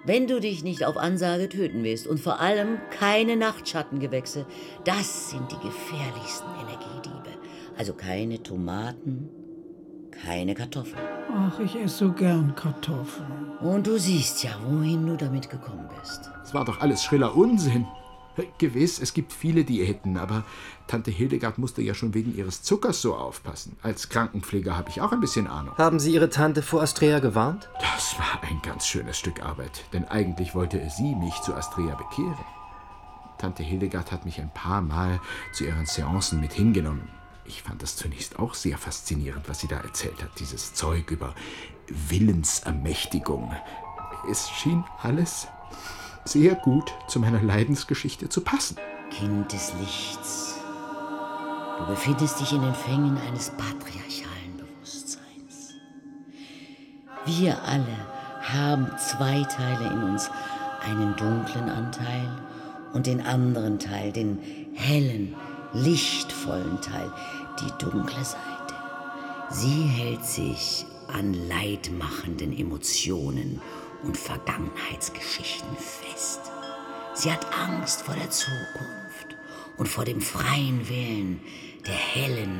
Wenn 0.03 0.27
du 0.27 0.41
dich 0.41 0.65
nicht 0.65 0.83
auf 0.83 0.97
Ansage 0.97 1.47
töten 1.47 1.81
willst 1.85 2.07
und 2.07 2.19
vor 2.19 2.41
allem 2.41 2.77
keine 2.89 3.37
Nachtschattengewächse, 3.37 4.45
das 4.83 5.29
sind 5.29 5.49
die 5.49 5.65
gefährlichsten 5.65 6.49
Energiediebe. 6.59 7.39
Also 7.77 7.93
keine 7.93 8.43
Tomaten, 8.43 9.29
keine 10.23 10.55
Kartoffeln. 10.55 11.01
Ach, 11.35 11.59
ich 11.59 11.75
esse 11.75 11.97
so 12.05 12.11
gern 12.11 12.55
Kartoffeln. 12.55 13.51
Und 13.59 13.87
du 13.87 13.97
siehst 13.97 14.43
ja, 14.43 14.51
wohin 14.65 15.05
du 15.05 15.15
damit 15.15 15.49
gekommen 15.49 15.89
bist. 15.99 16.29
Es 16.43 16.53
war 16.53 16.65
doch 16.65 16.81
alles 16.81 17.03
schriller 17.03 17.35
Unsinn. 17.35 17.85
Gewiss, 18.57 18.99
es 18.99 19.13
gibt 19.13 19.31
viele 19.31 19.63
Diäten, 19.63 20.17
aber 20.17 20.43
Tante 20.87 21.11
Hildegard 21.11 21.59
musste 21.59 21.83
ja 21.83 21.93
schon 21.93 22.15
wegen 22.15 22.35
ihres 22.35 22.63
Zuckers 22.63 22.99
so 22.99 23.15
aufpassen. 23.15 23.77
Als 23.83 24.09
Krankenpfleger 24.09 24.75
habe 24.75 24.89
ich 24.89 25.01
auch 25.01 25.11
ein 25.11 25.19
bisschen 25.19 25.45
Ahnung. 25.45 25.77
Haben 25.77 25.99
Sie 25.99 26.13
Ihre 26.13 26.29
Tante 26.29 26.63
vor 26.63 26.81
Astrea 26.81 27.19
gewarnt? 27.19 27.69
Das 27.79 28.17
war 28.17 28.41
ein 28.49 28.59
ganz 28.63 28.87
schönes 28.87 29.19
Stück 29.19 29.43
Arbeit, 29.43 29.83
denn 29.93 30.05
eigentlich 30.05 30.55
wollte 30.55 30.81
sie 30.89 31.13
mich 31.13 31.39
zu 31.41 31.53
Astrea 31.53 31.93
bekehren. 31.93 32.45
Tante 33.37 33.61
Hildegard 33.61 34.11
hat 34.11 34.25
mich 34.25 34.41
ein 34.41 34.51
paar 34.51 34.81
Mal 34.81 35.19
zu 35.51 35.65
ihren 35.65 35.85
Seancen 35.85 36.39
mit 36.39 36.53
hingenommen. 36.53 37.09
Ich 37.45 37.61
fand 37.61 37.81
das 37.81 37.95
zunächst 37.95 38.39
auch 38.39 38.53
sehr 38.53 38.77
faszinierend, 38.77 39.49
was 39.49 39.59
sie 39.59 39.67
da 39.67 39.77
erzählt 39.77 40.21
hat. 40.23 40.39
Dieses 40.39 40.73
Zeug 40.73 41.11
über 41.11 41.33
Willensermächtigung. 41.87 43.53
Es 44.29 44.49
schien 44.49 44.83
alles 45.01 45.47
sehr 46.25 46.55
gut 46.55 46.93
zu 47.07 47.19
meiner 47.19 47.41
Leidensgeschichte 47.41 48.29
zu 48.29 48.41
passen. 48.41 48.77
Kind 49.11 49.51
des 49.51 49.73
Lichts, 49.79 50.55
du 51.77 51.85
befindest 51.85 52.39
dich 52.39 52.53
in 52.53 52.61
den 52.61 52.73
Fängen 52.73 53.17
eines 53.17 53.51
patriarchalen 53.51 54.57
Bewusstseins. 54.57 55.73
Wir 57.25 57.61
alle 57.63 58.07
haben 58.41 58.89
zwei 58.97 59.43
Teile 59.43 59.91
in 59.91 60.03
uns, 60.03 60.29
einen 60.81 61.15
dunklen 61.15 61.69
Anteil 61.69 62.29
und 62.93 63.05
den 63.05 63.21
anderen 63.21 63.79
Teil, 63.79 64.11
den 64.11 64.39
hellen, 64.73 65.35
lichtvollen 65.73 66.81
Teil, 66.81 67.11
die 67.61 67.71
dunkle 67.83 68.23
Seite. 68.23 68.73
Sie 69.49 69.83
hält 69.83 70.25
sich 70.25 70.85
an 71.07 71.33
leidmachenden 71.33 72.57
Emotionen 72.57 73.61
und 74.03 74.17
Vergangenheitsgeschichten 74.17 75.75
fest. 75.77 76.41
Sie 77.13 77.31
hat 77.31 77.45
Angst 77.55 78.01
vor 78.01 78.15
der 78.15 78.29
Zukunft 78.29 79.37
und 79.77 79.87
vor 79.87 80.05
dem 80.05 80.21
freien 80.21 80.87
Willen 80.89 81.41
der 81.85 81.93
hellen, 81.93 82.59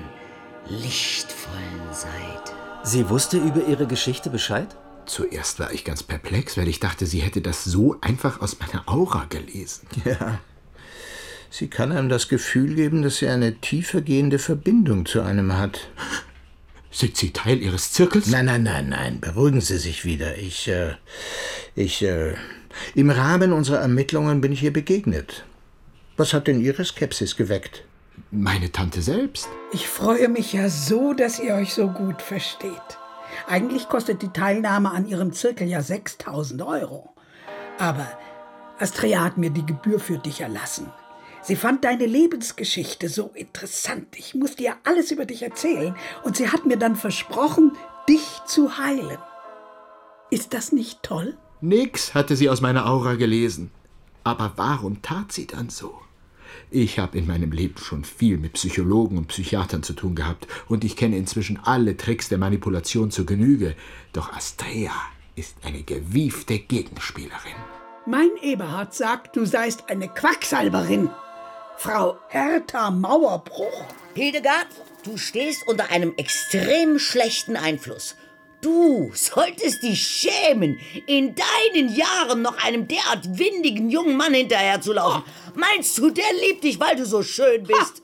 lichtvollen 0.67 1.93
Seite. 1.93 2.53
Sie 2.83 3.09
wusste 3.09 3.37
über 3.37 3.65
Ihre 3.65 3.87
Geschichte 3.87 4.29
Bescheid? 4.29 4.75
Zuerst 5.05 5.59
war 5.59 5.71
ich 5.71 5.83
ganz 5.83 6.03
perplex, 6.03 6.57
weil 6.57 6.67
ich 6.67 6.79
dachte, 6.79 7.05
sie 7.05 7.19
hätte 7.19 7.41
das 7.41 7.63
so 7.63 7.97
einfach 8.01 8.41
aus 8.41 8.57
meiner 8.59 8.87
Aura 8.87 9.25
gelesen. 9.25 9.87
Ja. 10.05 10.39
Sie 11.55 11.67
kann 11.67 11.91
einem 11.91 12.09
das 12.09 12.29
Gefühl 12.29 12.73
geben, 12.73 13.03
dass 13.03 13.17
sie 13.17 13.27
eine 13.27 13.53
tiefergehende 13.53 14.39
Verbindung 14.39 15.05
zu 15.05 15.21
einem 15.21 15.55
hat. 15.55 15.81
Sind 16.89 17.15
Sie 17.15 17.29
Teil 17.29 17.61
Ihres 17.61 17.91
Zirkels? 17.91 18.25
Nein, 18.25 18.45
nein, 18.45 18.63
nein, 18.63 18.89
nein. 18.89 19.19
Beruhigen 19.19 19.61
Sie 19.61 19.77
sich 19.77 20.03
wieder. 20.03 20.35
Ich, 20.39 20.67
äh, 20.67 20.93
ich, 21.75 22.01
äh, 22.01 22.33
im 22.95 23.11
Rahmen 23.11 23.53
unserer 23.53 23.77
Ermittlungen 23.77 24.41
bin 24.41 24.51
ich 24.51 24.63
ihr 24.63 24.73
begegnet. 24.73 25.45
Was 26.17 26.33
hat 26.33 26.47
denn 26.47 26.59
Ihre 26.59 26.83
Skepsis 26.85 27.35
geweckt? 27.35 27.85
Meine 28.31 28.71
Tante 28.71 29.03
selbst. 29.03 29.47
Ich 29.73 29.87
freue 29.87 30.29
mich 30.29 30.53
ja 30.53 30.69
so, 30.69 31.13
dass 31.13 31.39
ihr 31.39 31.53
euch 31.53 31.75
so 31.75 31.87
gut 31.87 32.23
versteht. 32.23 32.97
Eigentlich 33.47 33.87
kostet 33.89 34.23
die 34.23 34.33
Teilnahme 34.33 34.89
an 34.89 35.07
ihrem 35.07 35.33
Zirkel 35.33 35.67
ja 35.67 35.83
6000 35.83 36.63
Euro. 36.63 37.13
Aber 37.77 38.07
Astrea 38.79 39.23
hat 39.23 39.37
mir 39.37 39.51
die 39.51 39.67
Gebühr 39.67 39.99
für 39.99 40.17
dich 40.17 40.41
erlassen. 40.41 40.91
Sie 41.43 41.57
fand 41.57 41.83
deine 41.83 42.05
Lebensgeschichte 42.05 43.09
so 43.09 43.31
interessant. 43.35 44.15
Ich 44.17 44.33
musste 44.33 44.63
ihr 44.63 44.75
alles 44.85 45.11
über 45.11 45.25
dich 45.25 45.43
erzählen. 45.43 45.93
Und 46.23 46.37
sie 46.37 46.49
hat 46.49 46.65
mir 46.65 46.77
dann 46.77 46.95
versprochen, 46.95 47.73
dich 48.07 48.25
zu 48.47 48.77
heilen. 48.77 49.17
Ist 50.29 50.53
das 50.53 50.71
nicht 50.71 51.03
toll? 51.03 51.37
Nix 51.59 52.13
hatte 52.13 52.35
sie 52.35 52.49
aus 52.49 52.61
meiner 52.61 52.87
Aura 52.89 53.15
gelesen. 53.15 53.71
Aber 54.23 54.53
warum 54.55 55.01
tat 55.01 55.33
sie 55.33 55.45
dann 55.45 55.69
so? 55.69 55.93
Ich 56.71 56.97
habe 56.97 57.17
in 57.17 57.27
meinem 57.27 57.51
Leben 57.51 57.77
schon 57.77 58.03
viel 58.05 58.37
mit 58.37 58.53
Psychologen 58.53 59.17
und 59.17 59.27
Psychiatern 59.27 59.83
zu 59.83 59.93
tun 59.93 60.15
gehabt 60.15 60.47
und 60.67 60.83
ich 60.83 60.95
kenne 60.95 61.17
inzwischen 61.17 61.59
alle 61.63 61.97
Tricks 61.97 62.29
der 62.29 62.37
Manipulation 62.37 63.11
zur 63.11 63.25
Genüge. 63.25 63.75
Doch 64.13 64.33
Astrea 64.33 64.93
ist 65.35 65.57
eine 65.63 65.83
gewiefte 65.83 66.59
Gegenspielerin. 66.59 67.55
Mein 68.05 68.31
Eberhard 68.41 68.93
sagt, 68.93 69.35
du 69.35 69.45
seist 69.45 69.89
eine 69.89 70.07
Quacksalberin. 70.09 71.09
Frau 71.77 72.17
Hertha 72.29 72.91
Mauerbruch. 72.91 73.85
Hildegard, 74.15 74.67
du 75.03 75.17
stehst 75.17 75.67
unter 75.67 75.89
einem 75.89 76.13
extrem 76.17 76.99
schlechten 76.99 77.57
Einfluss. 77.57 78.15
Du 78.61 79.11
solltest 79.13 79.83
dich 79.83 80.01
schämen, 80.01 80.79
in 81.05 81.35
deinen 81.35 81.93
Jahren 81.93 82.41
noch 82.41 82.63
einem 82.63 82.87
derart 82.87 83.37
windigen 83.37 83.89
jungen 83.89 84.15
Mann 84.15 84.33
hinterherzulaufen. 84.33 85.23
Meinst 85.55 85.97
du, 85.97 86.09
der 86.09 86.23
liebt 86.45 86.63
dich, 86.63 86.79
weil 86.79 86.95
du 86.95 87.05
so 87.05 87.23
schön 87.23 87.63
bist? 87.63 88.01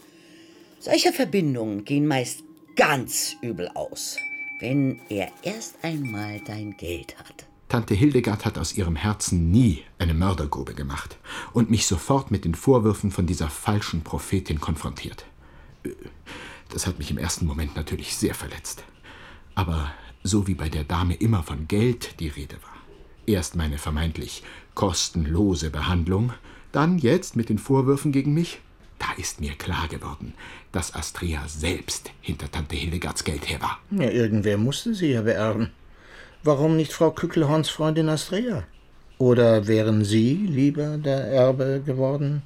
Solche 0.79 1.13
Verbindungen 1.13 1.85
gehen 1.85 2.07
meist 2.07 2.43
ganz 2.75 3.37
übel 3.41 3.69
aus, 3.73 4.17
wenn 4.59 4.99
er 5.09 5.29
erst 5.43 5.75
einmal 5.81 6.41
dein 6.45 6.75
Geld 6.75 7.17
hat. 7.17 7.48
Tante 7.69 7.93
Hildegard 7.93 8.45
hat 8.45 8.57
aus 8.57 8.73
ihrem 8.75 8.95
Herzen 8.95 9.51
nie 9.51 9.83
eine 9.99 10.15
Mördergrube 10.15 10.73
gemacht 10.73 11.17
und 11.53 11.69
mich 11.69 11.85
sofort 11.85 12.31
mit 12.31 12.43
den 12.43 12.55
Vorwürfen 12.55 13.11
von 13.11 13.27
dieser 13.27 13.47
falschen 13.47 14.01
Prophetin 14.01 14.59
konfrontiert. 14.59 15.25
Das 16.69 16.87
hat 16.87 16.97
mich 16.97 17.11
im 17.11 17.19
ersten 17.19 17.45
Moment 17.45 17.75
natürlich 17.75 18.15
sehr 18.15 18.33
verletzt. 18.33 18.83
Aber 19.53 19.91
so 20.23 20.47
wie 20.47 20.55
bei 20.55 20.67
der 20.67 20.83
Dame 20.83 21.13
immer 21.13 21.43
von 21.43 21.67
Geld 21.67 22.19
die 22.19 22.29
Rede 22.29 22.55
war, 22.55 22.75
erst 23.27 23.55
meine 23.55 23.77
vermeintlich 23.77 24.41
kostenlose 24.73 25.69
Behandlung, 25.69 26.33
dann 26.71 26.97
jetzt 26.97 27.35
mit 27.35 27.49
den 27.49 27.59
Vorwürfen 27.59 28.11
gegen 28.11 28.33
mich, 28.33 28.61
da 28.97 29.11
ist 29.17 29.41
mir 29.41 29.53
klar 29.53 29.87
geworden, 29.87 30.33
dass 30.71 30.95
Astrea 30.95 31.47
selbst 31.47 32.11
hinter 32.19 32.49
Tante 32.49 32.75
Hildegards 32.75 33.23
Geld 33.23 33.47
her 33.47 33.61
war. 33.61 33.79
Ja, 33.91 34.09
irgendwer 34.09 34.57
musste 34.57 34.95
sie 34.95 35.11
ja 35.11 35.21
beerben. 35.21 35.69
Warum 36.43 36.77
nicht 36.77 36.93
Frau 36.93 37.11
Kückelhorns 37.11 37.69
Freundin 37.69 38.07
Astrea? 38.07 38.63
Oder 39.17 39.67
wären 39.67 40.05
Sie 40.05 40.33
lieber 40.33 40.97
der 40.97 41.27
Erbe 41.27 41.81
geworden? 41.85 42.43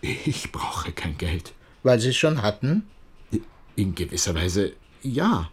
Ich 0.00 0.50
brauche 0.50 0.90
kein 0.90 1.16
Geld. 1.16 1.52
Weil 1.84 2.00
Sie 2.00 2.08
es 2.08 2.16
schon 2.16 2.42
hatten? 2.42 2.88
In 3.76 3.94
gewisser 3.94 4.34
Weise 4.34 4.72
ja. 5.02 5.48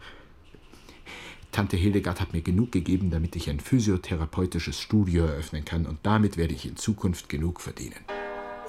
Tante 1.52 1.78
Hildegard 1.78 2.20
hat 2.20 2.34
mir 2.34 2.42
genug 2.42 2.72
gegeben, 2.72 3.12
damit 3.12 3.36
ich 3.36 3.48
ein 3.50 3.60
physiotherapeutisches 3.60 4.80
Studio 4.80 5.26
eröffnen 5.26 5.64
kann 5.64 5.86
und 5.86 6.00
damit 6.02 6.36
werde 6.36 6.56
ich 6.56 6.66
in 6.66 6.76
Zukunft 6.76 7.30
genug 7.30 7.62
verdienen. 7.62 8.00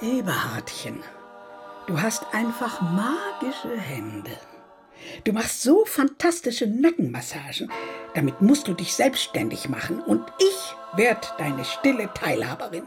Eberhardchen, 0.01 0.99
du 1.87 1.99
hast 1.99 2.23
einfach 2.31 2.81
magische 2.81 3.75
Hände. 3.75 4.37
Du 5.23 5.33
machst 5.33 5.61
so 5.61 5.85
fantastische 5.85 6.67
Nackenmassagen. 6.67 7.71
Damit 8.13 8.41
musst 8.41 8.67
du 8.67 8.73
dich 8.73 8.93
selbstständig 8.93 9.69
machen 9.69 9.99
und 9.99 10.23
ich 10.39 10.97
werde 10.97 11.27
deine 11.37 11.65
stille 11.65 12.09
Teilhaberin. 12.13 12.83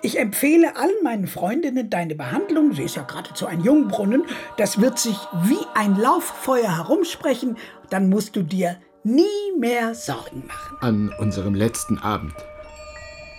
Ich 0.00 0.18
empfehle 0.18 0.76
allen 0.76 1.02
meinen 1.02 1.26
Freundinnen 1.26 1.90
deine 1.90 2.14
Behandlung. 2.14 2.72
Sie 2.72 2.84
ist 2.84 2.96
ja 2.96 3.02
geradezu 3.02 3.46
ein 3.46 3.62
Jungbrunnen. 3.62 4.24
Das 4.56 4.80
wird 4.80 4.98
sich 4.98 5.16
wie 5.42 5.58
ein 5.74 5.96
Lauffeuer 5.96 6.76
herumsprechen. 6.76 7.56
Dann 7.90 8.08
musst 8.08 8.36
du 8.36 8.42
dir 8.42 8.78
nie 9.02 9.24
mehr 9.58 9.94
Sorgen 9.94 10.44
machen. 10.46 10.76
An 10.80 11.12
unserem 11.18 11.54
letzten 11.54 11.98
Abend 11.98 12.34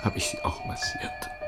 habe 0.01 0.17
ich 0.17 0.27
sie 0.27 0.39
auch 0.43 0.65
massiert. 0.65 1.38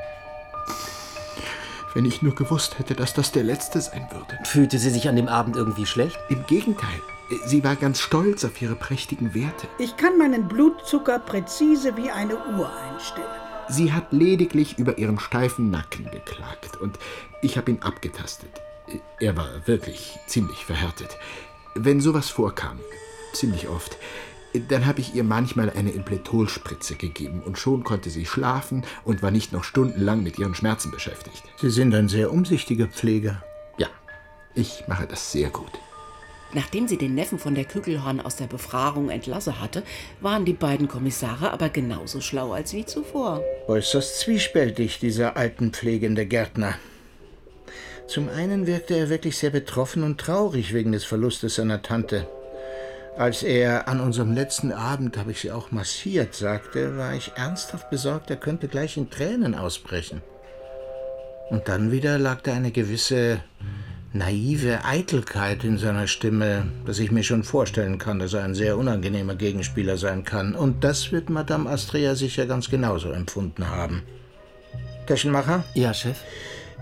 Wenn 1.94 2.06
ich 2.06 2.22
nur 2.22 2.34
gewusst 2.36 2.80
hätte, 2.80 2.96
dass 2.96 3.14
das 3.14 3.32
der 3.32 3.44
letzte 3.44 3.82
sein 3.82 4.08
würde. 4.12 4.40
Fühlte 4.46 4.80
sie 4.80 4.90
sich 4.90 5.10
an 5.10 5.18
dem 5.18 5.28
Abend 5.28 5.58
irgendwie 5.58 5.86
schlecht? 5.86 6.18
Im 6.30 6.46
Gegenteil. 6.46 7.02
Sie 7.46 7.64
war 7.64 7.76
ganz 7.76 8.00
stolz 8.00 8.46
auf 8.46 8.62
ihre 8.62 8.76
prächtigen 8.76 9.34
Werte. 9.34 9.68
Ich 9.78 9.98
kann 9.98 10.18
meinen 10.18 10.48
Blutzucker 10.48 11.20
präzise 11.20 11.96
wie 11.98 12.10
eine 12.10 12.36
Uhr 12.36 12.72
einstellen. 12.76 13.28
Sie 13.70 13.94
hat 13.94 14.12
lediglich 14.12 14.78
über 14.78 14.98
ihren 14.98 15.20
steifen 15.20 15.70
Nacken 15.70 16.10
geklagt 16.12 16.78
und 16.82 16.98
ich 17.42 17.58
habe 17.58 17.72
ihn 17.72 17.82
abgetastet. 17.82 18.50
Er 19.20 19.38
war 19.38 19.50
wirklich 19.66 20.20
ziemlich 20.28 20.66
verhärtet. 20.66 21.18
Wenn 21.76 22.02
sowas 22.02 22.30
vorkam, 22.30 22.80
ziemlich 23.34 23.70
oft, 23.70 23.98
Dann 24.68 24.86
habe 24.86 25.00
ich 25.00 25.16
ihr 25.16 25.24
manchmal 25.24 25.70
eine 25.70 25.92
Impletolspritze 25.92 26.96
gegeben 26.96 27.42
und 27.42 27.58
schon 27.58 27.84
konnte 27.84 28.10
sie 28.10 28.26
schlafen 28.26 28.84
und 29.06 29.24
war 29.24 29.32
nicht 29.32 29.54
noch 29.54 29.64
stundenlang 29.64 30.24
mit 30.24 30.38
ihren 30.38 30.56
Schmerzen 30.56 30.92
beschäftigt. 30.92 31.44
Sie 31.58 31.70
sind 31.70 31.96
ein 31.96 32.10
sehr 32.10 32.32
umsichtiger 32.32 32.88
Pfleger. 32.88 33.44
Ja, 33.78 33.88
ich 34.54 34.84
mache 34.88 35.08
das 35.08 35.32
sehr 35.32 35.50
gut. 35.50 35.72
Nachdem 36.54 36.88
sie 36.88 36.98
den 36.98 37.16
Neffen 37.16 37.40
von 37.40 37.56
der 37.56 37.64
Kügelhorn 37.64 38.20
aus 38.20 38.36
der 38.36 38.48
Befragung 38.48 39.10
entlassen 39.10 39.62
hatte, 39.62 39.84
waren 40.20 40.44
die 40.44 40.54
beiden 40.54 40.90
Kommissare 40.90 41.52
aber 41.52 41.70
genauso 41.70 42.20
schlau 42.20 42.52
als 42.52 42.74
wie 42.74 42.86
zuvor. 42.86 43.42
Äußerst 43.68 44.20
zwiespältig, 44.20 45.00
dieser 45.00 45.38
altenpflegende 45.38 46.26
Gärtner. 46.26 46.76
Zum 48.08 48.28
einen 48.28 48.68
wirkte 48.68 48.96
er 48.96 49.10
wirklich 49.10 49.38
sehr 49.38 49.52
betroffen 49.52 50.04
und 50.04 50.20
traurig 50.20 50.74
wegen 50.74 50.92
des 50.92 51.06
Verlustes 51.06 51.56
seiner 51.56 51.82
Tante. 51.82 52.28
Als 53.18 53.44
er 53.44 53.88
an 53.88 54.00
unserem 54.00 54.34
letzten 54.34 54.72
Abend, 54.72 55.18
habe 55.18 55.32
ich 55.32 55.42
sie 55.42 55.52
auch 55.52 55.72
massiert, 55.72 56.34
sagte, 56.34 56.98
war 56.98 57.14
ich 57.14 57.34
ernsthaft 57.36 57.90
besorgt, 57.90 58.30
er 58.30 58.38
könnte 58.38 58.68
gleich 58.68 58.98
in 58.98 59.10
Tränen 59.10 59.54
ausbrechen. 59.54 60.22
Und 61.50 61.68
dann 61.68 61.92
wieder 61.92 62.18
lag 62.18 62.42
da 62.42 62.54
eine 62.54 62.72
gewisse 62.72 63.42
naive 64.14 64.86
Eitelkeit 64.86 65.64
in 65.64 65.78
seiner 65.78 66.08
Stimme, 66.08 66.66
dass 66.86 67.00
ich 67.00 67.12
mir 67.12 67.24
schon 67.24 67.44
vorstellen 67.44 67.98
kann, 67.98 68.20
dass 68.20 68.34
er 68.34 68.44
ein 68.44 68.56
sehr 68.56 68.78
unangenehmer 68.78 69.36
Gegenspieler 69.36 69.98
sein 69.98 70.24
kann. 70.24 70.56
Und 70.56 70.84
das 70.84 71.12
wird 71.12 71.30
Madame 71.30 71.70
Astrea 71.70 72.16
sicher 72.16 72.46
ganz 72.46 72.70
genauso 72.70 73.12
empfunden 73.12 73.70
haben. 73.70 74.04
Taschenmacher? 75.08 75.66
Ja, 75.74 75.94
Chef. 75.94 76.18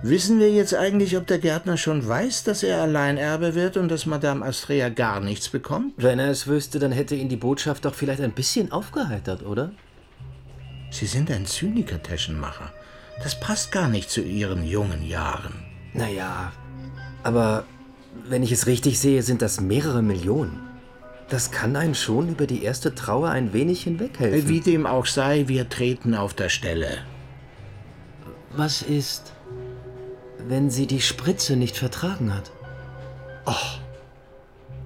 Wissen 0.02 0.39
wir 0.39 0.50
jetzt 0.50 0.74
eigentlich, 0.74 1.18
ob 1.18 1.28
der 1.28 1.39
Gärtner 1.39 1.76
schon 1.76 2.08
weiß, 2.08 2.45
dass 2.45 2.64
er 2.64 2.82
Alleinerbe 2.82 3.54
wird 3.54 3.76
und 3.76 3.89
dass 3.89 4.06
Madame 4.06 4.45
Astrea 4.45 4.88
gar 4.88 5.20
nichts 5.20 5.50
bekommt? 5.50 5.93
Wenn 5.97 6.20
er 6.20 6.30
es 6.30 6.47
wüsste, 6.47 6.80
dann 6.80 6.93
hätte 6.93 7.16
ihn 7.16 7.28
die 7.28 7.36
Botschaft 7.36 7.84
doch 7.84 7.93
vielleicht 7.93 8.22
ein 8.22 8.32
bisschen 8.32 8.72
aufgeheitert, 8.72 9.45
oder? 9.45 9.72
Sie 10.89 11.06
sind 11.06 11.30
ein 11.30 11.45
Zyniker, 11.45 12.02
Taschenmacher. 12.02 12.72
Das 13.22 13.38
passt 13.39 13.74
gar 13.74 13.89
nicht 13.89 14.10
zu 14.10 14.22
Ihren 14.22 14.64
jungen 14.64 15.06
Jahren. 15.06 15.54
Naja, 15.93 16.54
aber 17.24 17.66
wenn 18.28 18.41
ich 18.41 18.54
es 18.54 18.68
richtig 18.68 19.00
sehe, 19.00 19.22
sind 19.22 19.41
das 19.41 19.60
mehrere 19.60 20.02
Millionen. 20.02 20.62
Das 21.28 21.52
kann 21.52 21.76
einen 21.76 21.93
schon 21.93 22.30
über 22.30 22.47
die 22.47 22.64
erste 22.64 22.95
Trauer 22.95 23.30
ein 23.30 23.52
wenig 23.52 23.84
hinweghelfen. 23.84 24.47
Wie 24.47 24.62
dem 24.62 24.86
auch 24.88 25.06
sei, 25.06 25.47
wir 25.47 25.68
treten 25.68 26.16
auf 26.16 26.34
der 26.34 26.50
Stelle. 26.50 27.00
Was 28.56 28.82
ist, 28.82 29.34
wenn 30.47 30.69
sie 30.69 30.87
die 30.87 31.01
Spritze 31.01 31.55
nicht 31.55 31.77
vertragen 31.77 32.33
hat? 32.33 32.51
Oh, 33.45 33.79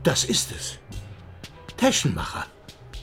das 0.04 0.24
ist 0.24 0.52
es. 0.52 0.78
Taschenmacher. 1.78 2.46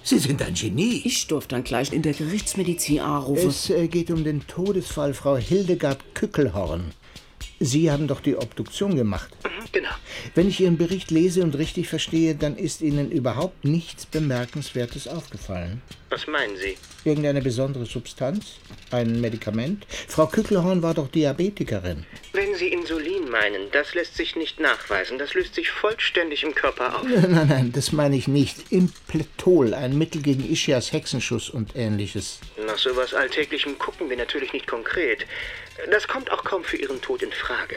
Sie 0.02 0.18
sind 0.18 0.42
ein 0.42 0.54
Genie. 0.54 1.02
Ich 1.04 1.26
durfte 1.26 1.54
dann 1.54 1.64
gleich 1.64 1.92
in 1.92 2.02
der 2.02 2.14
Gerichtsmedizin 2.14 3.00
anrufen. 3.00 3.48
Es 3.48 3.70
äh, 3.70 3.86
geht 3.86 4.10
um 4.10 4.24
den 4.24 4.46
Todesfall 4.46 5.14
Frau 5.14 5.36
Hildegard 5.36 6.14
Kückelhorn. 6.14 6.92
Sie 7.62 7.90
haben 7.90 8.08
doch 8.08 8.20
die 8.20 8.36
Obduktion 8.36 8.96
gemacht. 8.96 9.28
Genau. 9.72 9.90
Wenn 10.34 10.48
ich 10.48 10.60
Ihren 10.60 10.78
Bericht 10.78 11.10
lese 11.10 11.42
und 11.42 11.58
richtig 11.58 11.88
verstehe, 11.88 12.34
dann 12.34 12.56
ist 12.56 12.80
Ihnen 12.80 13.10
überhaupt 13.10 13.66
nichts 13.66 14.06
Bemerkenswertes 14.06 15.06
aufgefallen. 15.06 15.82
Was 16.08 16.26
meinen 16.26 16.56
Sie? 16.56 16.76
Irgendeine 17.04 17.42
besondere 17.42 17.84
Substanz? 17.86 18.56
Ein 18.90 19.20
Medikament? 19.20 19.86
Frau 20.08 20.26
Kückelhorn 20.26 20.82
war 20.82 20.94
doch 20.94 21.06
Diabetikerin. 21.08 22.04
Wenn 22.32 22.54
Sie 22.56 22.68
Insulin 22.68 23.28
meinen, 23.30 23.70
das 23.70 23.94
lässt 23.94 24.16
sich 24.16 24.34
nicht 24.34 24.58
nachweisen. 24.58 25.18
Das 25.18 25.34
löst 25.34 25.54
sich 25.54 25.70
vollständig 25.70 26.42
im 26.42 26.54
Körper 26.54 26.98
auf. 26.98 27.02
Nein, 27.28 27.46
nein, 27.48 27.72
das 27.72 27.92
meine 27.92 28.16
ich 28.16 28.26
nicht. 28.26 28.72
Impletol, 28.72 29.74
ein 29.74 29.96
Mittel 29.96 30.22
gegen 30.22 30.50
Ischias 30.50 30.92
Hexenschuss 30.92 31.50
und 31.50 31.76
ähnliches. 31.76 32.40
Nach 32.66 32.78
sowas 32.78 33.14
Alltäglichem 33.14 33.78
gucken 33.78 34.10
wir 34.10 34.16
natürlich 34.16 34.52
nicht 34.52 34.66
konkret. 34.66 35.26
Das 35.90 36.06
kommt 36.08 36.30
auch 36.30 36.44
kaum 36.44 36.64
für 36.64 36.76
Ihren 36.76 37.00
Tod 37.00 37.22
in 37.22 37.32
Frage. 37.32 37.76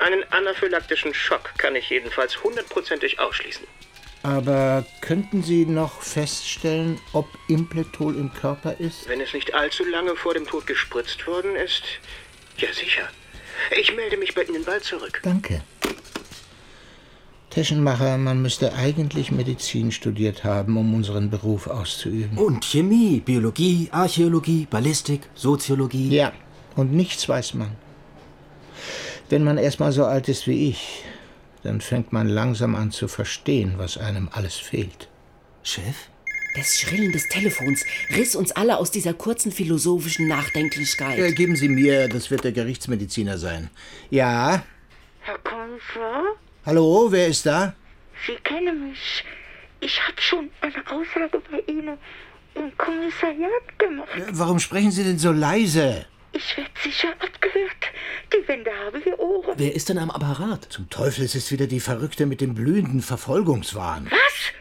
Einen 0.00 0.24
anaphylaktischen 0.32 1.14
Schock 1.14 1.50
kann 1.58 1.76
ich 1.76 1.90
jedenfalls 1.90 2.42
hundertprozentig 2.42 3.20
ausschließen. 3.20 3.66
Aber 4.22 4.86
könnten 5.00 5.42
Sie 5.42 5.66
noch 5.66 6.00
feststellen, 6.00 7.00
ob 7.12 7.26
Impletol 7.48 8.16
im 8.16 8.32
Körper 8.32 8.76
ist? 8.78 9.08
Wenn 9.08 9.20
es 9.20 9.32
nicht 9.32 9.52
allzu 9.52 9.84
lange 9.84 10.14
vor 10.14 10.34
dem 10.34 10.46
Tod 10.46 10.66
gespritzt 10.66 11.26
worden 11.26 11.56
ist, 11.56 11.82
ja 12.56 12.72
sicher. 12.72 13.08
Ich 13.76 13.94
melde 13.94 14.16
mich 14.16 14.34
bei 14.34 14.42
Ihnen 14.42 14.64
bald 14.64 14.84
zurück. 14.84 15.20
Danke. 15.24 15.62
Taschenmacher, 17.50 18.16
man 18.16 18.40
müsste 18.40 18.72
eigentlich 18.74 19.30
Medizin 19.30 19.92
studiert 19.92 20.42
haben, 20.42 20.78
um 20.78 20.94
unseren 20.94 21.28
Beruf 21.28 21.66
auszuüben. 21.66 22.38
Und 22.38 22.64
Chemie, 22.64 23.20
Biologie, 23.20 23.88
Archäologie, 23.92 24.66
Ballistik, 24.70 25.28
Soziologie. 25.34 26.08
Ja, 26.08 26.32
und 26.76 26.92
nichts 26.92 27.28
weiß 27.28 27.54
man. 27.54 27.72
Wenn 29.28 29.44
man 29.44 29.58
erst 29.58 29.80
mal 29.80 29.92
so 29.92 30.04
alt 30.04 30.28
ist 30.28 30.46
wie 30.46 30.68
ich, 30.70 31.04
dann 31.62 31.80
fängt 31.80 32.12
man 32.12 32.28
langsam 32.28 32.74
an 32.74 32.90
zu 32.90 33.08
verstehen, 33.08 33.74
was 33.76 33.96
einem 33.96 34.28
alles 34.32 34.56
fehlt. 34.56 35.08
Chef? 35.62 36.08
Das 36.54 36.78
Schrillen 36.78 37.12
des 37.12 37.28
Telefons 37.28 37.84
riss 38.10 38.36
uns 38.36 38.52
alle 38.52 38.76
aus 38.76 38.90
dieser 38.90 39.14
kurzen 39.14 39.52
philosophischen 39.52 40.28
Nachdenklichkeit. 40.28 41.18
Äh, 41.18 41.32
geben 41.32 41.56
Sie 41.56 41.68
mir, 41.68 42.08
das 42.08 42.30
wird 42.30 42.44
der 42.44 42.52
Gerichtsmediziner 42.52 43.38
sein. 43.38 43.70
Ja? 44.10 44.62
Herr 45.20 45.38
Kommissar, 45.38 46.24
Hallo, 46.66 47.08
wer 47.10 47.26
ist 47.26 47.44
da? 47.44 47.74
Sie 48.26 48.36
kennen 48.44 48.90
mich. 48.90 49.24
Ich 49.80 50.00
habe 50.06 50.20
schon 50.20 50.48
eine 50.60 50.86
Aussage 50.86 51.42
bei 51.50 51.58
Ihnen 51.66 51.98
im 52.54 52.76
Kommissariat 52.78 53.78
gemacht. 53.78 54.08
Warum 54.30 54.60
sprechen 54.60 54.92
Sie 54.92 55.02
denn 55.02 55.18
so 55.18 55.32
leise? 55.32 56.06
Ich 56.44 56.56
werde 56.56 56.70
sicher 56.82 57.08
abgehört. 57.18 57.82
Die 58.32 58.48
Wände 58.48 58.70
haben 58.84 59.02
hier 59.02 59.18
Ohren. 59.18 59.54
Wer 59.56 59.74
ist 59.74 59.88
denn 59.88 59.98
am 59.98 60.10
Apparat? 60.10 60.64
Zum 60.70 60.90
Teufel, 60.90 61.24
es 61.24 61.34
ist 61.34 61.52
wieder 61.52 61.66
die 61.66 61.80
Verrückte 61.80 62.26
mit 62.26 62.40
dem 62.40 62.54
blühenden 62.54 63.00
Verfolgungswahn. 63.00 64.08
Was? 64.10 64.52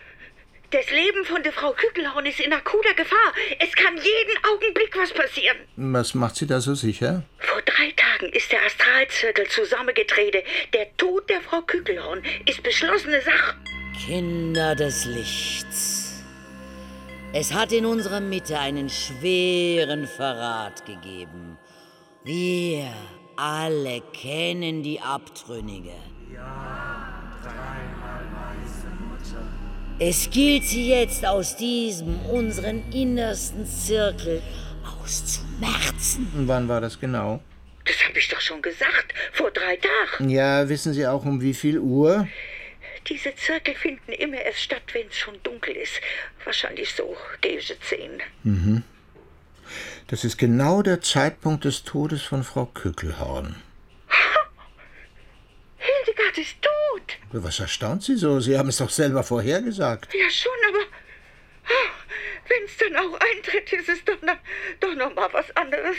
Das 0.71 0.89
Leben 0.89 1.25
von 1.25 1.43
der 1.43 1.51
Frau 1.51 1.73
Kückelhorn 1.73 2.25
ist 2.25 2.39
in 2.39 2.53
akuter 2.53 2.93
Gefahr. 2.93 3.33
Es 3.59 3.73
kann 3.73 3.95
jeden 3.97 4.45
Augenblick 4.53 4.95
was 4.97 5.11
passieren. 5.11 5.57
Was 5.75 6.13
macht 6.13 6.35
Sie 6.37 6.47
da 6.47 6.61
so 6.61 6.75
sicher? 6.75 7.23
Vor 7.39 7.61
drei 7.63 7.91
Tagen 7.91 8.31
ist 8.31 8.51
der 8.51 8.63
Astralzirkel 8.65 9.47
zusammengetreten. 9.47 10.41
Der 10.73 10.95
Tod 10.95 11.29
der 11.29 11.41
Frau 11.41 11.61
Kückelhorn 11.61 12.23
ist 12.45 12.63
beschlossene 12.63 13.21
Sache. 13.21 13.55
Kinder 14.05 14.75
des 14.75 15.05
Lichts. 15.05 16.23
Es 17.33 17.53
hat 17.53 17.71
in 17.71 17.85
unserer 17.85 18.19
Mitte 18.19 18.59
einen 18.59 18.89
schweren 18.89 20.05
Verrat 20.05 20.85
gegeben. 20.85 21.57
Wir 22.23 22.93
alle 23.35 24.01
kennen 24.13 24.83
die 24.83 24.99
Abtrünnige. 24.99 25.93
Es 29.97 30.29
gilt 30.29 30.63
sie 30.65 30.89
jetzt 30.89 31.25
aus 31.25 31.57
diesem, 31.57 32.19
unseren 32.27 32.91
innersten 32.91 33.65
Zirkel 33.65 34.43
auszumerzen. 34.83 36.31
Und 36.35 36.47
wann 36.47 36.67
war 36.67 36.79
das 36.79 36.99
genau? 36.99 37.41
Das 37.85 38.07
habe 38.07 38.19
ich 38.19 38.27
doch 38.27 38.41
schon 38.41 38.61
gesagt. 38.61 39.15
Vor 39.33 39.49
drei 39.49 39.77
Tagen. 39.77 40.29
Ja, 40.29 40.69
wissen 40.69 40.93
Sie 40.93 41.07
auch 41.07 41.25
um 41.25 41.41
wie 41.41 41.55
viel 41.55 41.79
Uhr? 41.79 42.27
Diese 43.09 43.33
Zirkel 43.33 43.73
finden 43.73 44.11
immer 44.11 44.39
erst 44.39 44.59
statt, 44.59 44.83
wenn 44.93 45.07
es 45.07 45.17
schon 45.17 45.41
dunkel 45.41 45.75
ist. 45.75 45.99
Wahrscheinlich 46.45 46.93
so 46.93 47.17
gegen 47.41 47.61
zehn. 47.81 48.21
Mhm. 48.43 48.83
Das 50.07 50.23
ist 50.23 50.37
genau 50.37 50.81
der 50.81 51.01
Zeitpunkt 51.01 51.65
des 51.65 51.83
Todes 51.83 52.21
von 52.21 52.43
Frau 52.43 52.65
Kückelhorn. 52.65 53.55
Hildegard 55.77 56.37
ist 56.37 56.55
tot. 56.61 57.17
Was 57.31 57.59
erstaunt 57.59 58.03
Sie 58.03 58.15
so? 58.15 58.39
Sie 58.39 58.57
haben 58.57 58.69
es 58.69 58.77
doch 58.77 58.89
selber 58.89 59.23
vorhergesagt. 59.23 60.13
Ja, 60.13 60.29
schon, 60.29 60.51
aber 60.69 60.79
wenn 62.49 62.63
es 62.65 62.77
dann 62.77 62.95
auch 62.97 63.19
eintritt, 63.19 63.71
ist 63.73 63.89
es 63.89 64.03
doch, 64.05 64.21
noch- 64.21 64.37
doch 64.79 64.93
noch 64.95 65.13
mal 65.15 65.29
was 65.31 65.55
anderes. 65.55 65.95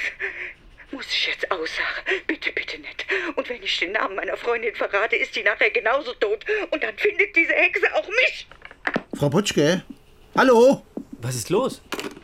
Muss 0.91 1.07
ich 1.07 1.27
jetzt 1.29 1.51
aussagen? 1.51 2.03
Bitte, 2.27 2.53
bitte 2.53 2.79
nicht. 2.79 3.07
Und 3.35 3.49
wenn 3.49 3.63
ich 3.63 3.79
den 3.79 3.93
Namen 3.93 4.15
meiner 4.15 4.37
Freundin 4.37 4.75
verrate, 4.75 5.17
ist 5.17 5.35
die 5.35 5.43
nachher 5.43 5.71
genauso 5.71 6.13
tot. 6.15 6.45
Und 6.71 6.83
dann 6.83 6.97
findet 6.99 7.35
diese 7.35 7.55
Hexe 7.55 7.87
auch 7.95 8.07
mich. 8.07 8.47
Frau 9.19 9.31
Butschke? 9.31 9.83
Hallo? 10.37 10.85
Was 11.23 11.37
ist 11.37 11.51
los? 11.51 11.81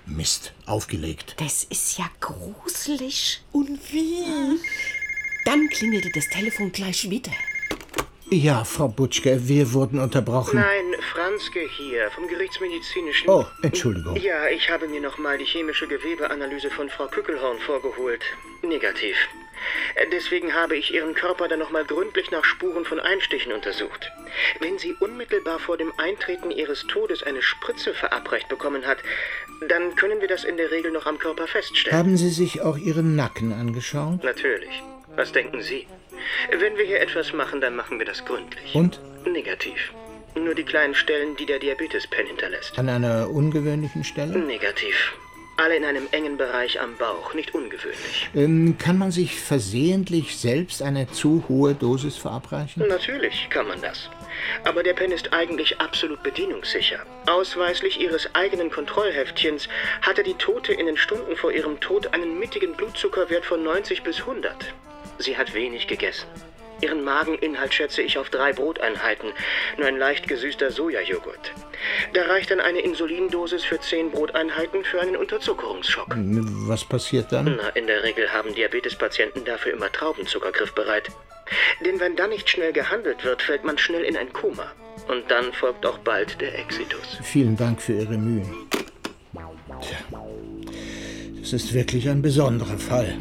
Mist, 0.06 0.52
aufgelegt. 0.66 1.36
Das 1.38 1.62
ist 1.62 1.98
ja 1.98 2.10
gruselig. 2.18 3.40
Und 3.52 3.78
wie? 3.92 4.24
Dann 5.44 5.68
klingelte 5.68 6.10
das 6.12 6.26
Telefon 6.28 6.72
gleich 6.72 7.08
wieder. 7.08 7.30
Ja, 8.28 8.64
Frau 8.64 8.88
Butschke, 8.88 9.46
wir 9.46 9.72
wurden 9.72 10.00
unterbrochen. 10.00 10.56
Nein, 10.56 11.00
Franzke 11.12 11.60
hier, 11.76 12.10
vom 12.10 12.26
Gerichtsmedizinischen. 12.26 13.30
Oh, 13.30 13.46
Entschuldigung. 13.62 14.16
Ja, 14.16 14.48
ich 14.48 14.68
habe 14.68 14.88
mir 14.88 15.00
nochmal 15.00 15.38
die 15.38 15.44
chemische 15.44 15.86
Gewebeanalyse 15.86 16.68
von 16.68 16.90
Frau 16.90 17.06
Kückelhorn 17.06 17.58
vorgeholt. 17.60 18.22
Negativ. 18.62 19.16
Deswegen 20.12 20.54
habe 20.54 20.76
ich 20.76 20.92
Ihren 20.94 21.14
Körper 21.14 21.48
dann 21.48 21.58
nochmal 21.58 21.84
gründlich 21.84 22.30
nach 22.30 22.44
Spuren 22.44 22.84
von 22.84 23.00
Einstichen 23.00 23.52
untersucht. 23.52 24.10
Wenn 24.60 24.78
sie 24.78 24.94
unmittelbar 24.94 25.58
vor 25.58 25.76
dem 25.76 25.92
Eintreten 25.98 26.50
ihres 26.50 26.86
Todes 26.86 27.22
eine 27.22 27.42
Spritze 27.42 27.94
verabreicht 27.94 28.48
bekommen 28.48 28.86
hat, 28.86 28.98
dann 29.68 29.96
können 29.96 30.20
wir 30.20 30.28
das 30.28 30.44
in 30.44 30.56
der 30.56 30.70
Regel 30.70 30.90
noch 30.90 31.06
am 31.06 31.18
Körper 31.18 31.46
feststellen. 31.46 31.96
Haben 31.96 32.16
Sie 32.16 32.30
sich 32.30 32.60
auch 32.60 32.76
Ihren 32.76 33.16
Nacken 33.16 33.52
angeschaut? 33.52 34.22
Natürlich. 34.22 34.82
Was 35.16 35.32
denken 35.32 35.62
Sie? 35.62 35.86
Wenn 36.50 36.76
wir 36.76 36.84
hier 36.84 37.00
etwas 37.00 37.32
machen, 37.32 37.60
dann 37.60 37.74
machen 37.76 37.98
wir 37.98 38.06
das 38.06 38.24
gründlich. 38.24 38.74
Und? 38.74 39.00
Negativ. 39.26 39.92
Nur 40.34 40.54
die 40.54 40.64
kleinen 40.64 40.94
Stellen, 40.94 41.36
die 41.36 41.46
der 41.46 41.58
Diabetes-Pen 41.58 42.26
hinterlässt. 42.26 42.78
An 42.78 42.88
einer 42.88 43.28
ungewöhnlichen 43.30 44.04
Stelle? 44.04 44.38
Negativ. 44.38 45.14
Alle 45.58 45.74
in 45.74 45.84
einem 45.84 46.06
engen 46.12 46.36
Bereich 46.36 46.80
am 46.80 46.96
Bauch, 46.96 47.34
nicht 47.34 47.52
ungewöhnlich. 47.52 48.30
Ähm, 48.32 48.76
kann 48.78 48.96
man 48.96 49.10
sich 49.10 49.40
versehentlich 49.40 50.36
selbst 50.36 50.82
eine 50.82 51.10
zu 51.10 51.44
hohe 51.48 51.74
Dosis 51.74 52.16
verabreichen? 52.16 52.86
Natürlich 52.86 53.48
kann 53.50 53.66
man 53.66 53.82
das. 53.82 54.08
Aber 54.62 54.84
der 54.84 54.94
Pen 54.94 55.10
ist 55.10 55.32
eigentlich 55.32 55.80
absolut 55.80 56.22
bedienungssicher. 56.22 57.00
Ausweislich 57.26 58.00
ihres 58.00 58.32
eigenen 58.36 58.70
Kontrollheftchens 58.70 59.68
hatte 60.02 60.22
die 60.22 60.34
Tote 60.34 60.72
in 60.72 60.86
den 60.86 60.96
Stunden 60.96 61.34
vor 61.34 61.50
ihrem 61.50 61.80
Tod 61.80 62.14
einen 62.14 62.38
mittigen 62.38 62.74
Blutzuckerwert 62.74 63.44
von 63.44 63.64
90 63.64 64.04
bis 64.04 64.20
100. 64.20 64.72
Sie 65.18 65.36
hat 65.36 65.54
wenig 65.54 65.88
gegessen. 65.88 66.28
Ihren 66.80 67.02
Mageninhalt 67.02 67.74
schätze 67.74 68.02
ich 68.02 68.18
auf 68.18 68.30
drei 68.30 68.52
Broteinheiten, 68.52 69.32
nur 69.76 69.86
ein 69.86 69.96
leicht 69.96 70.28
gesüßter 70.28 70.70
Sojajoghurt. 70.70 71.52
Da 72.14 72.22
reicht 72.22 72.50
dann 72.50 72.60
eine 72.60 72.80
Insulindosis 72.80 73.64
für 73.64 73.80
zehn 73.80 74.10
Broteinheiten 74.10 74.84
für 74.84 75.00
einen 75.00 75.16
Unterzuckerungsschock. 75.16 76.14
Was 76.16 76.84
passiert 76.84 77.32
dann? 77.32 77.58
Na, 77.60 77.68
in 77.70 77.86
der 77.86 78.02
Regel 78.04 78.32
haben 78.32 78.54
Diabetespatienten 78.54 79.44
dafür 79.44 79.72
immer 79.72 79.90
Traubenzucker 79.90 80.52
griffbereit. 80.52 81.08
Denn 81.84 81.98
wenn 81.98 82.14
dann 82.14 82.30
nicht 82.30 82.48
schnell 82.48 82.72
gehandelt 82.72 83.24
wird, 83.24 83.42
fällt 83.42 83.64
man 83.64 83.78
schnell 83.78 84.04
in 84.04 84.16
ein 84.16 84.32
Koma. 84.32 84.72
Und 85.08 85.30
dann 85.30 85.52
folgt 85.52 85.86
auch 85.86 85.98
bald 85.98 86.40
der 86.40 86.58
Exitus. 86.58 87.18
Vielen 87.22 87.56
Dank 87.56 87.80
für 87.80 87.94
Ihre 87.94 88.18
Mühen. 88.18 88.68
Tja, 89.80 89.98
das 91.40 91.52
ist 91.52 91.72
wirklich 91.72 92.08
ein 92.08 92.20
besonderer 92.20 92.78
Fall. 92.78 93.16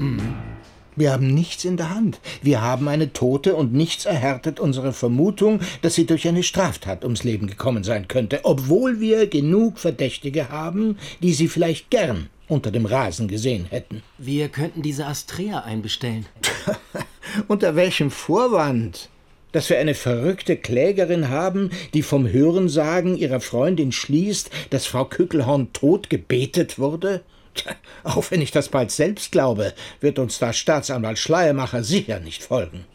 Wir 0.97 1.11
haben 1.11 1.31
nichts 1.31 1.63
in 1.63 1.77
der 1.77 1.91
Hand. 1.91 2.19
Wir 2.41 2.61
haben 2.61 2.87
eine 2.87 3.13
Tote 3.13 3.55
und 3.55 3.71
nichts 3.71 4.05
erhärtet 4.05 4.59
unsere 4.59 4.93
Vermutung, 4.93 5.59
dass 5.83 5.93
sie 5.93 6.07
durch 6.07 6.27
eine 6.27 6.41
Straftat 6.41 7.03
ums 7.03 7.23
Leben 7.23 7.45
gekommen 7.45 7.83
sein 7.83 8.07
könnte, 8.07 8.39
obwohl 8.43 8.99
wir 8.99 9.27
genug 9.27 9.77
Verdächtige 9.77 10.49
haben, 10.49 10.97
die 11.21 11.33
sie 11.33 11.49
vielleicht 11.49 11.91
gern 11.91 12.29
unter 12.47 12.71
dem 12.71 12.87
Rasen 12.87 13.27
gesehen 13.27 13.67
hätten. 13.69 14.01
Wir 14.17 14.49
könnten 14.49 14.81
diese 14.81 15.05
Astrea 15.05 15.59
einbestellen. 15.59 16.25
Unter 17.47 17.75
welchem 17.75 18.09
Vorwand? 18.09 19.09
Dass 19.51 19.69
wir 19.69 19.77
eine 19.77 19.93
verrückte 19.93 20.57
Klägerin 20.57 21.29
haben, 21.29 21.69
die 21.93 22.01
vom 22.01 22.27
Hörensagen 22.27 23.17
ihrer 23.17 23.39
Freundin 23.39 23.91
schließt, 23.91 24.49
dass 24.71 24.87
Frau 24.87 25.05
Kückelhorn 25.05 25.73
tot 25.73 26.09
gebetet 26.09 26.79
wurde? 26.79 27.21
Auch 28.03 28.31
wenn 28.31 28.41
ich 28.41 28.51
das 28.51 28.69
bald 28.69 28.91
selbst 28.91 29.31
glaube, 29.31 29.73
wird 29.99 30.19
uns 30.19 30.39
da 30.39 30.53
Staatsanwalt 30.53 31.19
Schleiermacher 31.19 31.83
sicher 31.83 32.19
nicht 32.19 32.43
folgen. 32.43 32.85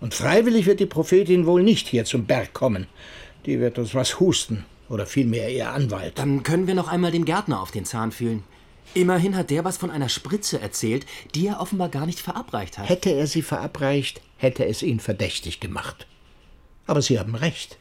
Und 0.00 0.14
freiwillig 0.14 0.66
wird 0.66 0.80
die 0.80 0.86
Prophetin 0.86 1.46
wohl 1.46 1.62
nicht 1.62 1.88
hier 1.88 2.04
zum 2.04 2.26
Berg 2.26 2.52
kommen. 2.52 2.86
Die 3.46 3.60
wird 3.60 3.78
uns 3.78 3.94
was 3.94 4.20
husten. 4.20 4.64
Oder 4.88 5.06
vielmehr 5.06 5.50
ihr 5.50 5.70
Anwalt. 5.70 6.18
Dann 6.18 6.42
können 6.42 6.66
wir 6.66 6.74
noch 6.74 6.88
einmal 6.88 7.10
den 7.10 7.24
Gärtner 7.24 7.60
auf 7.60 7.70
den 7.70 7.84
Zahn 7.84 8.10
fühlen. 8.10 8.42
Immerhin 8.94 9.36
hat 9.36 9.50
der 9.50 9.64
was 9.64 9.76
von 9.76 9.90
einer 9.90 10.08
Spritze 10.08 10.60
erzählt, 10.60 11.04
die 11.34 11.46
er 11.46 11.60
offenbar 11.60 11.90
gar 11.90 12.06
nicht 12.06 12.20
verabreicht 12.20 12.78
hat. 12.78 12.88
Hätte 12.88 13.10
er 13.10 13.26
sie 13.26 13.42
verabreicht, 13.42 14.22
hätte 14.38 14.64
es 14.64 14.82
ihn 14.82 14.98
verdächtig 14.98 15.60
gemacht. 15.60 16.06
Aber 16.86 17.02
Sie 17.02 17.18
haben 17.18 17.34
recht. 17.34 17.76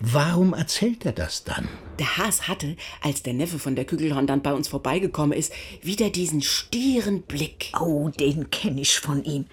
Warum 0.00 0.54
erzählt 0.54 1.04
er 1.06 1.12
das 1.12 1.44
dann? 1.44 1.68
Der 1.98 2.16
Haas 2.16 2.48
hatte, 2.48 2.76
als 3.00 3.22
der 3.22 3.32
Neffe 3.32 3.58
von 3.58 3.76
der 3.76 3.84
Kügelhorn 3.84 4.26
dann 4.26 4.42
bei 4.42 4.52
uns 4.52 4.68
vorbeigekommen 4.68 5.36
ist, 5.36 5.52
wieder 5.82 6.10
diesen 6.10 6.42
stieren 6.42 7.22
Blick. 7.22 7.72
Oh, 7.80 8.08
den 8.08 8.50
kenne 8.50 8.80
ich 8.80 8.98
von 8.98 9.24
ihm. 9.24 9.46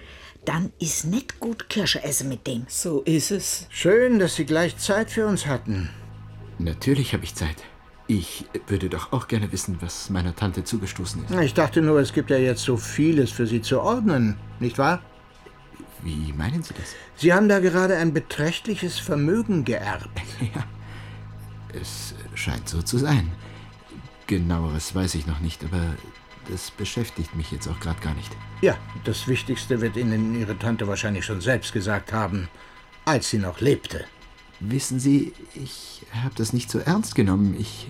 Dann 0.46 0.72
ist 0.80 1.06
nicht 1.06 1.40
gut 1.40 1.70
Kirsche 1.70 2.04
essen 2.04 2.30
mit 2.30 2.48
dem. 2.48 2.66
So 2.68 3.02
ist 3.02 3.32
es. 3.32 3.68
Schön, 3.70 4.20
dass 4.20 4.36
Sie 4.36 4.46
gleich 4.46 4.78
Zeit 4.78 5.12
für 5.12 5.28
uns 5.28 5.46
hatten. 5.46 5.90
Natürlich 6.58 7.14
habe 7.14 7.24
ich 7.24 7.36
Zeit. 7.36 7.58
Ich 8.08 8.46
würde 8.66 8.90
doch 8.90 9.14
auch 9.14 9.28
gerne 9.28 9.52
wissen, 9.52 9.78
was 9.82 10.10
meiner 10.10 10.36
Tante 10.36 10.64
zugestoßen 10.64 11.26
ist. 11.26 11.40
Ich 11.42 11.54
dachte 11.54 11.82
nur, 11.82 12.00
es 12.00 12.12
gibt 12.12 12.32
ja 12.32 12.38
jetzt 12.38 12.64
so 12.64 12.76
vieles 12.76 13.32
für 13.32 13.46
Sie 13.46 13.62
zu 13.62 13.80
ordnen, 13.82 14.36
nicht 14.60 14.80
wahr? 14.80 15.02
Wie 16.04 16.34
meinen 16.34 16.64
Sie 16.64 16.74
das? 16.74 16.96
Sie 17.16 17.34
haben 17.34 17.50
da 17.50 17.60
gerade 17.60 17.98
ein 17.98 18.14
beträchtliches 18.14 19.00
Vermögen 19.00 19.66
geerbt. 19.66 20.10
Ja, 20.56 20.64
es 21.80 22.16
scheint 22.34 22.68
so 22.68 22.82
zu 22.82 22.98
sein. 22.98 23.32
Genaueres 24.26 24.96
weiß 24.96 25.16
ich 25.16 25.28
noch 25.28 25.40
nicht, 25.40 25.64
aber 25.64 25.96
das 26.50 26.72
beschäftigt 26.72 27.36
mich 27.36 27.52
jetzt 27.52 27.68
auch 27.68 27.80
gerade 27.80 28.00
gar 28.02 28.14
nicht. 28.16 28.32
Ja, 28.62 28.78
das 29.04 29.28
Wichtigste 29.28 29.82
wird 29.82 29.96
Ihnen 29.98 30.40
Ihre 30.40 30.58
Tante 30.58 30.88
wahrscheinlich 30.88 31.26
schon 31.26 31.42
selbst 31.42 31.74
gesagt 31.74 32.12
haben, 32.12 32.50
als 33.06 33.30
sie 33.30 33.38
noch 33.38 33.60
lebte. 33.60 34.06
Wissen 34.60 35.00
Sie, 35.00 35.34
ich 35.54 36.06
habe 36.24 36.36
das 36.36 36.54
nicht 36.54 36.70
so 36.70 36.80
ernst 36.80 37.16
genommen. 37.16 37.56
Ich 37.60 37.90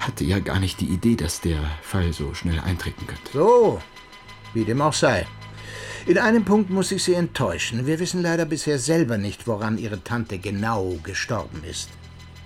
hatte 0.00 0.24
ja 0.24 0.38
gar 0.38 0.58
nicht 0.58 0.80
die 0.80 0.88
Idee, 0.88 1.16
dass 1.16 1.40
der 1.40 1.60
Fall 1.82 2.12
so 2.12 2.34
schnell 2.34 2.58
eintreten 2.60 3.06
könnte. 3.06 3.32
So, 3.32 3.80
wie 4.54 4.64
dem 4.64 4.80
auch 4.82 4.92
sei. 4.92 5.26
In 6.06 6.18
einem 6.18 6.44
Punkt 6.44 6.70
muss 6.70 6.92
ich 6.92 7.02
Sie 7.02 7.14
enttäuschen. 7.14 7.84
Wir 7.84 7.98
wissen 7.98 8.22
leider 8.22 8.44
bisher 8.44 8.78
selber 8.78 9.18
nicht, 9.18 9.48
woran 9.48 9.76
Ihre 9.76 10.04
Tante 10.04 10.38
genau 10.38 10.96
gestorben 11.02 11.64
ist. 11.68 11.88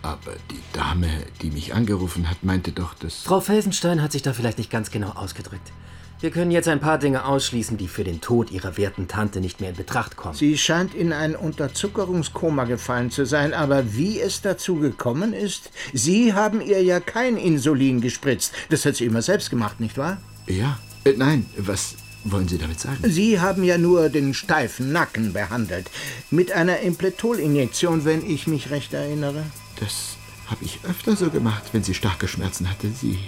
Aber 0.01 0.33
die 0.51 0.63
Dame, 0.73 1.09
die 1.43 1.51
mich 1.51 1.75
angerufen 1.75 2.31
hat, 2.31 2.43
meinte 2.43 2.73
doch, 2.73 2.95
dass... 2.95 3.17
Frau 3.17 3.43
Felsenstein 3.43 4.01
hat 4.01 4.13
sich 4.13 4.23
da 4.23 4.33
vielleicht 4.33 4.57
nicht 4.57 4.71
ganz 4.71 4.91
genau 4.91 5.11
ausgedrückt. 5.11 5.73
Wir 6.21 6.31
können 6.31 6.51
jetzt 6.51 6.69
ein 6.69 6.81
paar 6.81 6.97
Dinge 6.97 7.27
ausschließen, 7.27 7.77
die 7.77 7.89
für 7.89 8.03
den 8.03 8.23
Tod 8.23 8.51
ihrer 8.51 8.79
werten 8.79 9.09
Tante 9.09 9.43
nicht 9.43 9.61
mehr 9.61 9.71
in 9.71 9.77
Betracht 9.77 10.17
kommen. 10.17 10.35
Sie 10.35 10.57
scheint 10.57 10.95
in 10.95 11.13
ein 11.13 11.37
Unterzuckerungskoma 11.37 12.65
gefallen 12.65 13.11
zu 13.11 13.27
sein, 13.27 13.53
aber 13.53 13.95
wie 13.95 14.21
es 14.21 14.41
dazu 14.41 14.77
gekommen 14.77 15.35
ist, 15.35 15.71
Sie 15.93 16.33
haben 16.33 16.63
ihr 16.63 16.83
ja 16.83 16.99
kein 16.99 17.37
Insulin 17.37 18.01
gespritzt. 18.01 18.55
Das 18.71 18.87
hat 18.87 18.97
sie 18.97 19.05
immer 19.05 19.21
selbst 19.21 19.51
gemacht, 19.51 19.81
nicht 19.81 19.99
wahr? 19.99 20.17
Ja, 20.47 20.79
äh, 21.05 21.13
nein, 21.15 21.45
was 21.59 21.97
wollen 22.25 22.49
Sie 22.49 22.59
damit 22.59 22.81
sagen? 22.81 22.99
Sie 23.03 23.41
haben 23.41 23.65
ja 23.65 23.79
nur 23.79 24.09
den 24.09 24.35
steifen 24.35 24.93
Nacken 24.93 25.33
behandelt. 25.33 25.91
Mit 26.31 26.53
einer 26.53 26.81
Impletol-Injektion, 26.81 28.05
wenn 28.05 28.29
ich 28.29 28.47
mich 28.47 28.71
recht 28.71 28.93
erinnere. 28.93 29.45
Das 29.79 30.17
habe 30.47 30.65
ich 30.65 30.81
öfter 30.89 31.17
so 31.17 31.31
gemacht, 31.31 31.63
wenn 31.73 31.83
sie 31.83 31.95
starke 31.95 32.29
Schmerzen 32.29 32.69
hatte. 32.69 32.91
Sie 32.91 33.19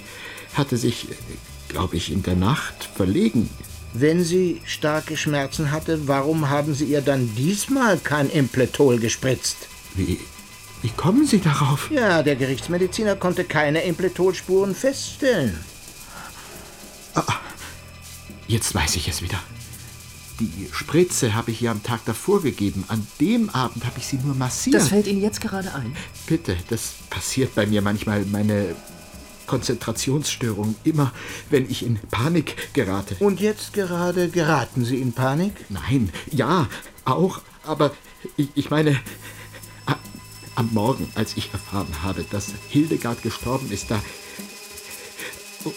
hatte 0.55 0.77
sich, 0.77 1.09
glaube 1.69 1.97
ich, 1.97 2.13
in 2.13 2.23
der 2.23 2.37
Nacht 2.37 2.91
verlegen. 2.95 3.49
Wenn 3.95 4.25
sie 4.25 4.61
starke 4.65 5.17
Schmerzen 5.17 5.71
hatte, 5.71 6.09
warum 6.09 6.49
haben 6.49 6.75
Sie 6.75 6.87
ihr 6.87 7.03
dann 7.03 7.35
diesmal 7.37 7.99
kein 7.99 8.31
Impletol 8.31 8.99
gespritzt? 8.99 9.69
Wie, 9.95 10.19
wie 10.81 10.89
kommen 10.91 11.27
Sie 11.27 11.41
darauf? 11.41 11.91
Ja, 11.91 12.23
der 12.23 12.37
Gerichtsmediziner 12.37 13.17
konnte 13.17 13.45
keine 13.45 13.83
Impletol-Spuren 13.83 14.75
feststellen. 14.75 15.59
Jetzt 18.53 18.75
weiß 18.75 18.97
ich 18.97 19.09
es 19.09 19.23
wieder. 19.23 19.41
Die 20.39 20.69
Spritze 20.73 21.35
habe 21.35 21.51
ich 21.51 21.63
ihr 21.63 21.71
am 21.71 21.83
Tag 21.83 22.05
davor 22.05 22.43
gegeben. 22.43 22.85
An 22.89 23.07
dem 23.19 23.49
Abend 23.49 23.87
habe 23.87 23.99
ich 23.99 24.07
sie 24.07 24.19
nur 24.19 24.35
massiert. 24.35 24.77
Das 24.77 24.89
fällt 24.89 25.07
Ihnen 25.07 25.23
jetzt 25.23 25.41
gerade 25.41 25.75
ein? 25.75 25.97
Bitte, 26.27 26.59
das 26.69 26.93
passiert 27.09 27.55
bei 27.55 27.65
mir 27.65 27.81
manchmal. 27.81 28.27
Meine 28.27 28.77
Konzentrationsstörung. 29.47 30.75
Immer, 30.85 31.13
wenn 31.49 31.71
ich 31.71 31.83
in 31.83 31.99
Panik 32.11 32.75
gerate. 32.75 33.17
Und 33.21 33.41
jetzt 33.41 33.73
gerade 33.73 34.29
geraten 34.29 34.85
Sie 34.85 34.97
in 34.97 35.15
Panik? 35.15 35.55
Nein, 35.71 36.13
ja, 36.31 36.69
auch. 37.07 37.41
Aber 37.65 37.93
ich, 38.37 38.49
ich 38.55 38.69
meine, 38.69 39.01
am 40.57 40.69
Morgen, 40.75 41.11
als 41.15 41.39
ich 41.39 41.51
erfahren 41.55 42.03
habe, 42.03 42.23
dass 42.31 42.53
Hildegard 42.69 43.23
gestorben 43.23 43.71
ist, 43.73 43.91
da. 43.91 44.03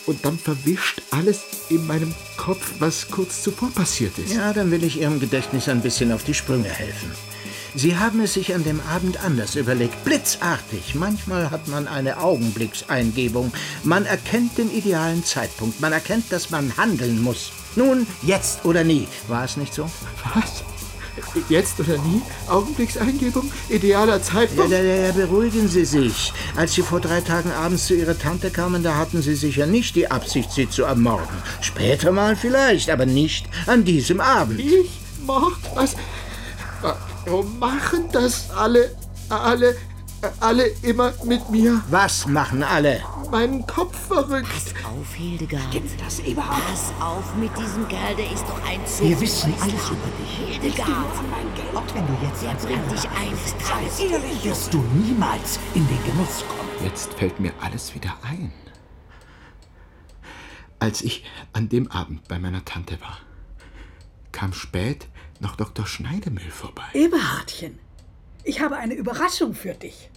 Und 0.06 0.24
dann 0.26 0.38
verwischt 0.38 1.02
alles 1.12 1.42
in 1.70 1.86
meinem 1.88 2.14
Kopf, 2.38 2.74
was 2.80 3.10
kurz 3.10 3.44
zuvor 3.44 3.72
passiert 3.72 4.18
ist. 4.18 4.34
Ja, 4.34 4.54
dann 4.54 4.72
will 4.72 4.84
ich 4.84 5.00
Ihrem 5.00 5.20
Gedächtnis 5.20 5.70
ein 5.70 5.82
bisschen 5.82 6.12
auf 6.12 6.24
die 6.24 6.34
Sprünge 6.34 6.70
helfen. 6.70 7.12
Sie 7.78 7.98
haben 7.98 8.22
es 8.22 8.36
sich 8.36 8.56
an 8.56 8.64
dem 8.64 8.80
Abend 8.80 9.22
anders 9.22 9.56
überlegt, 9.56 10.06
blitzartig. 10.06 10.96
Manchmal 10.96 11.52
hat 11.52 11.68
man 11.68 11.90
eine 11.90 12.20
Augenblickseingebung. 12.20 13.52
Man 13.84 14.06
erkennt 14.06 14.58
den 14.58 14.72
idealen 14.72 15.26
Zeitpunkt. 15.26 15.82
Man 15.82 15.92
erkennt, 15.92 16.32
dass 16.32 16.52
man 16.52 16.78
handeln 16.78 17.22
muss. 17.22 17.52
Nun, 17.76 18.08
jetzt 18.22 18.64
oder 18.64 18.86
nie. 18.86 19.10
War 19.28 19.44
es 19.44 19.58
nicht 19.58 19.74
so? 19.74 19.90
Was? 20.34 20.64
Jetzt 21.50 21.80
oder 21.80 21.98
nie? 21.98 22.22
Augenblickseingebung? 22.48 23.52
Idealer 23.70 24.22
Zeitpunkt? 24.22 24.72
Ja, 24.72 24.82
ja, 24.82 25.08
ja, 25.08 25.12
beruhigen 25.12 25.68
Sie 25.68 25.86
sich. 25.86 26.34
Als 26.56 26.74
Sie 26.74 26.82
vor 26.82 27.00
drei 27.00 27.22
Tagen 27.22 27.52
abends 27.52 27.88
zu 27.88 27.96
Ihrer 27.96 28.18
Tante 28.18 28.50
kamen, 28.50 28.84
da 28.84 28.96
hatten 28.96 29.22
Sie 29.22 29.36
sicher 29.36 29.66
nicht 29.66 29.96
die 29.96 30.10
Absicht, 30.10 30.52
sie 30.52 30.70
zu 30.70 30.84
ermorden. 30.84 31.36
Später 31.62 32.12
mal 32.12 32.36
vielleicht, 32.36 32.90
aber 32.90 33.06
nicht 33.06 33.48
an 33.68 33.84
diesem 33.84 34.22
Abend. 34.22 34.60
Ich? 34.60 34.90
Mord? 35.26 35.58
Was? 35.74 35.96
Warum 37.26 37.60
machen 37.60 38.06
das 38.12 38.50
alle, 38.52 38.92
alle, 39.30 39.76
alle 40.39 40.67
immer 40.82 41.13
mit 41.23 41.49
mir? 41.49 41.84
Was 41.89 42.26
machen 42.28 42.63
alle? 42.63 43.01
Meinen 43.32 43.65
Kopf 43.65 44.07
verrückt. 44.07 44.47
Pass 44.47 44.73
auf, 44.86 45.13
Hildegard. 45.13 45.63
Stimmt 45.69 46.01
das 46.01 46.19
überhaupt? 46.19 46.65
Pass 46.67 46.91
auf 46.99 47.36
mit 47.36 47.51
diesem 47.57 47.88
Kerl, 47.88 48.15
der 48.15 48.32
ist 48.32 48.43
doch 48.43 48.61
ein 48.67 48.86
Zug. 48.86 49.09
Wir 49.09 49.21
wissen 49.21 49.53
alles 49.61 49.89
über 49.89 50.09
dich. 50.19 50.61
Hildegard. 50.61 50.88
Geld, 51.55 51.95
wenn 51.95 52.07
du 52.07 52.26
jetzt 52.26 52.43
Der 52.43 52.53
bringt 52.67 52.91
dich 52.91 53.09
eines 53.09 53.57
Tages 53.57 53.99
ehrlich 53.99 54.43
wirst 54.43 54.73
du 54.73 54.80
niemals 54.93 55.59
in 55.73 55.88
den 55.88 56.03
Genuss 56.03 56.43
kommen. 56.47 56.69
Jetzt 56.84 57.13
fällt 57.13 57.39
mir 57.39 57.53
alles 57.61 57.95
wieder 57.95 58.13
ein. 58.23 58.51
Als 60.80 61.01
ich 61.01 61.23
an 61.53 61.69
dem 61.69 61.89
Abend 61.91 62.28
bei 62.28 62.38
meiner 62.38 62.63
Tante 62.65 62.99
war, 63.01 63.19
kam 64.32 64.53
spät 64.53 65.07
noch 65.39 65.55
Dr. 65.55 65.88
Schneidemühl 65.88 66.51
vorbei. 66.51 66.84
Eberhardchen, 66.93 67.80
ich 68.43 68.61
habe 68.61 68.78
eine 68.78 68.93
Überraschung 68.93 69.53
für 69.53 69.73
dich. 69.73 70.09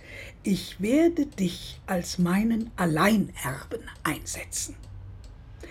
Ich 0.50 0.80
werde 0.80 1.26
dich 1.26 1.78
als 1.86 2.16
meinen 2.16 2.70
Alleinerben 2.76 3.80
einsetzen. 4.02 4.76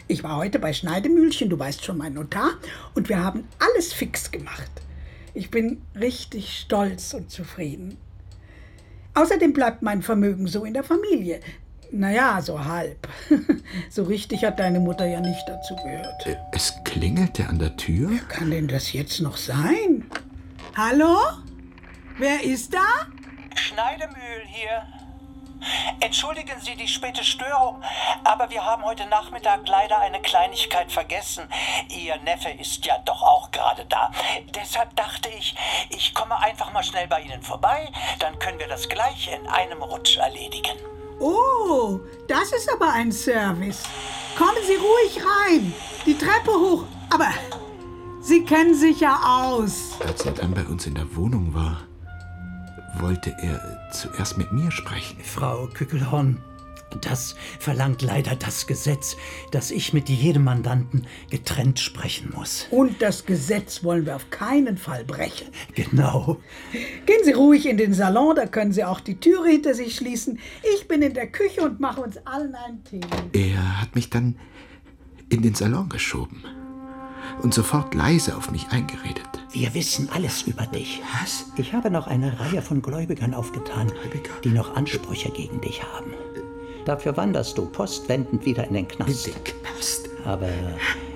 Ich 0.08 0.24
war 0.24 0.36
heute 0.38 0.60
bei 0.60 0.72
Schneidemühlchen, 0.72 1.50
du 1.50 1.58
weißt 1.58 1.84
schon, 1.84 1.98
mein 1.98 2.14
Notar, 2.14 2.52
und 2.94 3.10
wir 3.10 3.24
haben 3.24 3.46
alles 3.58 3.92
fix 3.92 4.30
gemacht. 4.30 4.70
Ich 5.34 5.50
bin 5.50 5.82
richtig 6.00 6.60
stolz 6.60 7.16
und 7.16 7.32
zufrieden. 7.32 7.98
Außerdem 9.16 9.52
bleibt 9.52 9.82
mein 9.82 10.04
Vermögen 10.04 10.46
so 10.46 10.64
in 10.64 10.76
der 10.76 10.84
Familie. 10.84 11.40
Naja, 11.92 12.40
so 12.44 12.64
halb. 12.64 13.08
so 13.90 14.04
richtig 14.04 14.46
hat 14.46 14.60
deine 14.60 14.80
Mutter 14.80 15.08
ja 15.08 15.22
nicht 15.22 15.44
dazu 15.48 15.76
gehört. 15.76 16.28
Äh, 16.28 16.36
Es 16.52 16.72
klingelte 16.84 17.48
an 17.48 17.58
der 17.58 17.76
Tür. 17.78 18.12
Wer 18.12 18.20
kann 18.20 18.52
denn 18.52 18.68
das 18.68 18.94
jetzt 18.94 19.22
noch 19.22 19.38
sein? 19.38 20.06
Hallo? 20.76 21.18
Wer 22.20 22.44
ist 22.44 22.76
da? 22.76 23.08
Schneidemühl 23.78 24.42
hier. 24.48 24.88
Entschuldigen 26.00 26.60
Sie 26.60 26.76
die 26.76 26.88
späte 26.88 27.24
Störung, 27.24 27.84
aber 28.24 28.50
wir 28.50 28.66
haben 28.66 28.84
heute 28.84 29.06
Nachmittag 29.06 29.68
leider 29.68 30.00
eine 30.00 30.20
Kleinigkeit 30.20 30.92
vergessen. 30.92 31.48
Ihr 31.90 32.18
Neffe 32.24 32.50
ist 32.50 32.84
ja 32.88 32.98
doch 33.06 33.22
auch 33.22 33.52
gerade 33.52 33.86
da. 33.86 34.12
Deshalb 34.56 34.96
dachte 34.96 35.30
ich, 35.30 35.56
ich 35.90 36.16
komme 36.16 36.40
einfach 36.40 36.74
mal 36.74 36.82
schnell 36.82 37.08
bei 37.08 37.22
Ihnen 37.22 37.44
vorbei, 37.44 37.88
dann 38.18 38.40
können 38.40 38.58
wir 38.58 38.68
das 38.68 38.90
gleich 38.90 39.30
in 39.32 39.46
einem 39.48 39.84
Rutsch 39.84 40.18
erledigen. 40.18 40.76
Oh, 41.20 42.00
das 42.28 42.52
ist 42.54 42.74
aber 42.74 42.94
ein 42.94 43.12
Service. 43.12 43.84
Kommen 44.36 44.58
Sie 44.66 44.76
ruhig 44.76 45.24
rein. 45.24 45.72
Die 46.04 46.18
Treppe 46.18 46.50
hoch. 46.52 46.86
Aber 47.12 47.30
Sie 48.22 48.44
kennen 48.44 48.74
sich 48.74 49.02
ja 49.02 49.20
aus. 49.24 50.00
Als 50.04 50.26
er 50.26 50.32
dann 50.32 50.56
bei 50.56 50.64
uns 50.64 50.88
in 50.88 50.96
der 50.96 51.16
Wohnung 51.16 51.54
war, 51.54 51.82
wollte 53.02 53.36
er 53.42 53.90
zuerst 53.92 54.38
mit 54.38 54.52
mir 54.52 54.72
sprechen. 54.72 55.18
Frau 55.24 55.68
Kückelhorn, 55.74 56.38
das 57.02 57.36
verlangt 57.60 58.02
leider 58.02 58.36
das 58.36 58.68
Gesetz, 58.68 59.18
dass 59.52 59.72
ich 59.72 59.94
mit 59.94 60.10
jedem 60.10 60.44
Mandanten 60.44 61.06
getrennt 61.30 61.80
sprechen 61.80 62.32
muss. 62.36 62.68
Und 62.72 63.02
das 63.02 63.26
Gesetz 63.26 63.84
wollen 63.84 64.06
wir 64.06 64.16
auf 64.16 64.30
keinen 64.30 64.78
Fall 64.78 65.04
brechen. 65.04 65.48
Genau. 65.76 66.38
Gehen 67.06 67.24
Sie 67.24 67.34
ruhig 67.34 67.66
in 67.68 67.78
den 67.78 67.94
Salon, 67.94 68.36
da 68.36 68.46
können 68.46 68.72
Sie 68.72 68.84
auch 68.84 69.00
die 69.00 69.20
Türe 69.20 69.50
hinter 69.50 69.74
sich 69.74 69.96
schließen. 69.96 70.40
Ich 70.76 70.88
bin 70.88 71.02
in 71.02 71.14
der 71.14 71.28
Küche 71.28 71.62
und 71.62 71.80
mache 71.80 72.02
uns 72.02 72.18
allen 72.26 72.56
einen 72.56 72.84
Tee. 72.84 73.02
Er 73.34 73.82
hat 73.82 73.96
mich 73.96 74.10
dann 74.10 74.36
in 75.30 75.42
den 75.42 75.56
Salon 75.56 75.90
geschoben 75.90 76.44
und 77.42 77.54
sofort 77.54 77.94
leise 77.94 78.36
auf 78.36 78.52
mich 78.52 78.70
eingeredet. 78.70 79.28
Wir 79.52 79.74
wissen 79.74 80.10
alles 80.14 80.44
über 80.44 80.66
dich. 80.66 81.02
Was? 81.22 81.46
Ich 81.58 81.74
habe 81.74 81.90
noch 81.90 82.08
eine 82.08 82.40
Reihe 82.40 82.62
von 82.62 82.82
Gläubigern 82.82 83.34
aufgetan, 83.34 83.92
die 84.44 84.50
noch 84.50 84.76
Ansprüche 84.76 85.32
gegen 85.32 85.62
dich 85.62 85.82
haben. 85.84 86.14
Dafür 86.86 87.18
wanderst 87.18 87.58
du 87.58 87.66
postwendend 87.66 88.46
wieder 88.46 88.68
in 88.68 88.74
den 88.74 88.88
Knast. 88.88 89.30
Knast? 89.44 90.10
Aber 90.26 90.50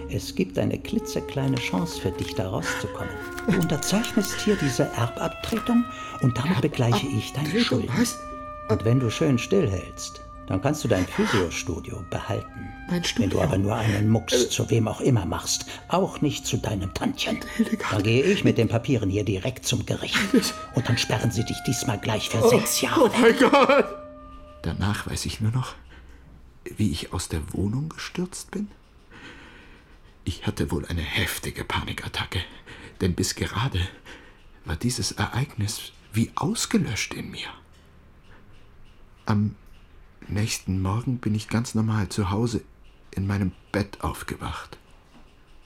es 0.09 0.35
gibt 0.35 0.59
eine 0.59 0.77
klitzekleine 0.77 1.55
Chance 1.55 2.01
für 2.01 2.11
dich, 2.11 2.35
da 2.35 2.49
rauszukommen. 2.49 3.13
Du 3.47 3.57
unterzeichnest 3.57 4.39
hier 4.41 4.57
diese 4.57 4.83
Erbabtretung 4.83 5.85
und 6.21 6.37
damit 6.37 6.61
begleiche 6.61 7.07
ich 7.07 7.31
deine 7.33 7.59
Schulden. 7.61 7.89
Und 8.69 8.85
wenn 8.85 8.99
du 8.99 9.09
schön 9.09 9.37
stillhältst, 9.37 10.21
dann 10.47 10.61
kannst 10.61 10.83
du 10.83 10.87
dein 10.89 11.05
Physiostudio 11.05 12.03
behalten. 12.09 12.69
Mein 12.91 13.03
Wenn 13.15 13.29
du 13.29 13.39
aber 13.39 13.57
nur 13.57 13.73
einen 13.73 14.09
Mucks 14.09 14.49
zu 14.49 14.69
wem 14.69 14.89
auch 14.89 14.99
immer 14.99 15.25
machst, 15.25 15.65
auch 15.87 16.19
nicht 16.19 16.45
zu 16.45 16.57
deinem 16.57 16.93
Tantchen, 16.93 17.39
dann 17.89 18.03
gehe 18.03 18.21
ich 18.21 18.43
mit 18.43 18.57
den 18.57 18.67
Papieren 18.67 19.09
hier 19.09 19.23
direkt 19.23 19.65
zum 19.65 19.85
Gericht. 19.85 20.17
Und 20.75 20.89
dann 20.89 20.97
sperren 20.97 21.31
sie 21.31 21.45
dich 21.45 21.55
diesmal 21.65 21.97
gleich 21.97 22.27
für 22.27 22.45
sechs 22.49 22.81
Jahre. 22.81 23.05
Oh 23.05 23.17
mein 23.17 23.37
Gott! 23.39 23.85
Danach 24.63 25.09
weiß 25.09 25.25
ich 25.25 25.39
nur 25.39 25.53
noch, 25.53 25.75
wie 26.65 26.91
ich 26.91 27.13
aus 27.13 27.29
der 27.29 27.53
Wohnung 27.53 27.87
gestürzt 27.87 28.51
bin. 28.51 28.67
Ich 30.25 30.45
hatte 30.45 30.69
wohl 30.69 30.85
eine 30.85 31.01
heftige 31.01 31.63
Panikattacke, 31.63 32.41
denn 32.99 33.15
bis 33.15 33.35
gerade 33.35 33.79
war 34.65 34.75
dieses 34.75 35.13
Ereignis 35.13 35.93
wie 36.11 36.29
ausgelöscht 36.35 37.13
in 37.13 37.31
mir. 37.31 37.47
Am 39.25 39.55
nächsten 40.27 40.81
Morgen 40.81 41.19
bin 41.19 41.33
ich 41.33 41.47
ganz 41.47 41.73
normal 41.73 42.09
zu 42.09 42.31
Hause 42.31 42.61
in 43.11 43.27
meinem 43.27 43.51
Bett 43.71 44.01
aufgewacht 44.01 44.77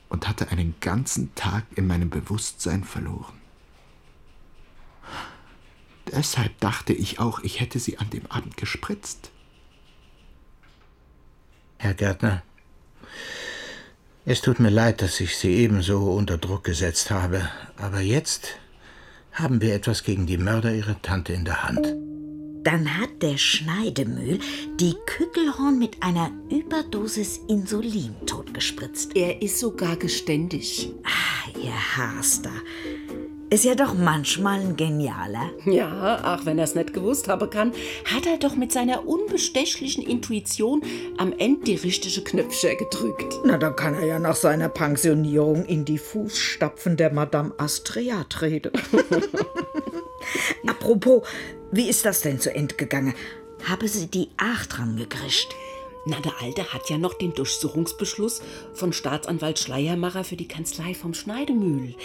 und 0.10 0.28
hatte 0.28 0.50
einen 0.50 0.76
ganzen 0.82 1.34
Tag 1.36 1.66
in 1.76 1.88
meinem 1.88 2.10
Bewusstsein 2.10 2.84
verloren. 2.84 3.42
Deshalb 6.12 6.60
dachte 6.60 6.94
ich 6.94 7.20
auch, 7.20 7.40
ich 7.40 7.60
hätte 7.60 7.80
sie 7.80 7.98
an 7.98 8.10
dem 8.10 8.26
Abend 8.28 8.58
gespritzt. 8.58 9.32
Herr 11.78 11.94
Gärtner, 11.94 12.44
es 14.26 14.42
tut 14.42 14.60
mir 14.60 14.70
leid, 14.70 15.02
dass 15.02 15.20
ich 15.20 15.38
Sie 15.38 15.54
ebenso 15.56 16.12
unter 16.12 16.40
Druck 16.40 16.64
gesetzt 16.64 17.12
habe, 17.12 17.48
aber 17.78 18.00
jetzt 18.00 18.58
haben 19.34 19.62
wir 19.62 19.76
etwas 19.76 20.04
gegen 20.04 20.26
die 20.26 20.38
Mörder 20.38 20.74
Ihrer 20.74 21.00
Tante 21.02 21.34
in 21.34 21.46
der 21.46 21.64
Hand. 21.64 22.05
Dann 22.66 23.00
hat 23.00 23.22
der 23.22 23.38
Schneidemühl 23.38 24.40
die 24.80 24.96
Kückelhorn 25.06 25.78
mit 25.78 26.02
einer 26.02 26.32
Überdosis 26.50 27.40
Insulin 27.48 28.16
totgespritzt. 28.26 29.16
Er 29.16 29.40
ist 29.44 29.60
sogar 29.60 29.96
geständig. 29.98 30.92
Ah, 31.04 31.60
ihr 31.62 31.72
Haster. 31.96 32.50
Ist 33.52 33.66
ja 33.66 33.76
doch 33.76 33.94
manchmal 33.94 34.62
ein 34.62 34.76
Genialer. 34.76 35.52
Ja, 35.66 36.20
ach, 36.24 36.48
wenn 36.48 36.58
er 36.58 36.64
es 36.64 36.74
nicht 36.74 36.94
gewusst 36.94 37.28
haben 37.28 37.48
kann, 37.52 37.72
hat 38.12 38.26
er 38.26 38.38
doch 38.40 38.56
mit 38.56 38.72
seiner 38.72 39.08
unbestechlichen 39.08 40.04
Intuition 40.04 40.82
am 41.18 41.34
Ende 41.38 41.66
die 41.66 41.76
richtige 41.76 42.24
Knöpfchen 42.24 42.78
gedrückt. 42.80 43.42
Na, 43.46 43.60
dann 43.60 43.76
kann 43.76 43.94
er 43.94 44.08
ja 44.08 44.18
nach 44.18 44.36
seiner 44.36 44.70
Pensionierung 44.70 45.66
in 45.66 45.86
die 45.86 46.00
Fußstapfen 46.00 46.98
der 46.98 47.14
Madame 47.14 47.54
Astrea 47.60 48.24
treten. 48.24 48.72
Apropos, 50.68 51.22
wie 51.72 51.90
ist 51.90 52.06
das 52.06 52.22
denn 52.22 52.40
zu 52.40 52.54
Ende 52.54 52.76
gegangen? 52.76 53.14
Habe 53.64 53.88
sie 53.88 54.08
die 54.08 54.30
Acht 54.38 54.78
dran? 54.78 54.98
Na, 56.06 56.20
der 56.20 56.40
Alte 56.40 56.72
hat 56.72 56.90
ja 56.90 57.00
noch 57.00 57.16
den 57.16 57.34
Durchsuchungsbeschluss 57.34 58.42
von 58.74 58.94
Staatsanwalt 58.94 59.58
Schleiermacher 59.58 60.24
für 60.24 60.36
die 60.36 60.48
Kanzlei 60.48 60.94
vom 60.94 61.16
Schneidemühl. 61.16 61.96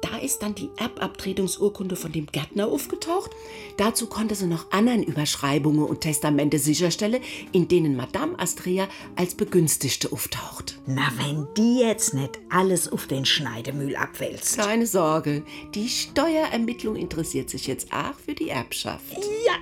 Da 0.00 0.16
ist 0.16 0.42
dann 0.42 0.54
die 0.54 0.70
Erbabtretungsurkunde 0.76 1.94
von 1.94 2.10
dem 2.10 2.26
Gärtner 2.26 2.68
aufgetaucht. 2.68 3.30
Dazu 3.76 4.06
konnte 4.06 4.34
sie 4.34 4.46
noch 4.46 4.72
anderen 4.72 5.02
Überschreibungen 5.02 5.84
und 5.84 6.00
Testamente 6.00 6.58
sicherstellen, 6.58 7.22
in 7.52 7.68
denen 7.68 7.96
Madame 7.96 8.38
Astrea 8.38 8.88
als 9.16 9.34
Begünstigte 9.34 10.10
auftaucht. 10.10 10.78
Na, 10.86 11.12
wenn 11.18 11.46
die 11.56 11.80
jetzt 11.80 12.14
nicht 12.14 12.38
alles 12.48 12.90
auf 12.90 13.06
den 13.06 13.26
Schneidemühl 13.26 13.94
abwälzt. 13.94 14.56
Keine 14.56 14.86
Sorge, 14.86 15.44
die 15.74 15.88
Steuerermittlung 15.88 16.96
interessiert 16.96 17.50
sich 17.50 17.66
jetzt 17.66 17.92
auch 17.92 18.18
für 18.24 18.34
die 18.34 18.48
Erbschaft. 18.48 19.16
Ja, 19.46 19.54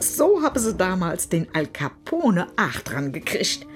so 0.00 0.42
habe 0.42 0.58
sie 0.58 0.74
damals 0.74 1.28
den 1.28 1.46
Al 1.54 1.66
Capone 1.66 2.46
auch 2.56 2.80
dran 2.80 3.12
gekriegt. 3.12 3.66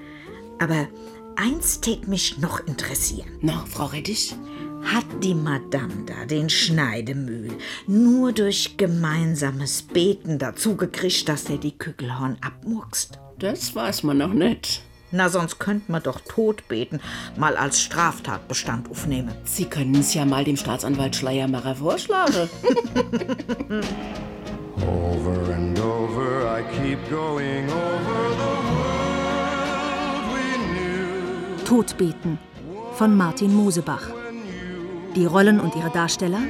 Aber 0.59 0.87
eins 1.35 1.81
tät 1.81 2.07
mich 2.07 2.37
noch 2.37 2.65
interessieren. 2.67 3.29
Na, 3.41 3.65
Frau 3.69 3.85
Rettich? 3.85 4.35
Hat 4.83 5.05
die 5.21 5.35
Madame 5.35 6.05
da 6.05 6.25
den 6.25 6.49
Schneidemühl 6.49 7.51
nur 7.85 8.31
durch 8.31 8.77
gemeinsames 8.77 9.83
Beten 9.83 10.39
dazu 10.39 10.75
gekriegt, 10.75 11.29
dass 11.29 11.49
er 11.49 11.57
die 11.57 11.77
Kügelhorn 11.77 12.37
abmurkst? 12.41 13.19
Das 13.37 13.75
weiß 13.75 14.03
man 14.03 14.17
noch 14.17 14.33
nicht. 14.33 14.81
Na, 15.11 15.29
sonst 15.29 15.59
könnte 15.59 15.91
man 15.91 16.01
doch 16.01 16.21
Todbeten 16.21 17.01
mal 17.37 17.57
als 17.57 17.81
Straftatbestand 17.81 18.89
aufnehmen. 18.89 19.33
Sie 19.43 19.65
können 19.65 19.95
es 19.95 20.13
ja 20.13 20.25
mal 20.25 20.45
dem 20.45 20.57
Staatsanwalt 20.57 21.15
Schleiermacher 21.15 21.75
vorschlagen. 21.75 22.49
Over 24.87 25.53
and 25.53 25.80
over, 26.21 26.47
I 26.47 26.63
keep 26.63 26.99
going 27.09 27.69
over 27.69 28.29
the 28.41 28.53
world 28.77 30.23
we 30.33 30.57
knew. 30.73 31.65
Todbeten 31.65 32.37
von 32.93 33.15
Martin 33.15 33.53
Mosebach. 33.53 34.11
Die 35.15 35.25
Rollen 35.25 35.59
und 35.59 35.75
ihre 35.75 35.89
Darsteller: 35.89 36.41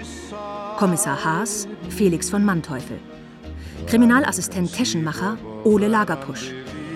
Kommissar 0.78 1.24
Haas, 1.24 1.67
Felix 1.89 2.30
von 2.30 2.43
Manteuffel. 2.45 2.99
Kriminalassistent 3.88 4.74
Teschenmacher, 4.74 5.38
Ole 5.63 5.88
Lagerpusch. 5.88 6.51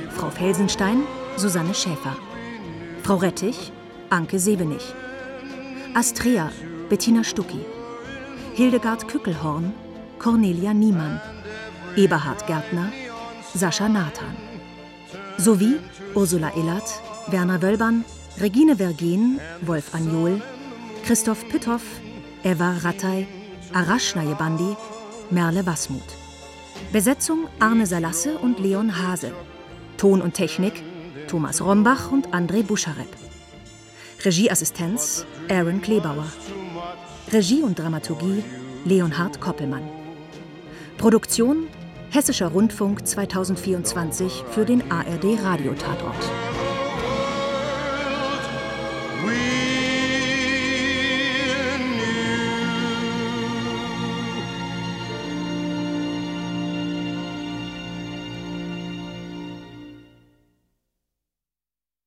Frau 0.09 0.29
Felsenstein, 0.29 1.03
Susanne 1.35 1.73
Schäfer. 1.73 2.15
Frau 3.03 3.15
Rettich, 3.15 3.71
Anke 4.09 4.39
Sevenich. 4.39 4.93
Astrea, 5.93 6.51
Bettina 6.89 7.23
Stucki. 7.23 7.65
Hildegard 8.53 9.07
Kückelhorn, 9.07 9.73
Cornelia 10.19 10.73
Niemann. 10.73 11.19
Eberhard 11.95 12.45
Gärtner, 12.45 12.91
Sascha 13.53 13.87
Nathan. 13.87 14.35
Sowie 15.37 15.79
Ursula 16.13 16.51
Illert, 16.55 17.01
Werner 17.27 17.61
Wölbern, 17.61 18.03
Regine 18.39 18.75
Vergen, 18.75 19.39
Wolf 19.61 19.93
Agnol, 19.93 20.41
Christoph 21.05 21.47
Pütthoff, 21.49 21.83
Eva 22.43 22.75
Rattay, 22.83 23.27
Arash 23.73 24.15
Nayebandi, 24.15 24.75
Merle 25.29 25.65
Wasmuth. 25.65 26.17
Besetzung 26.91 27.47
Arne 27.59 27.85
Salasse 27.85 28.37
und 28.37 28.59
Leon 28.59 28.97
Hase. 29.01 29.31
Ton 29.97 30.21
und 30.21 30.33
Technik 30.33 30.83
Thomas 31.27 31.61
Rombach 31.61 32.11
und 32.11 32.29
André 32.29 32.63
Buscharep. 32.63 33.07
Regieassistenz 34.23 35.25
Aaron 35.49 35.81
Klebauer. 35.81 36.27
Regie 37.31 37.63
und 37.63 37.79
Dramaturgie 37.79 38.43
Leonhard 38.83 39.39
Koppelmann. 39.39 39.89
Produktion 40.97 41.67
Hessischer 42.15 42.47
Rundfunk 42.47 43.05
2024 43.05 44.45
für 44.49 44.63
den 44.63 44.89
ARD 44.89 45.37
Radiotatort. 45.43 46.15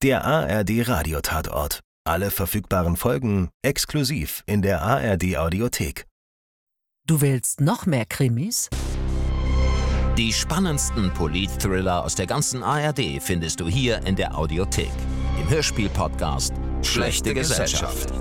Der 0.03 0.25
ARD 0.25 0.89
Radiotatort. 0.89 1.81
Alle 2.05 2.31
verfügbaren 2.31 2.97
Folgen 2.97 3.51
exklusiv 3.63 4.43
in 4.47 4.63
der 4.63 4.81
ARD 4.81 5.37
Audiothek. 5.37 6.07
Du 7.07 7.21
willst 7.21 7.61
noch 7.61 7.85
mehr 7.85 8.07
Krimis? 8.07 8.71
Die 10.19 10.33
spannendsten 10.33 11.13
Polit-Thriller 11.13 12.03
aus 12.03 12.17
der 12.17 12.27
ganzen 12.27 12.65
ARD 12.65 13.23
findest 13.23 13.61
du 13.61 13.69
hier 13.69 14.05
in 14.05 14.17
der 14.17 14.37
Audiothek. 14.37 14.91
Im 15.41 15.49
Hörspiel-Podcast 15.49 16.55
Schlechte 16.83 17.33
Gesellschaft. 17.35 18.13